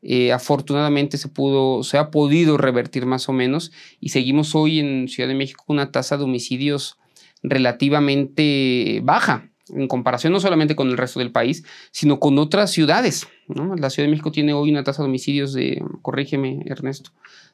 eh, 0.00 0.32
afortunadamente 0.32 1.18
se, 1.18 1.28
pudo, 1.28 1.82
se 1.82 1.98
ha 1.98 2.10
podido 2.10 2.56
revertir 2.56 3.04
más 3.04 3.28
o 3.28 3.34
menos 3.34 3.70
y 4.00 4.08
seguimos 4.08 4.54
hoy 4.54 4.80
en 4.80 5.08
Ciudad 5.08 5.28
de 5.28 5.34
México 5.34 5.62
con 5.66 5.76
una 5.76 5.92
tasa 5.92 6.16
de 6.16 6.24
homicidios 6.24 6.96
relativamente 7.42 9.00
baja 9.04 9.51
en 9.72 9.88
comparación 9.88 10.32
no 10.32 10.40
solamente 10.40 10.76
con 10.76 10.88
el 10.88 10.96
resto 10.96 11.18
del 11.18 11.32
país, 11.32 11.64
sino 11.90 12.20
con 12.20 12.38
otras 12.38 12.70
ciudades. 12.70 13.26
La 13.48 13.90
Ciudad 13.90 14.06
de 14.06 14.10
México 14.10 14.32
tiene 14.32 14.52
hoy 14.52 14.70
una 14.70 14.84
tasa 14.84 15.02
de 15.02 15.08
homicidios 15.08 15.52
de, 15.52 15.82
corrígeme 16.02 16.62
Ernesto, 16.66 17.10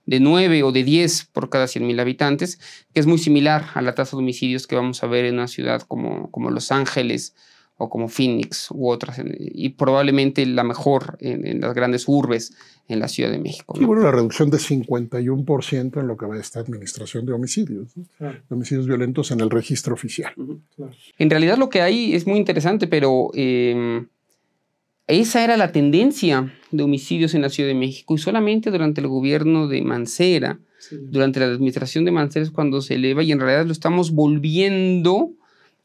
de 0.07 0.21
9 0.21 0.63
o 0.63 0.73
de 0.73 0.85
10 0.85 1.27
por 1.33 1.51
cada 1.51 1.67
100 1.67 1.87
mil 1.87 2.01
habitantes, 2.01 2.59
que 2.93 3.01
es 3.01 3.07
muy 3.07 3.19
similar 3.19 3.67
a 3.75 3.83
la 3.83 3.95
tasa 3.95 4.17
de 4.17 4.23
homicidios 4.23 4.67
que 4.67 4.77
vamos 4.77 5.03
a 5.03 5.07
ver 5.07 5.25
en 5.25 5.35
una 5.35 5.49
ciudad 5.49 5.83
como, 5.83 6.31
como 6.31 6.51
Los 6.51 6.73
Ángeles 6.73 7.35
o 7.81 7.89
como 7.89 8.09
Phoenix 8.09 8.71
u 8.73 8.89
otras, 8.89 9.21
y 9.39 9.69
probablemente 9.71 10.45
la 10.47 10.65
mejor 10.65 11.17
en, 11.21 11.61
las 11.61 11.75
grandes 11.75 12.09
urbes 12.09 12.53
en 12.89 12.99
la 12.99 13.07
Ciudad 13.07 13.31
de 13.31 13.39
México. 13.39 13.75
Y 13.81 13.85
bueno, 13.85 14.03
la 14.03 14.11
reducción 14.11 14.51
de 14.51 14.59
51% 14.59 16.01
en 16.01 16.07
lo 16.09 16.17
que 16.17 16.27
va 16.27 16.35
a 16.35 16.41
esta 16.41 16.59
administración 16.59 17.25
de 17.25 17.33
homicidios, 17.33 17.95
de 17.95 18.41
homicidios 18.51 18.89
violentos 18.89 19.31
en 19.31 19.41
el 19.41 19.49
registro 19.49 19.95
oficial. 19.95 20.33
En 21.19 21.31
realidad 21.31 21.57
lo 21.57 21.69
que 21.69 21.81
hay 21.81 22.15
es 22.15 22.27
muy 22.27 22.39
interesante, 22.39 22.89
pero 22.89 23.31
em, 23.35 24.09
esa 25.07 25.45
era 25.45 25.57
la 25.57 25.71
tendencia 25.71 26.53
de 26.73 26.83
homicidios 26.83 27.35
en 27.35 27.43
la 27.43 27.49
Ciudad 27.49 27.69
de 27.69 27.77
México 27.77 28.13
y 28.15 28.19
solamente 28.19 28.73
durante 28.73 29.01
el 29.01 29.07
gobierno 29.07 29.69
de 29.69 29.83
Mancera, 29.83 30.59
durante 30.91 31.39
la 31.39 31.47
administración 31.47 32.05
de 32.05 32.11
Mancera 32.11 32.45
es 32.45 32.51
cuando 32.51 32.81
se 32.81 32.95
eleva 32.95 33.23
y 33.23 33.31
en 33.31 33.39
realidad 33.39 33.67
lo 33.67 33.73
estamos 33.73 34.11
volviendo 34.11 35.33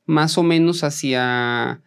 más 0.06 0.38
o 0.38 0.44
menos 0.44 0.84
hacia, 0.84 1.82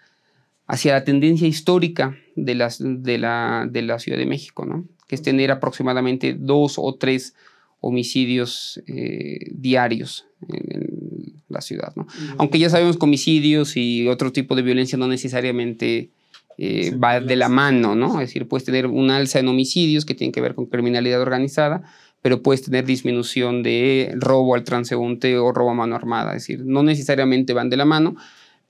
hacia 0.66 0.92
la 0.92 1.04
tendencia 1.04 1.46
histórica 1.46 2.16
de, 2.34 2.54
las, 2.54 2.78
de, 2.80 3.18
la, 3.18 3.66
de 3.70 3.82
la 3.82 3.98
Ciudad 3.98 4.18
de 4.18 4.26
México, 4.26 4.64
¿no? 4.64 4.84
que 5.06 5.14
es 5.14 5.22
tener 5.22 5.50
aproximadamente 5.50 6.34
dos 6.38 6.74
o 6.78 6.94
tres 6.94 7.34
homicidios 7.80 8.82
eh, 8.86 9.50
diarios 9.52 10.26
en, 10.48 11.34
la 11.48 11.60
ciudad. 11.60 11.92
¿no? 11.94 12.08
Aunque 12.38 12.58
ya 12.58 12.68
sabemos 12.68 12.96
que 12.96 13.04
homicidios 13.04 13.76
y 13.76 14.08
otro 14.08 14.32
tipo 14.32 14.56
de 14.56 14.62
violencia 14.62 14.98
no 14.98 15.06
necesariamente 15.06 16.10
eh, 16.58 16.94
va 16.96 17.20
de 17.20 17.36
la 17.36 17.48
mano, 17.48 17.94
¿no? 17.94 18.20
Es 18.20 18.28
decir, 18.28 18.48
puedes 18.48 18.64
tener 18.64 18.86
un 18.86 19.10
alza 19.10 19.38
en 19.38 19.48
homicidios 19.48 20.04
que 20.04 20.14
tienen 20.14 20.32
que 20.32 20.40
ver 20.40 20.54
con 20.54 20.66
criminalidad 20.66 21.20
organizada, 21.20 21.82
pero 22.26 22.42
puedes 22.42 22.62
tener 22.62 22.84
disminución 22.84 23.62
de 23.62 24.12
robo 24.16 24.56
al 24.56 24.64
transeúnte 24.64 25.38
o 25.38 25.52
robo 25.52 25.70
a 25.70 25.74
mano 25.74 25.94
armada. 25.94 26.32
Es 26.32 26.42
decir, 26.42 26.64
no 26.66 26.82
necesariamente 26.82 27.52
van 27.52 27.70
de 27.70 27.76
la 27.76 27.84
mano, 27.84 28.16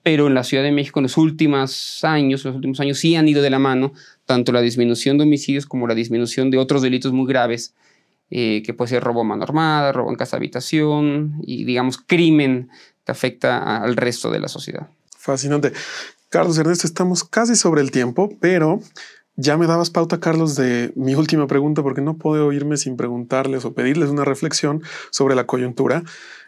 pero 0.03 0.27
en 0.27 0.35
la 0.35 0.45
Ciudad 0.45 0.63
de 0.63 0.73
México 0.73 0.99
en 0.99 1.05
los 1.05 1.17
últimos 1.17 2.05
años, 2.05 2.45
los 2.45 2.55
últimos 2.55 2.81
años 2.81 2.99
sí 2.99 3.17
han 3.17 3.27
ido 3.27 3.41
de 3.41 3.49
la 3.49 3.59
mano 3.59 3.95
tanto 4.27 4.53
la 4.53 4.61
disminución 4.61 5.17
de 5.17 5.25
homicidios 5.25 5.65
como 5.65 5.87
la 5.87 5.95
disminución 5.95 6.51
de 6.51 6.59
otros 6.59 6.83
delitos 6.83 7.13
muy 7.13 7.27
graves, 7.27 7.73
eh, 8.31 8.63
que 8.63 8.75
puede 8.75 8.91
ser 8.91 9.03
robo 9.03 9.23
a 9.23 9.25
mano 9.25 9.45
armada, 9.45 9.91
robo 9.91 10.11
en 10.11 10.17
casa 10.17 10.37
habitación 10.37 11.41
y 11.47 11.65
digamos 11.65 11.97
crimen 11.97 12.69
que 13.07 13.13
afecta 13.13 13.79
al 13.79 13.97
resto 13.97 14.31
de 14.31 14.41
la 14.41 14.49
sociedad. 14.49 14.91
Fascinante. 15.17 15.73
Carlos 16.29 16.59
Ernesto, 16.59 16.87
estamos 16.87 17.25
casi 17.25 17.57
sobre 17.57 17.81
el 17.81 17.91
tiempo, 17.91 18.37
pero 18.39 18.81
ya 19.37 19.57
me 19.57 19.67
dabas 19.67 19.91
pauta, 19.91 20.19
Carlos, 20.19 20.57
de 20.57 20.93
mi 20.97 21.15
última 21.15 21.47
pregunta, 21.47 21.83
porque 21.83 22.01
no 22.01 22.17
puedo 22.17 22.53
irme 22.53 22.77
sin 22.77 22.97
preguntarles 22.97 23.65
o 23.65 23.75
pedirles 23.75 24.09
una 24.09 24.25
reflexión 24.25 24.83
sobre 25.11 25.35
la 25.35 25.47
coyuntura. 25.47 26.03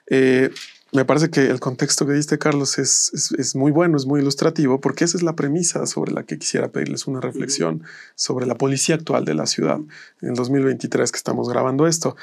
Eh, 0.06 0.50
me 0.90 1.04
parece 1.04 1.28
que 1.28 1.42
el 1.42 1.60
contexto 1.60 2.06
que 2.06 2.14
diste, 2.14 2.38
Carlos, 2.38 2.78
es, 2.78 3.34
es, 3.36 3.54
muy 3.54 3.72
bueno, 3.72 3.98
es 3.98 4.06
muy 4.06 4.20
ilustrativo, 4.20 4.80
porque 4.80 5.04
esa 5.04 5.18
es 5.18 5.22
la 5.22 5.36
premisa 5.36 5.86
sobre 5.86 6.12
la 6.12 6.22
que 6.22 6.38
quisiera 6.38 6.68
pedirles 6.68 7.06
una 7.06 7.20
reflexión 7.20 7.82
sobre 8.14 8.46
la 8.46 8.54
policía 8.54 8.94
actual 8.94 9.26
de 9.26 9.34
la 9.34 9.46
ciudad 9.46 9.80
en 10.22 10.28
el 10.30 10.34
2023 10.34 11.12
que 11.12 11.16
estamos 11.18 11.50
grabando 11.50 11.86
esto 11.86 12.16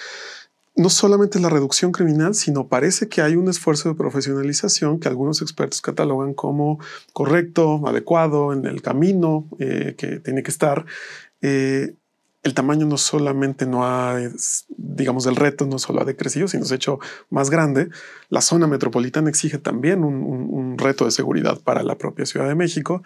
no 0.76 0.90
solamente 0.90 1.40
la 1.40 1.50
reducción 1.50 1.92
criminal, 1.92 2.36
sino 2.36 2.68
parece 2.68 3.08
que 3.08 3.22
hay 3.22 3.36
un 3.36 3.48
esfuerzo 3.48 3.90
de 3.90 3.96
profesionalización 3.96 5.00
que 5.00 5.08
algunos 5.08 5.42
expertos 5.42 5.82
catalogan 5.82 6.34
como 6.34 6.80
correcto, 7.14 7.88
adecuado, 7.88 8.52
en 8.52 8.66
el 8.66 8.82
camino 8.82 9.48
eh, 9.60 9.96
que 9.98 10.20
tiene 10.20 10.44
que 10.44 10.52
estar. 10.52 10.86
Eh, 11.42 11.96
el 12.44 12.54
tamaño 12.54 12.86
no 12.86 12.98
solamente 12.98 13.66
no 13.66 13.86
ha, 13.86 14.20
digamos, 14.78 15.26
el 15.26 15.36
reto 15.36 15.66
no 15.66 15.80
solo 15.80 16.02
ha 16.02 16.06
decrecido, 16.06 16.48
sino 16.48 16.66
se 16.66 16.76
ha 16.76 16.78
hecho 16.78 17.00
más 17.30 17.50
grande. 17.50 17.90
La 18.30 18.42
zona 18.42 18.68
metropolitana 18.68 19.30
exige 19.30 19.58
también 19.58 20.04
un 20.04 20.78
reto 20.78 21.06
de 21.06 21.12
seguridad 21.12 21.60
para 21.62 21.82
la 21.82 21.98
propia 21.98 22.28
Ciudad 22.28 22.48
de 22.48 22.54
México. 22.54 23.02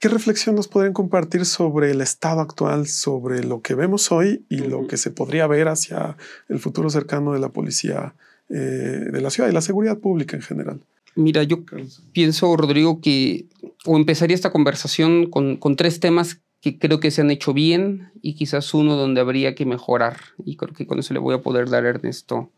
¿Qué 0.00 0.08
reflexión 0.08 0.54
nos 0.54 0.68
podrían 0.68 0.92
compartir 0.92 1.44
sobre 1.44 1.90
el 1.90 2.00
estado 2.00 2.40
actual, 2.40 2.86
sobre 2.86 3.42
lo 3.42 3.62
que 3.62 3.74
vemos 3.74 4.12
hoy 4.12 4.44
y 4.48 4.58
lo 4.58 4.86
que 4.86 4.96
se 4.96 5.10
podría 5.10 5.48
ver 5.48 5.66
hacia 5.66 6.16
el 6.48 6.60
futuro 6.60 6.88
cercano 6.88 7.32
de 7.32 7.40
la 7.40 7.48
policía 7.48 8.14
eh, 8.48 8.54
de 8.54 9.20
la 9.20 9.30
ciudad 9.30 9.50
y 9.50 9.52
la 9.52 9.60
seguridad 9.60 9.98
pública 9.98 10.36
en 10.36 10.42
general? 10.42 10.80
Mira, 11.16 11.42
yo 11.42 11.64
pienso, 12.12 12.56
Rodrigo, 12.56 13.00
que 13.00 13.46
o 13.86 13.96
empezaría 13.96 14.36
esta 14.36 14.52
conversación 14.52 15.28
con, 15.30 15.56
con 15.56 15.74
tres 15.74 15.98
temas 15.98 16.40
que 16.60 16.78
creo 16.78 17.00
que 17.00 17.10
se 17.10 17.22
han 17.22 17.32
hecho 17.32 17.52
bien 17.52 18.12
y 18.22 18.34
quizás 18.34 18.74
uno 18.74 18.94
donde 18.94 19.20
habría 19.20 19.56
que 19.56 19.66
mejorar. 19.66 20.18
Y 20.44 20.56
creo 20.56 20.74
que 20.74 20.86
con 20.86 21.00
eso 21.00 21.12
le 21.12 21.18
voy 21.18 21.34
a 21.34 21.42
poder 21.42 21.70
dar 21.70 21.84
a 21.84 21.88
Ernesto 21.88 22.52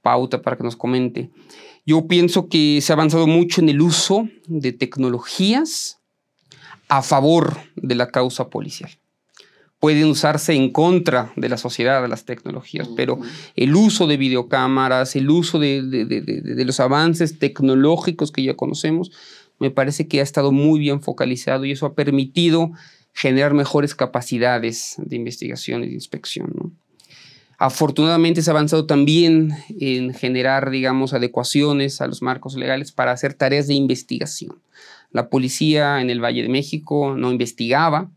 pauta 0.00 0.40
para 0.40 0.56
que 0.56 0.64
nos 0.64 0.76
comente. 0.76 1.28
Yo 1.84 2.06
pienso 2.06 2.48
que 2.48 2.80
se 2.80 2.92
ha 2.92 2.96
avanzado 2.96 3.26
mucho 3.26 3.60
en 3.60 3.68
el 3.68 3.82
uso 3.82 4.26
de 4.46 4.72
tecnologías 4.72 5.98
a 6.92 7.00
favor 7.00 7.56
de 7.74 7.94
la 7.94 8.08
causa 8.08 8.50
policial. 8.50 8.90
Pueden 9.80 10.04
usarse 10.10 10.52
en 10.52 10.70
contra 10.70 11.32
de 11.36 11.48
la 11.48 11.56
sociedad, 11.56 12.02
de 12.02 12.08
las 12.08 12.26
tecnologías, 12.26 12.86
pero 12.94 13.18
el 13.56 13.74
uso 13.74 14.06
de 14.06 14.18
videocámaras, 14.18 15.16
el 15.16 15.30
uso 15.30 15.58
de, 15.58 15.80
de, 15.82 16.64
los 16.66 16.80
avances 16.80 17.38
tecnológicos 17.38 18.30
que 18.30 18.42
ya 18.42 18.56
conocemos, 18.56 19.10
me 19.58 19.70
parece 19.70 20.06
que 20.06 20.20
ha 20.20 20.22
estado 20.22 20.52
muy 20.52 20.80
bien 20.80 21.00
focalizado 21.00 21.64
y 21.64 21.72
eso 21.72 21.86
ha 21.86 21.94
permitido 21.94 22.72
generar 23.14 23.54
mejores 23.54 23.94
capacidades 23.94 24.96
de 24.98 25.16
investigación 25.16 25.84
y 25.84 25.86
de 25.86 25.94
inspección. 25.94 26.76
Afortunadamente 27.56 28.42
se 28.42 28.50
ha 28.50 28.52
avanzado 28.52 28.84
también 28.84 29.56
en 29.80 30.12
generar, 30.12 30.68
digamos, 30.68 31.14
adecuaciones 31.14 32.02
a 32.02 32.06
los 32.06 32.20
marcos 32.20 32.54
legales 32.54 32.92
para 32.92 33.12
hacer 33.12 33.32
tareas 33.32 33.66
de 33.66 33.74
investigación. 33.74 34.58
La 35.12 35.28
policía 35.28 36.00
en 36.00 36.10
el 36.10 36.22
Valle 36.22 36.42
de 36.42 36.48
México 36.48 37.14
no 37.16 37.30
investigaba. 37.30 38.10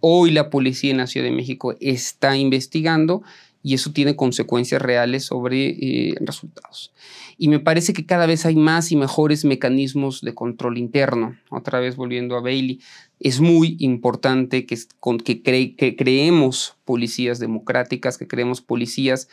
Hoy 0.00 0.30
la 0.30 0.50
policía 0.50 0.90
en 0.90 0.98
la 0.98 1.06
Ciudad 1.06 1.26
de 1.26 1.32
México 1.32 1.74
está 1.80 2.36
investigando 2.36 3.22
y 3.62 3.72
eso 3.72 3.92
tiene 3.92 4.14
consecuencias 4.14 4.82
reales 4.82 5.24
sobre 5.24 5.68
eh, 5.70 6.14
resultados. 6.20 6.92
Y 7.38 7.48
me 7.48 7.60
parece 7.60 7.94
que 7.94 8.04
cada 8.04 8.26
vez 8.26 8.44
hay 8.44 8.56
más 8.56 8.92
y 8.92 8.96
mejores 8.96 9.46
mecanismos 9.46 10.20
de 10.20 10.34
control 10.34 10.76
interno. 10.76 11.36
Otra 11.48 11.80
vez 11.80 11.96
volviendo 11.96 12.36
a 12.36 12.42
Bailey, 12.42 12.80
es 13.20 13.40
muy 13.40 13.76
importante 13.80 14.66
que, 14.66 14.78
que, 15.24 15.74
que 15.74 15.96
creemos 15.96 16.76
policías 16.84 17.38
democráticas, 17.38 18.18
que 18.18 18.28
creemos 18.28 18.60
policías 18.60 19.28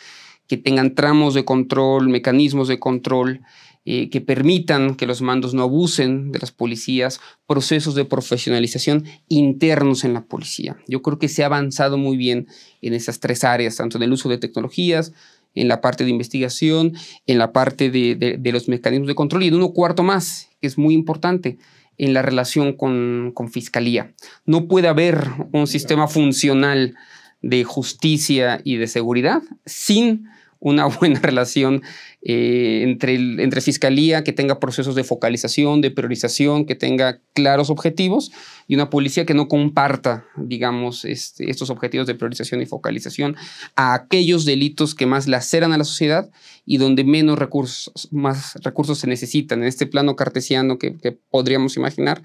que 0.48 0.56
tengan 0.58 0.96
tramos 0.96 1.34
de 1.34 1.46
control, 1.46 2.10
mecanismos 2.10 2.70
de 2.70 2.80
control 2.80 3.42
eh, 3.84 4.12
que 4.12 4.22
permitan 4.22 4.94
que 4.94 5.08
los 5.08 5.24
mandos 5.24 5.56
no 5.56 5.64
abusen 5.64 6.32
de 6.32 6.38
las 6.38 6.52
policías, 6.52 7.20
procesos 7.48 7.96
de 7.96 8.06
profesionalización 8.06 9.06
internos 9.28 10.04
en 10.04 10.14
la 10.14 10.24
policía. 10.24 10.78
Yo 10.88 11.02
creo 11.02 11.18
que 11.18 11.28
se 11.28 11.42
ha 11.42 11.48
avanzado 11.48 11.98
muy 11.98 12.16
bien 12.16 12.46
en 12.84 12.94
esas 12.94 13.20
tres 13.20 13.44
áreas, 13.44 13.78
tanto 13.78 13.98
en 13.98 14.04
el 14.04 14.14
uso 14.14 14.30
de 14.30 14.38
tecnologías, 14.38 15.14
en 15.56 15.68
la 15.68 15.82
parte 15.82 16.04
de 16.04 16.12
investigación, 16.12 16.94
en 17.26 17.40
la 17.40 17.54
parte 17.54 17.90
de, 17.90 18.40
los 18.54 18.68
mecanismos 18.68 19.08
de 19.08 19.16
control 19.16 19.44
y 19.44 19.48
en 19.48 19.56
uno 19.56 19.74
cuarto 19.74 20.04
más, 20.04 20.50
que 20.62 20.68
es 20.68 20.78
muy 20.78 20.94
importante, 20.94 21.58
en 21.98 22.14
la 22.14 22.22
relación 22.22 22.74
con, 22.74 23.32
con 23.34 23.52
fiscalía. 23.52 24.14
No 24.46 24.68
puede 24.68 24.90
haber 24.90 25.28
un 25.54 25.66
sistema 25.66 26.08
funcional 26.08 26.96
de 27.42 27.64
justicia 27.64 28.62
y 28.64 28.76
de 28.76 28.86
seguridad 28.86 29.42
sin 29.66 30.28
una 30.62 30.86
buena 31.00 31.20
relación 31.20 31.82
eh, 32.24 32.84
entre, 32.84 33.16
entre 33.16 33.62
fiscalía, 33.62 34.24
que 34.24 34.32
tenga 34.32 34.60
procesos 34.60 34.94
de 34.94 35.04
focalización, 35.04 35.82
de 35.82 35.90
priorización, 35.90 36.66
que 36.66 36.76
tenga 36.76 37.20
claros 37.34 37.72
objetivos, 37.72 38.32
y 38.68 38.76
una 38.76 38.92
policía 38.92 39.26
que 39.26 39.34
no 39.34 39.48
comparta, 39.48 40.26
digamos, 40.38 41.04
este, 41.04 41.50
estos 41.50 41.72
objetivos 41.72 42.06
de 42.06 42.14
priorización 42.14 42.62
y 42.62 42.68
focalización 42.68 43.36
a 43.76 43.96
aquellos 43.96 44.46
delitos 44.46 44.94
que 44.94 45.08
más 45.08 45.28
laceran 45.28 45.74
a 45.74 45.80
la 45.80 45.84
sociedad 45.84 46.30
y 46.64 46.78
donde 46.78 47.04
menos 47.04 47.40
recursos, 47.40 48.08
más 48.12 48.54
recursos 48.64 49.00
se 49.00 49.08
necesitan. 49.08 49.62
En 49.62 49.68
este 49.68 49.88
plano 49.88 50.16
cartesiano 50.16 50.78
que, 50.78 50.98
que 50.98 51.12
podríamos 51.12 51.76
imaginar, 51.76 52.22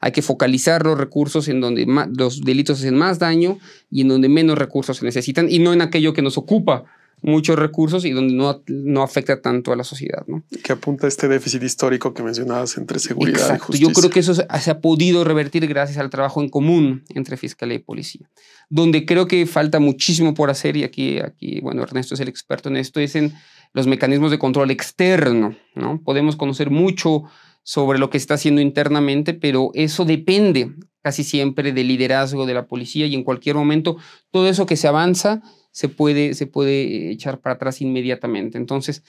hay 0.00 0.12
que 0.12 0.22
focalizar 0.22 0.84
los 0.84 0.96
recursos 0.96 1.48
en 1.48 1.60
donde 1.60 1.86
los 2.16 2.42
delitos 2.42 2.78
hacen 2.78 2.96
más 2.96 3.18
daño 3.18 3.58
y 3.90 4.02
en 4.02 4.08
donde 4.08 4.28
menos 4.28 4.56
recursos 4.56 4.98
se 4.98 5.04
necesitan 5.04 5.50
y 5.50 5.58
no 5.58 5.72
en 5.72 5.82
aquello 5.82 6.14
que 6.14 6.22
nos 6.22 6.38
ocupa 6.38 6.84
muchos 7.22 7.58
recursos 7.58 8.04
y 8.04 8.10
donde 8.10 8.34
no, 8.34 8.62
no 8.66 9.02
afecta 9.02 9.40
tanto 9.40 9.72
a 9.72 9.76
la 9.76 9.84
sociedad. 9.84 10.24
¿no? 10.26 10.42
Que 10.62 10.72
apunta 10.72 11.06
este 11.06 11.28
déficit 11.28 11.62
histórico 11.62 12.14
que 12.14 12.22
mencionabas 12.22 12.76
entre 12.76 12.98
seguridad 12.98 13.56
y 13.56 13.58
justicia. 13.58 13.88
Yo 13.88 13.92
creo 13.92 14.10
que 14.10 14.20
eso 14.20 14.34
se, 14.34 14.46
ha 14.48 14.80
podido 14.80 15.24
revertir 15.24 15.66
gracias 15.66 15.98
al 15.98 16.10
trabajo 16.10 16.40
en 16.42 16.48
común 16.48 17.04
entre 17.14 17.36
Fiscalía 17.36 17.76
y 17.76 17.80
Policía. 17.80 18.30
Donde 18.68 19.04
creo 19.04 19.26
que 19.26 19.46
falta 19.46 19.80
muchísimo 19.80 20.34
por 20.34 20.50
hacer, 20.50 20.76
y 20.76 20.84
aquí, 20.84 21.18
aquí 21.18 21.60
bueno, 21.60 21.82
Ernesto 21.82 22.14
es 22.14 22.20
el 22.20 22.28
experto 22.28 22.68
en 22.68 22.76
esto, 22.76 23.00
es 23.00 23.16
en 23.16 23.34
los 23.72 23.86
mecanismos 23.86 24.30
de 24.30 24.38
control 24.38 24.70
externo. 24.70 25.56
¿no? 25.74 26.00
Podemos 26.02 26.36
conocer 26.36 26.70
mucho 26.70 27.24
sobre 27.62 27.98
lo 27.98 28.10
que 28.10 28.18
está 28.18 28.34
haciendo 28.34 28.60
internamente, 28.60 29.34
pero 29.34 29.70
eso 29.74 30.04
depende 30.04 30.72
casi 31.02 31.24
siempre 31.24 31.72
del 31.72 31.88
liderazgo 31.88 32.46
de 32.46 32.54
la 32.54 32.66
policía 32.66 33.06
y 33.06 33.14
en 33.14 33.24
cualquier 33.24 33.56
momento 33.56 33.96
todo 34.30 34.48
eso 34.48 34.66
que 34.66 34.76
se 34.76 34.88
avanza 34.88 35.42
se 35.70 35.88
puede, 35.88 36.34
se 36.34 36.46
puede 36.46 37.10
echar 37.10 37.40
para 37.40 37.54
atrás 37.54 37.80
inmediatamente. 37.80 38.58
Entonces, 38.58 39.02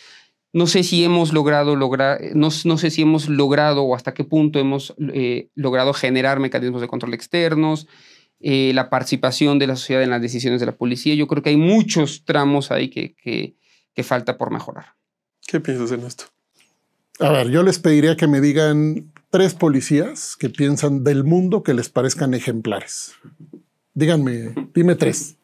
no 0.53 0.67
sé 0.67 0.83
si 0.83 1.03
hemos 1.03 1.33
logrado 1.33 1.75
lograr, 1.75 2.19
no, 2.35 2.49
no 2.65 2.77
sé 2.77 2.91
si 2.91 3.01
hemos 3.03 3.29
logrado 3.29 3.83
o 3.83 3.95
hasta 3.95 4.13
qué 4.13 4.23
punto 4.23 4.59
hemos 4.59 4.93
eh, 5.13 5.49
logrado 5.55 5.93
generar 5.93 6.39
mecanismos 6.39 6.81
de 6.81 6.87
control 6.87 7.13
externos, 7.13 7.87
eh, 8.39 8.71
la 8.73 8.89
participación 8.89 9.59
de 9.59 9.67
la 9.67 9.75
sociedad 9.75 10.03
en 10.03 10.09
las 10.09 10.21
decisiones 10.21 10.59
de 10.59 10.65
la 10.65 10.75
policía. 10.75 11.15
Yo 11.15 11.27
creo 11.27 11.41
que 11.41 11.49
hay 11.49 11.57
muchos 11.57 12.25
tramos 12.25 12.71
ahí 12.71 12.89
que, 12.89 13.15
que, 13.15 13.55
que 13.93 14.03
falta 14.03 14.37
por 14.37 14.51
mejorar. 14.51 14.95
¿Qué 15.47 15.59
piensas 15.59 15.91
en 15.91 16.05
esto? 16.05 16.25
A 17.19 17.31
ver, 17.31 17.49
yo 17.49 17.63
les 17.63 17.79
pediría 17.79 18.17
que 18.17 18.27
me 18.27 18.41
digan 18.41 19.11
tres 19.29 19.53
policías 19.53 20.35
que 20.35 20.49
piensan 20.49 21.03
del 21.03 21.23
mundo 21.23 21.63
que 21.63 21.73
les 21.73 21.89
parezcan 21.89 22.33
ejemplares. 22.33 23.13
Díganme, 23.93 24.55
dime 24.73 24.95
tres 24.95 25.37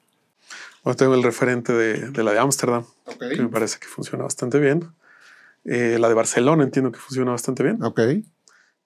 tengo 0.96 1.16
el 1.16 1.24
referente 1.24 1.74
de, 1.74 2.24
la 2.24 2.32
de 2.32 2.40
Ámsterdam, 2.40 2.86
que 3.20 3.42
me 3.42 3.50
parece 3.50 3.80
que 3.80 3.88
funciona 3.88 4.24
bastante 4.24 4.60
bien. 4.60 4.90
Eh, 5.66 5.98
la 6.00 6.08
de 6.08 6.14
Barcelona 6.14 6.64
entiendo 6.64 6.92
que 6.92 7.00
funciona 7.00 7.32
bastante 7.32 7.64
bien. 7.64 7.84
Ok. 7.84 8.00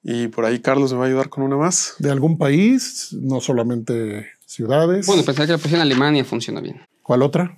Y 0.04 0.30
por 0.30 0.46
ahí 0.46 0.60
Carlos 0.60 0.92
me 0.94 1.00
va 1.00 1.06
a 1.06 1.08
ayudar 1.08 1.30
con 1.30 1.44
una 1.44 1.58
más. 1.58 1.96
¿De 2.00 2.10
algún 2.10 2.38
país? 2.38 3.16
No 3.22 3.40
solamente 3.40 4.32
ciudades. 4.46 5.06
Bueno, 5.06 5.24
pensar 5.24 5.46
que 5.46 5.52
la 5.52 5.58
policía 5.58 5.78
en 5.78 5.84
Alemania 5.84 6.26
funciona 6.26 6.60
bien. 6.60 6.82
¿Cuál 7.04 7.22
otra? 7.22 7.58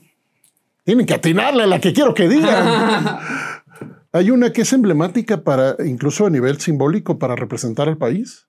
Tienen 0.83 1.05
que 1.05 1.13
atinarle 1.13 1.63
a 1.63 1.67
la 1.67 1.79
que 1.79 1.93
quiero 1.93 2.13
que 2.13 2.27
digan. 2.27 3.19
Hay 4.11 4.29
una 4.29 4.51
que 4.51 4.61
es 4.61 4.73
emblemática 4.73 5.43
para, 5.43 5.75
incluso 5.85 6.27
a 6.27 6.29
nivel 6.29 6.59
simbólico, 6.59 7.17
para 7.17 7.35
representar 7.35 7.87
al 7.87 7.97
país. 7.97 8.47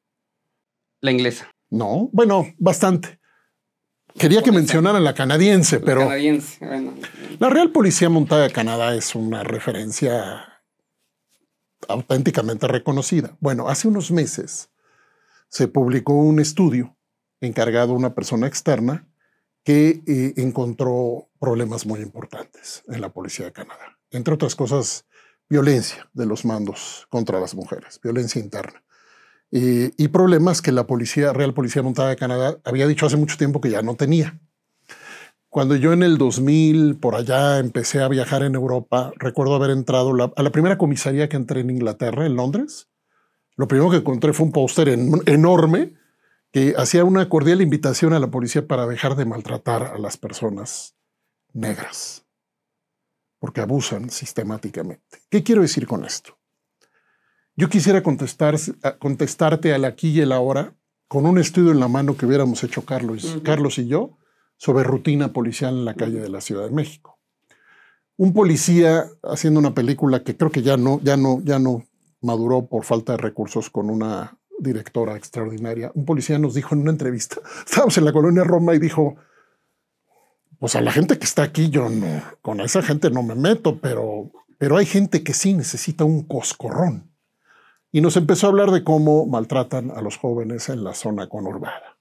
La 1.01 1.11
inglesa. 1.11 1.49
No, 1.71 2.11
bueno, 2.13 2.47
bastante. 2.59 3.19
Quería 4.19 4.43
que 4.43 4.53
mencionaran 4.53 5.03
la 5.03 5.15
canadiense, 5.15 5.81
pero. 5.81 6.01
canadiense, 6.03 6.65
bueno. 6.65 6.95
La 7.39 7.51
Real 7.51 7.73
Policía 7.73 8.09
Montada 8.09 8.45
de 8.45 8.53
Canadá 8.53 8.95
es 8.95 9.15
una 9.15 9.43
referencia 9.43 10.63
auténticamente 11.89 12.69
reconocida. 12.69 13.37
Bueno, 13.41 13.69
hace 13.69 13.89
unos 13.89 14.11
meses 14.11 14.71
se 15.49 15.69
publicó 15.69 16.15
un 16.15 16.41
estudio 16.41 16.97
encargado 17.41 17.93
a 17.93 17.97
una 17.97 18.15
persona 18.15 18.47
externa 18.47 19.09
que 19.65 20.03
eh, 20.07 20.35
encontró 20.37 21.29
problemas 21.41 21.87
muy 21.87 22.01
importantes 22.01 22.83
en 22.89 23.01
la 23.01 23.13
Policía 23.13 23.47
de 23.47 23.53
Canadá. 23.53 23.99
Entre 24.11 24.35
otras 24.35 24.55
cosas, 24.55 25.07
violencia 25.49 26.09
de 26.13 26.27
los 26.27 26.45
mandos 26.45 27.07
contra 27.11 27.41
las 27.41 27.55
mujeres, 27.55 28.01
violencia 28.03 28.41
interna. 28.41 28.83
Eh, 29.53 29.93
y 29.97 30.09
problemas 30.09 30.63
que 30.63 30.73
la 30.73 30.87
policía, 30.87 31.33
Real 31.33 31.55
Policía 31.55 31.83
Montada 31.83 32.09
de 32.09 32.17
Canadá 32.17 32.59
había 32.65 32.87
dicho 32.87 33.07
hace 33.07 33.17
mucho 33.17 33.37
tiempo 33.37 33.61
que 33.61 33.71
ya 33.71 33.83
no 33.83 33.95
tenía. 33.95 34.41
Cuando 35.49 35.77
yo 35.77 35.93
en 35.93 36.03
el 36.03 36.19
2000, 36.19 36.97
por 36.97 37.15
allá, 37.15 37.61
empecé 37.61 38.03
a 38.03 38.09
viajar 38.09 38.43
en 38.43 38.57
Europa, 38.57 39.13
recuerdo 39.17 39.55
haber 39.55 39.71
entrado 39.71 40.13
a 40.35 40.43
la 40.43 40.51
primera 40.51 40.77
comisaría 40.77 41.29
que 41.29 41.37
entré 41.37 41.61
en 41.61 41.71
Inglaterra, 41.71 42.27
en 42.27 42.35
Londres. 42.35 42.89
Lo 43.55 43.69
primero 43.69 43.89
que 43.89 43.99
encontré 43.99 44.33
fue 44.33 44.47
un 44.47 44.53
póster 44.53 44.89
enorme 44.89 45.95
que 46.51 46.75
hacía 46.77 47.05
una 47.05 47.29
cordial 47.29 47.61
invitación 47.61 48.13
a 48.15 48.19
la 48.19 48.33
policía 48.33 48.67
para 48.67 48.87
dejar 48.87 49.15
de 49.15 49.27
maltratar 49.27 49.93
a 49.95 49.99
las 49.99 50.17
personas 50.17 50.97
negras, 51.53 52.27
porque 53.39 53.61
abusan 53.61 54.11
sistemáticamente. 54.11 55.23
¿Qué 55.31 55.45
quiero 55.45 55.63
decir 55.63 55.87
con 55.87 56.05
esto? 56.05 56.37
Yo 57.57 57.69
quisiera 57.69 58.03
contestar, 58.03 58.57
contestarte 58.99 59.73
al 59.73 59.85
aquí 59.85 60.09
y 60.09 60.21
el 60.21 60.33
ahora 60.33 60.75
con 61.07 61.25
un 61.25 61.39
estudio 61.39 61.71
en 61.71 61.79
la 61.79 61.87
mano 61.87 62.17
que 62.17 62.27
hubiéramos 62.27 62.65
hecho 62.65 62.85
Carlos, 62.85 63.39
Carlos 63.45 63.79
y 63.79 63.87
yo 63.87 64.19
sobre 64.57 64.83
rutina 64.83 65.33
policial 65.33 65.75
en 65.75 65.85
la 65.85 65.95
calle 65.95 66.19
de 66.19 66.29
la 66.29 66.41
Ciudad 66.41 66.65
de 66.65 66.75
México. 66.75 67.21
Un 68.17 68.33
policía 68.33 69.05
haciendo 69.23 69.61
una 69.61 69.73
película 69.73 70.25
que 70.25 70.37
creo 70.37 70.51
que 70.51 70.63
ya 70.63 70.77
no, 70.77 71.01
ya 71.03 71.17
no, 71.17 71.41
ya 71.45 71.61
no 71.61 71.85
maduró 72.21 72.67
por 72.67 72.85
falta 72.85 73.13
de 73.13 73.19
recursos 73.19 73.71
con 73.71 73.89
una 73.89 74.37
directora 74.59 75.17
extraordinaria. 75.17 75.93
Un 75.95 76.07
policía 76.07 76.41
nos 76.41 76.55
dijo 76.55 76.75
en 76.75 76.81
una 76.81 76.91
entrevista, 76.91 77.37
estábamos 77.65 77.97
en 77.99 78.05
la 78.05 78.13
colonia 78.13 78.43
Roma 78.43 78.75
y 78.75 78.81
dijo, 78.81 79.15
pues 80.59 80.75
a 80.75 80.81
la 80.81 80.91
gente 80.91 81.19
que 81.21 81.25
está 81.25 81.45
aquí 81.45 81.71
yo 81.71 81.89
no, 81.89 82.21
con 82.43 82.61
esa 82.61 82.83
gente 82.83 83.11
no 83.11 83.23
me 83.23 83.37
meto, 83.37 83.79
pero, 83.81 84.33
pero 84.59 84.77
hay 84.77 84.87
gente 84.87 85.23
que 85.23 85.35
sí 85.35 85.55
necesita 85.55 86.03
un 86.03 86.25
coscorrón 86.25 87.14
y 87.95 88.01
nos 88.01 88.17
empezó 88.17 88.49
a 88.49 88.51
hablar 88.51 88.73
de 88.73 88.83
cómo 88.83 89.25
maltratan 89.25 89.93
a 89.93 90.03
los 90.03 90.17
jóvenes 90.17 90.69
en 90.69 90.83
la 90.83 90.95
zona 90.95 91.29
conurbada. 91.29 91.97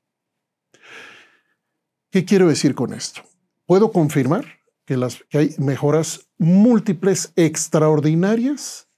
¿Qué 2.09 2.25
quiero 2.25 2.47
decir 2.47 2.73
con 2.73 2.95
esto? 2.95 3.21
Puedo 3.67 3.91
confirmar 3.91 4.43
que, 4.85 4.97
las, 4.97 5.23
que 5.29 5.37
hay 5.37 5.55
mejoras 5.59 6.31
múltiples, 6.39 7.31
extraordinarias, 7.35 8.89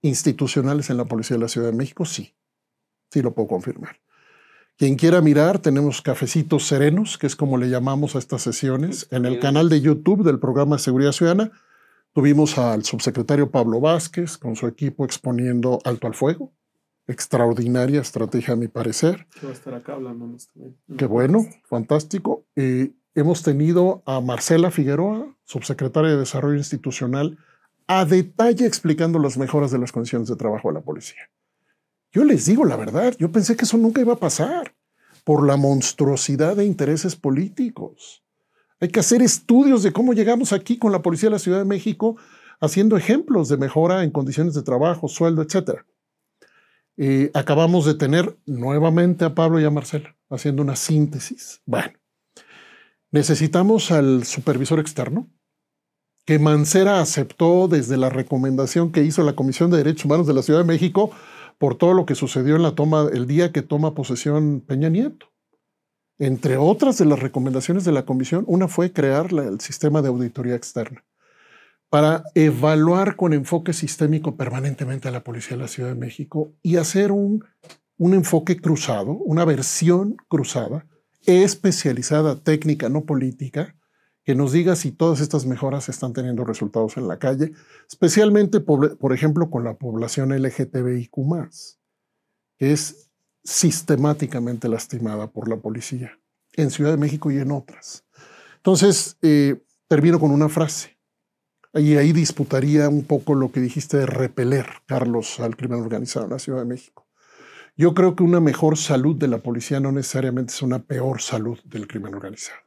institucionales 0.00 0.90
en 0.90 0.96
la 0.96 1.06
Policía 1.06 1.36
de 1.36 1.42
la 1.42 1.48
Ciudad 1.48 1.72
de 1.72 1.76
México, 1.76 2.04
sí, 2.04 2.36
sí 3.10 3.20
lo 3.20 3.34
puedo 3.34 3.48
confirmar. 3.48 3.96
Quien 4.76 4.94
quiera 4.94 5.20
mirar, 5.20 5.58
tenemos 5.58 6.02
cafecitos 6.02 6.68
serenos, 6.68 7.18
que 7.18 7.26
es 7.26 7.34
como 7.34 7.58
le 7.58 7.68
llamamos 7.68 8.14
a 8.14 8.20
estas 8.20 8.42
sesiones, 8.42 9.08
en 9.10 9.24
el 9.24 9.40
canal 9.40 9.68
de 9.68 9.80
YouTube 9.80 10.22
del 10.22 10.38
programa 10.38 10.76
de 10.76 10.82
Seguridad 10.82 11.10
Ciudadana 11.10 11.50
Tuvimos 12.14 12.56
al 12.58 12.84
subsecretario 12.84 13.50
Pablo 13.50 13.80
Vázquez 13.80 14.38
con 14.38 14.54
su 14.54 14.68
equipo 14.68 15.04
exponiendo 15.04 15.80
alto 15.84 16.06
al 16.06 16.14
fuego. 16.14 16.52
Extraordinaria 17.08 18.00
estrategia, 18.00 18.54
a 18.54 18.56
mi 18.56 18.68
parecer. 18.68 19.26
Que 19.40 19.46
va 19.46 19.50
a 19.50 19.54
estar 19.54 19.74
acá 19.74 19.94
hablándonos 19.94 20.48
también. 20.48 20.76
Qué 20.96 21.06
bueno, 21.06 21.44
fantástico. 21.64 22.46
hemos 22.54 23.42
tenido 23.42 24.04
a 24.06 24.20
Marcela 24.20 24.70
Figueroa, 24.70 25.26
subsecretaria 25.44 26.12
de 26.12 26.18
Desarrollo 26.18 26.56
Institucional, 26.56 27.36
a 27.88 28.04
detalle 28.04 28.64
explicando 28.64 29.18
las 29.18 29.36
mejoras 29.36 29.72
de 29.72 29.78
las 29.78 29.90
condiciones 29.90 30.28
de 30.28 30.36
trabajo 30.36 30.68
de 30.68 30.74
la 30.74 30.82
policía. 30.82 31.30
Yo 32.12 32.22
les 32.22 32.46
digo 32.46 32.64
la 32.64 32.76
verdad, 32.76 33.16
yo 33.18 33.32
pensé 33.32 33.56
que 33.56 33.64
eso 33.64 33.76
nunca 33.76 34.00
iba 34.00 34.12
a 34.12 34.20
pasar 34.20 34.72
por 35.24 35.44
la 35.44 35.56
monstruosidad 35.56 36.54
de 36.54 36.64
intereses 36.64 37.16
políticos. 37.16 38.22
Hay 38.84 38.90
que 38.90 39.00
hacer 39.00 39.22
estudios 39.22 39.82
de 39.82 39.94
cómo 39.94 40.12
llegamos 40.12 40.52
aquí 40.52 40.76
con 40.76 40.92
la 40.92 41.00
Policía 41.00 41.30
de 41.30 41.36
la 41.36 41.38
Ciudad 41.38 41.56
de 41.56 41.64
México, 41.64 42.18
haciendo 42.60 42.98
ejemplos 42.98 43.48
de 43.48 43.56
mejora 43.56 44.04
en 44.04 44.10
condiciones 44.10 44.52
de 44.52 44.62
trabajo, 44.62 45.08
sueldo, 45.08 45.40
etc. 45.40 45.80
Eh, 46.98 47.30
acabamos 47.32 47.86
de 47.86 47.94
tener 47.94 48.36
nuevamente 48.44 49.24
a 49.24 49.34
Pablo 49.34 49.58
y 49.58 49.64
a 49.64 49.70
Marcela 49.70 50.14
haciendo 50.28 50.60
una 50.60 50.76
síntesis. 50.76 51.62
Bueno, 51.64 51.94
necesitamos 53.10 53.90
al 53.90 54.24
supervisor 54.24 54.78
externo, 54.80 55.30
que 56.26 56.38
Mancera 56.38 57.00
aceptó 57.00 57.68
desde 57.68 57.96
la 57.96 58.10
recomendación 58.10 58.92
que 58.92 59.02
hizo 59.02 59.22
la 59.22 59.34
Comisión 59.34 59.70
de 59.70 59.78
Derechos 59.78 60.04
Humanos 60.04 60.26
de 60.26 60.34
la 60.34 60.42
Ciudad 60.42 60.60
de 60.60 60.66
México 60.66 61.10
por 61.56 61.76
todo 61.78 61.94
lo 61.94 62.04
que 62.04 62.14
sucedió 62.14 62.54
en 62.56 62.62
la 62.62 62.74
toma, 62.74 63.08
el 63.10 63.26
día 63.26 63.50
que 63.50 63.62
toma 63.62 63.94
posesión 63.94 64.60
Peña 64.60 64.90
Nieto. 64.90 65.33
Entre 66.18 66.56
otras 66.56 66.98
de 66.98 67.06
las 67.06 67.18
recomendaciones 67.18 67.84
de 67.84 67.92
la 67.92 68.04
comisión, 68.04 68.44
una 68.46 68.68
fue 68.68 68.92
crear 68.92 69.32
el 69.32 69.60
sistema 69.60 70.00
de 70.00 70.08
auditoría 70.08 70.54
externa 70.54 71.04
para 71.90 72.24
evaluar 72.34 73.14
con 73.16 73.32
enfoque 73.32 73.72
sistémico 73.72 74.36
permanentemente 74.36 75.08
a 75.08 75.12
la 75.12 75.22
Policía 75.22 75.56
de 75.56 75.62
la 75.62 75.68
Ciudad 75.68 75.90
de 75.90 75.94
México 75.94 76.52
y 76.62 76.76
hacer 76.76 77.12
un, 77.12 77.44
un 77.98 78.14
enfoque 78.14 78.56
cruzado, 78.56 79.12
una 79.12 79.44
versión 79.44 80.16
cruzada, 80.28 80.86
especializada, 81.26 82.42
técnica, 82.42 82.88
no 82.88 83.04
política, 83.04 83.76
que 84.24 84.34
nos 84.34 84.52
diga 84.52 84.74
si 84.74 84.90
todas 84.90 85.20
estas 85.20 85.46
mejoras 85.46 85.88
están 85.88 86.12
teniendo 86.12 86.44
resultados 86.44 86.96
en 86.96 87.06
la 87.06 87.18
calle, 87.18 87.52
especialmente, 87.88 88.60
por, 88.60 89.12
ejemplo, 89.12 89.50
con 89.50 89.64
la 89.64 89.74
población 89.74 90.30
LGTBIQ, 90.30 91.12
que 92.56 92.72
es 92.72 93.03
sistemáticamente 93.44 94.68
lastimada 94.68 95.28
por 95.28 95.48
la 95.48 95.56
policía 95.56 96.18
en 96.54 96.70
Ciudad 96.70 96.90
de 96.90 96.96
México 96.96 97.30
y 97.30 97.38
en 97.38 97.52
otras. 97.52 98.04
Entonces, 98.56 99.18
eh, 99.22 99.62
termino 99.88 100.18
con 100.18 100.30
una 100.30 100.48
frase. 100.48 100.96
Y 101.74 101.96
ahí 101.96 102.12
disputaría 102.12 102.88
un 102.88 103.04
poco 103.04 103.34
lo 103.34 103.50
que 103.50 103.60
dijiste 103.60 103.98
de 103.98 104.06
repeler, 104.06 104.66
Carlos, 104.86 105.40
al 105.40 105.56
crimen 105.56 105.80
organizado 105.80 106.24
en 106.26 106.32
la 106.32 106.38
Ciudad 106.38 106.60
de 106.60 106.64
México. 106.64 107.06
Yo 107.76 107.94
creo 107.94 108.14
que 108.14 108.22
una 108.22 108.38
mejor 108.38 108.78
salud 108.78 109.16
de 109.16 109.26
la 109.26 109.38
policía 109.38 109.80
no 109.80 109.90
necesariamente 109.90 110.52
es 110.52 110.62
una 110.62 110.78
peor 110.78 111.20
salud 111.20 111.58
del 111.64 111.88
crimen 111.88 112.14
organizado. 112.14 112.60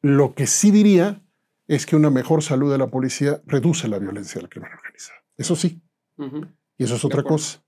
Lo 0.00 0.34
que 0.34 0.46
sí 0.46 0.70
diría 0.70 1.22
es 1.68 1.84
que 1.84 1.94
una 1.94 2.08
mejor 2.08 2.42
salud 2.42 2.72
de 2.72 2.78
la 2.78 2.86
policía 2.86 3.42
reduce 3.46 3.86
la 3.86 3.98
violencia 3.98 4.40
del 4.40 4.48
crimen 4.48 4.70
organizado. 4.72 5.20
Eso 5.36 5.54
sí. 5.54 5.82
Y 6.78 6.84
eso 6.84 6.96
es 6.96 7.04
otra 7.04 7.22
cosa. 7.22 7.62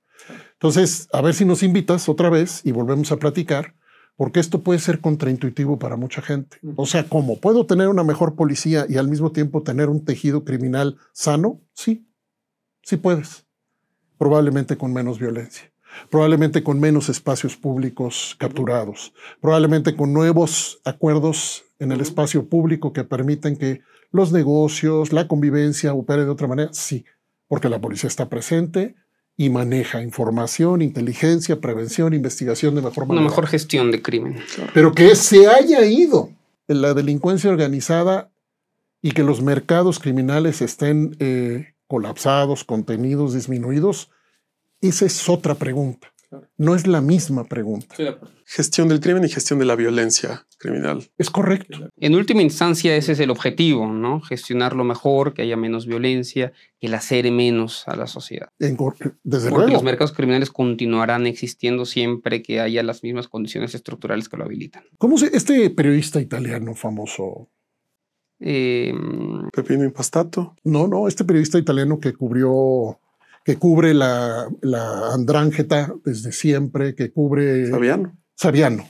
Entonces, 0.63 1.09
a 1.13 1.21
ver 1.21 1.35
si 1.35 1.45
nos 1.45 1.65
invitas 1.65 2.09
otra 2.09 2.31
vez 2.31 2.61
y 2.65 2.71
volvemos 2.71 3.11
a 3.11 3.17
platicar, 3.17 3.75
porque 4.15 4.39
esto 4.39 4.63
puede 4.63 4.79
ser 4.79 5.01
contraintuitivo 5.01 5.81
para 5.81 5.97
mucha 5.97 6.23
gente. 6.23 6.59
O 6.77 6.87
sea, 6.87 7.09
¿cómo? 7.09 7.41
¿Puedo 7.41 7.67
tener 7.67 7.89
una 7.89 8.05
mejor 8.05 8.37
policía 8.37 8.87
y 8.89 8.97
al 8.97 9.09
mismo 9.09 9.33
tiempo 9.33 9.65
tener 9.65 9.89
un 9.89 10.05
tejido 10.05 10.45
criminal 10.45 10.99
sano? 11.13 11.61
Sí, 11.75 12.07
sí 12.85 12.97
puedes. 12.97 13.45
Probablemente 14.19 14.77
con 14.77 14.93
menos 14.93 15.19
violencia 15.19 15.69
probablemente 16.11 16.63
con 16.63 16.81
menos 16.81 17.11
espacios 17.11 17.55
públicos 17.55 18.35
capturados, 18.39 19.13
probablemente 19.43 19.95
con 19.95 20.15
nuevos 20.15 20.81
acuerdos 20.87 21.65
en 21.81 21.93
el 21.93 22.01
espacio 22.01 22.49
público 22.49 22.95
que 22.95 23.05
permiten 23.05 23.59
que 23.59 23.83
los 24.11 24.33
negocios, 24.33 25.13
la 25.13 25.29
convivencia 25.29 25.93
opere 25.93 26.25
de 26.25 26.31
otra 26.31 26.49
manera, 26.49 26.71
sí, 26.73 27.05
porque 27.47 27.69
la 27.69 27.79
policía 27.79 28.09
está 28.09 28.31
presente 28.31 28.95
y 29.43 29.51
maneja 29.51 30.01
información, 30.01 30.83
inteligencia, 30.83 31.61
prevención, 31.61 32.15
investigación 32.15 32.77
de 32.77 32.83
mejor 32.83 33.09
manera. 33.09 33.23
Una 33.23 33.29
mejor 33.29 33.49
gestión 33.49 33.91
de 33.91 34.01
crimen. 34.01 34.39
Pero 34.73 34.93
que 34.93 35.17
se 35.17 35.49
haya 35.49 35.85
ido 35.85 36.31
en 36.69 36.81
la 36.81 36.95
delincuencia 36.95 37.51
organizada 37.51 38.31
y 39.03 39.11
que 39.11 39.25
los 39.25 39.43
mercados 39.43 39.99
criminales 39.99 40.63
estén 40.63 41.17
eh, 41.19 41.75
colapsados, 41.89 42.63
contenidos, 42.63 43.35
disminuidos, 43.35 44.11
esa 44.81 45.07
es 45.07 45.29
otra 45.29 45.57
pregunta. 45.57 46.12
No 46.57 46.75
es 46.75 46.87
la 46.87 47.01
misma 47.01 47.45
pregunta. 47.45 47.95
Gestión 48.45 48.89
del 48.89 49.01
crimen 49.01 49.25
y 49.25 49.29
gestión 49.29 49.59
de 49.59 49.65
la 49.65 49.77
violencia 49.77 50.47
criminal. 50.59 51.11
Es 51.19 51.31
correcto. 51.31 51.89
En 51.97 52.15
última 52.15 52.43
instancia, 52.43 52.97
ese 52.97 53.13
es 53.13 53.21
el 53.21 53.31
objetivo, 53.31 53.87
¿no? 53.87 54.21
Gestionarlo 54.21 54.85
mejor, 54.85 55.35
que 55.35 55.43
haya 55.43 55.57
menos 55.57 55.87
violencia, 55.87 56.53
que 56.81 56.89
lacere 56.89 57.31
menos 57.31 57.87
a 57.87 57.97
la 57.97 58.07
sociedad. 58.07 58.49
desde 58.59 59.51
Porque 59.51 59.73
los 59.73 59.83
mercados 59.83 60.13
criminales 60.13 60.51
continuarán 60.51 61.27
existiendo 61.27 61.85
siempre 61.87 62.43
que 62.43 62.61
haya 62.61 62.83
las 62.83 63.03
mismas 63.03 63.29
condiciones 63.29 63.75
estructurales 63.75 64.29
que 64.29 64.37
lo 64.37 64.45
habilitan. 64.45 64.85
¿Cómo 64.99 65.19
se, 65.19 65.37
este 65.37 65.71
periodista 65.71 66.21
italiano 66.21 66.75
famoso? 66.75 67.49
Eh, 68.45 68.93
Pepino 69.53 69.85
Impastato. 69.85 70.57
No, 70.65 70.89
no, 70.89 71.07
este 71.07 71.25
periodista 71.25 71.59
italiano 71.59 72.01
que 72.01 72.13
cubrió 72.13 72.99
que 73.45 73.57
cubre 73.57 73.95
la, 73.95 74.49
la 74.61 75.13
andrángeta 75.13 75.93
desde 76.05 76.33
siempre, 76.33 76.95
que 76.95 77.13
cubre... 77.13 77.71
Sabiano. 77.71 78.19
Sabiano. 78.35 78.89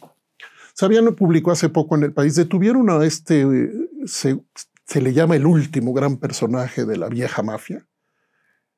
Sabiano 0.74 1.14
publicó 1.14 1.50
hace 1.50 1.68
poco 1.68 1.96
en 1.96 2.04
el 2.04 2.12
país, 2.12 2.34
detuvieron 2.34 2.90
a 2.90 3.04
este, 3.04 3.70
se, 4.06 4.40
se 4.86 5.00
le 5.00 5.12
llama 5.12 5.36
el 5.36 5.46
último 5.46 5.92
gran 5.92 6.16
personaje 6.16 6.84
de 6.84 6.96
la 6.96 7.08
vieja 7.08 7.42
mafia. 7.42 7.86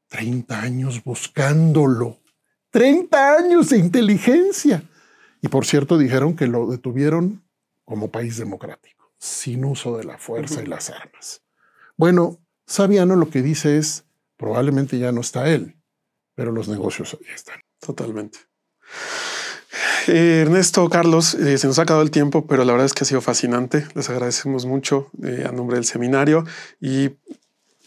30 0.08 0.60
años 0.60 1.02
buscándolo. 1.02 2.20
30 2.70 3.36
años 3.36 3.70
de 3.70 3.78
inteligencia. 3.78 4.82
Y 5.40 5.48
por 5.48 5.66
cierto, 5.66 5.98
dijeron 5.98 6.36
que 6.36 6.46
lo 6.46 6.66
detuvieron 6.66 7.44
como 7.84 8.10
país 8.10 8.38
democrático, 8.38 9.12
sin 9.18 9.64
uso 9.64 9.96
de 9.96 10.04
la 10.04 10.18
fuerza 10.18 10.62
y 10.62 10.66
las 10.66 10.90
armas. 10.90 11.42
Bueno, 11.96 12.38
Sabiano 12.66 13.14
lo 13.14 13.28
que 13.28 13.42
dice 13.42 13.78
es, 13.78 14.06
Probablemente 14.44 14.98
ya 14.98 15.10
no 15.10 15.22
está 15.22 15.48
él, 15.48 15.74
pero 16.34 16.52
los 16.52 16.68
negocios 16.68 17.14
ahí 17.18 17.34
están. 17.34 17.60
Totalmente. 17.80 18.40
Eh, 20.06 20.42
Ernesto, 20.42 20.86
Carlos, 20.90 21.32
eh, 21.32 21.56
se 21.56 21.66
nos 21.66 21.78
ha 21.78 21.82
acabado 21.84 22.02
el 22.02 22.10
tiempo, 22.10 22.46
pero 22.46 22.62
la 22.66 22.72
verdad 22.72 22.84
es 22.84 22.92
que 22.92 23.04
ha 23.04 23.06
sido 23.06 23.22
fascinante. 23.22 23.86
Les 23.94 24.10
agradecemos 24.10 24.66
mucho 24.66 25.10
eh, 25.22 25.46
a 25.48 25.52
nombre 25.52 25.76
del 25.76 25.86
seminario 25.86 26.44
y 26.78 27.12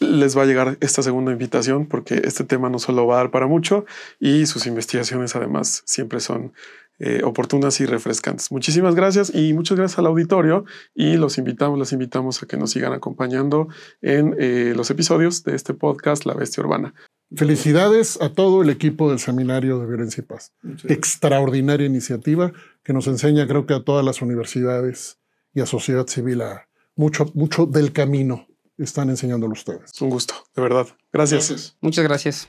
les 0.00 0.36
va 0.36 0.42
a 0.42 0.46
llegar 0.46 0.78
esta 0.80 1.04
segunda 1.04 1.30
invitación 1.30 1.86
porque 1.86 2.22
este 2.24 2.42
tema 2.42 2.68
no 2.70 2.80
solo 2.80 3.06
va 3.06 3.14
a 3.14 3.18
dar 3.18 3.30
para 3.30 3.46
mucho 3.46 3.86
y 4.18 4.46
sus 4.46 4.66
investigaciones 4.66 5.36
además 5.36 5.84
siempre 5.86 6.18
son 6.18 6.54
eh, 6.98 7.22
oportunas 7.24 7.80
y 7.80 7.86
refrescantes. 7.86 8.50
Muchísimas 8.50 8.94
gracias 8.94 9.32
y 9.34 9.52
muchas 9.52 9.76
gracias 9.76 9.98
al 9.98 10.06
auditorio 10.06 10.64
y 10.94 11.16
los 11.16 11.38
invitamos, 11.38 11.78
los 11.78 11.92
invitamos 11.92 12.42
a 12.42 12.46
que 12.46 12.56
nos 12.56 12.70
sigan 12.72 12.92
acompañando 12.92 13.68
en 14.02 14.34
eh, 14.38 14.72
los 14.76 14.90
episodios 14.90 15.44
de 15.44 15.54
este 15.54 15.74
podcast 15.74 16.26
La 16.26 16.34
Bestia 16.34 16.62
Urbana. 16.62 16.94
Felicidades 17.34 18.20
a 18.20 18.32
todo 18.32 18.62
el 18.62 18.70
equipo 18.70 19.10
del 19.10 19.18
Seminario 19.18 19.78
de 19.78 19.86
Violencia 19.86 20.22
y 20.22 20.24
Paz. 20.24 20.54
Extraordinaria 20.88 21.86
iniciativa 21.86 22.52
que 22.82 22.92
nos 22.92 23.06
enseña, 23.06 23.46
creo 23.46 23.66
que 23.66 23.74
a 23.74 23.84
todas 23.84 24.04
las 24.04 24.22
universidades 24.22 25.18
y 25.52 25.60
a 25.60 25.66
sociedad 25.66 26.06
civil 26.06 26.40
a 26.40 26.68
mucho, 26.96 27.30
mucho 27.34 27.66
del 27.66 27.92
camino 27.92 28.46
están 28.78 29.10
enseñándolo 29.10 29.52
ustedes. 29.52 29.92
Un 30.00 30.10
gusto, 30.10 30.34
de 30.54 30.62
verdad. 30.62 30.88
gracias. 31.12 31.76
Muchas 31.80 32.04
gracias. 32.04 32.48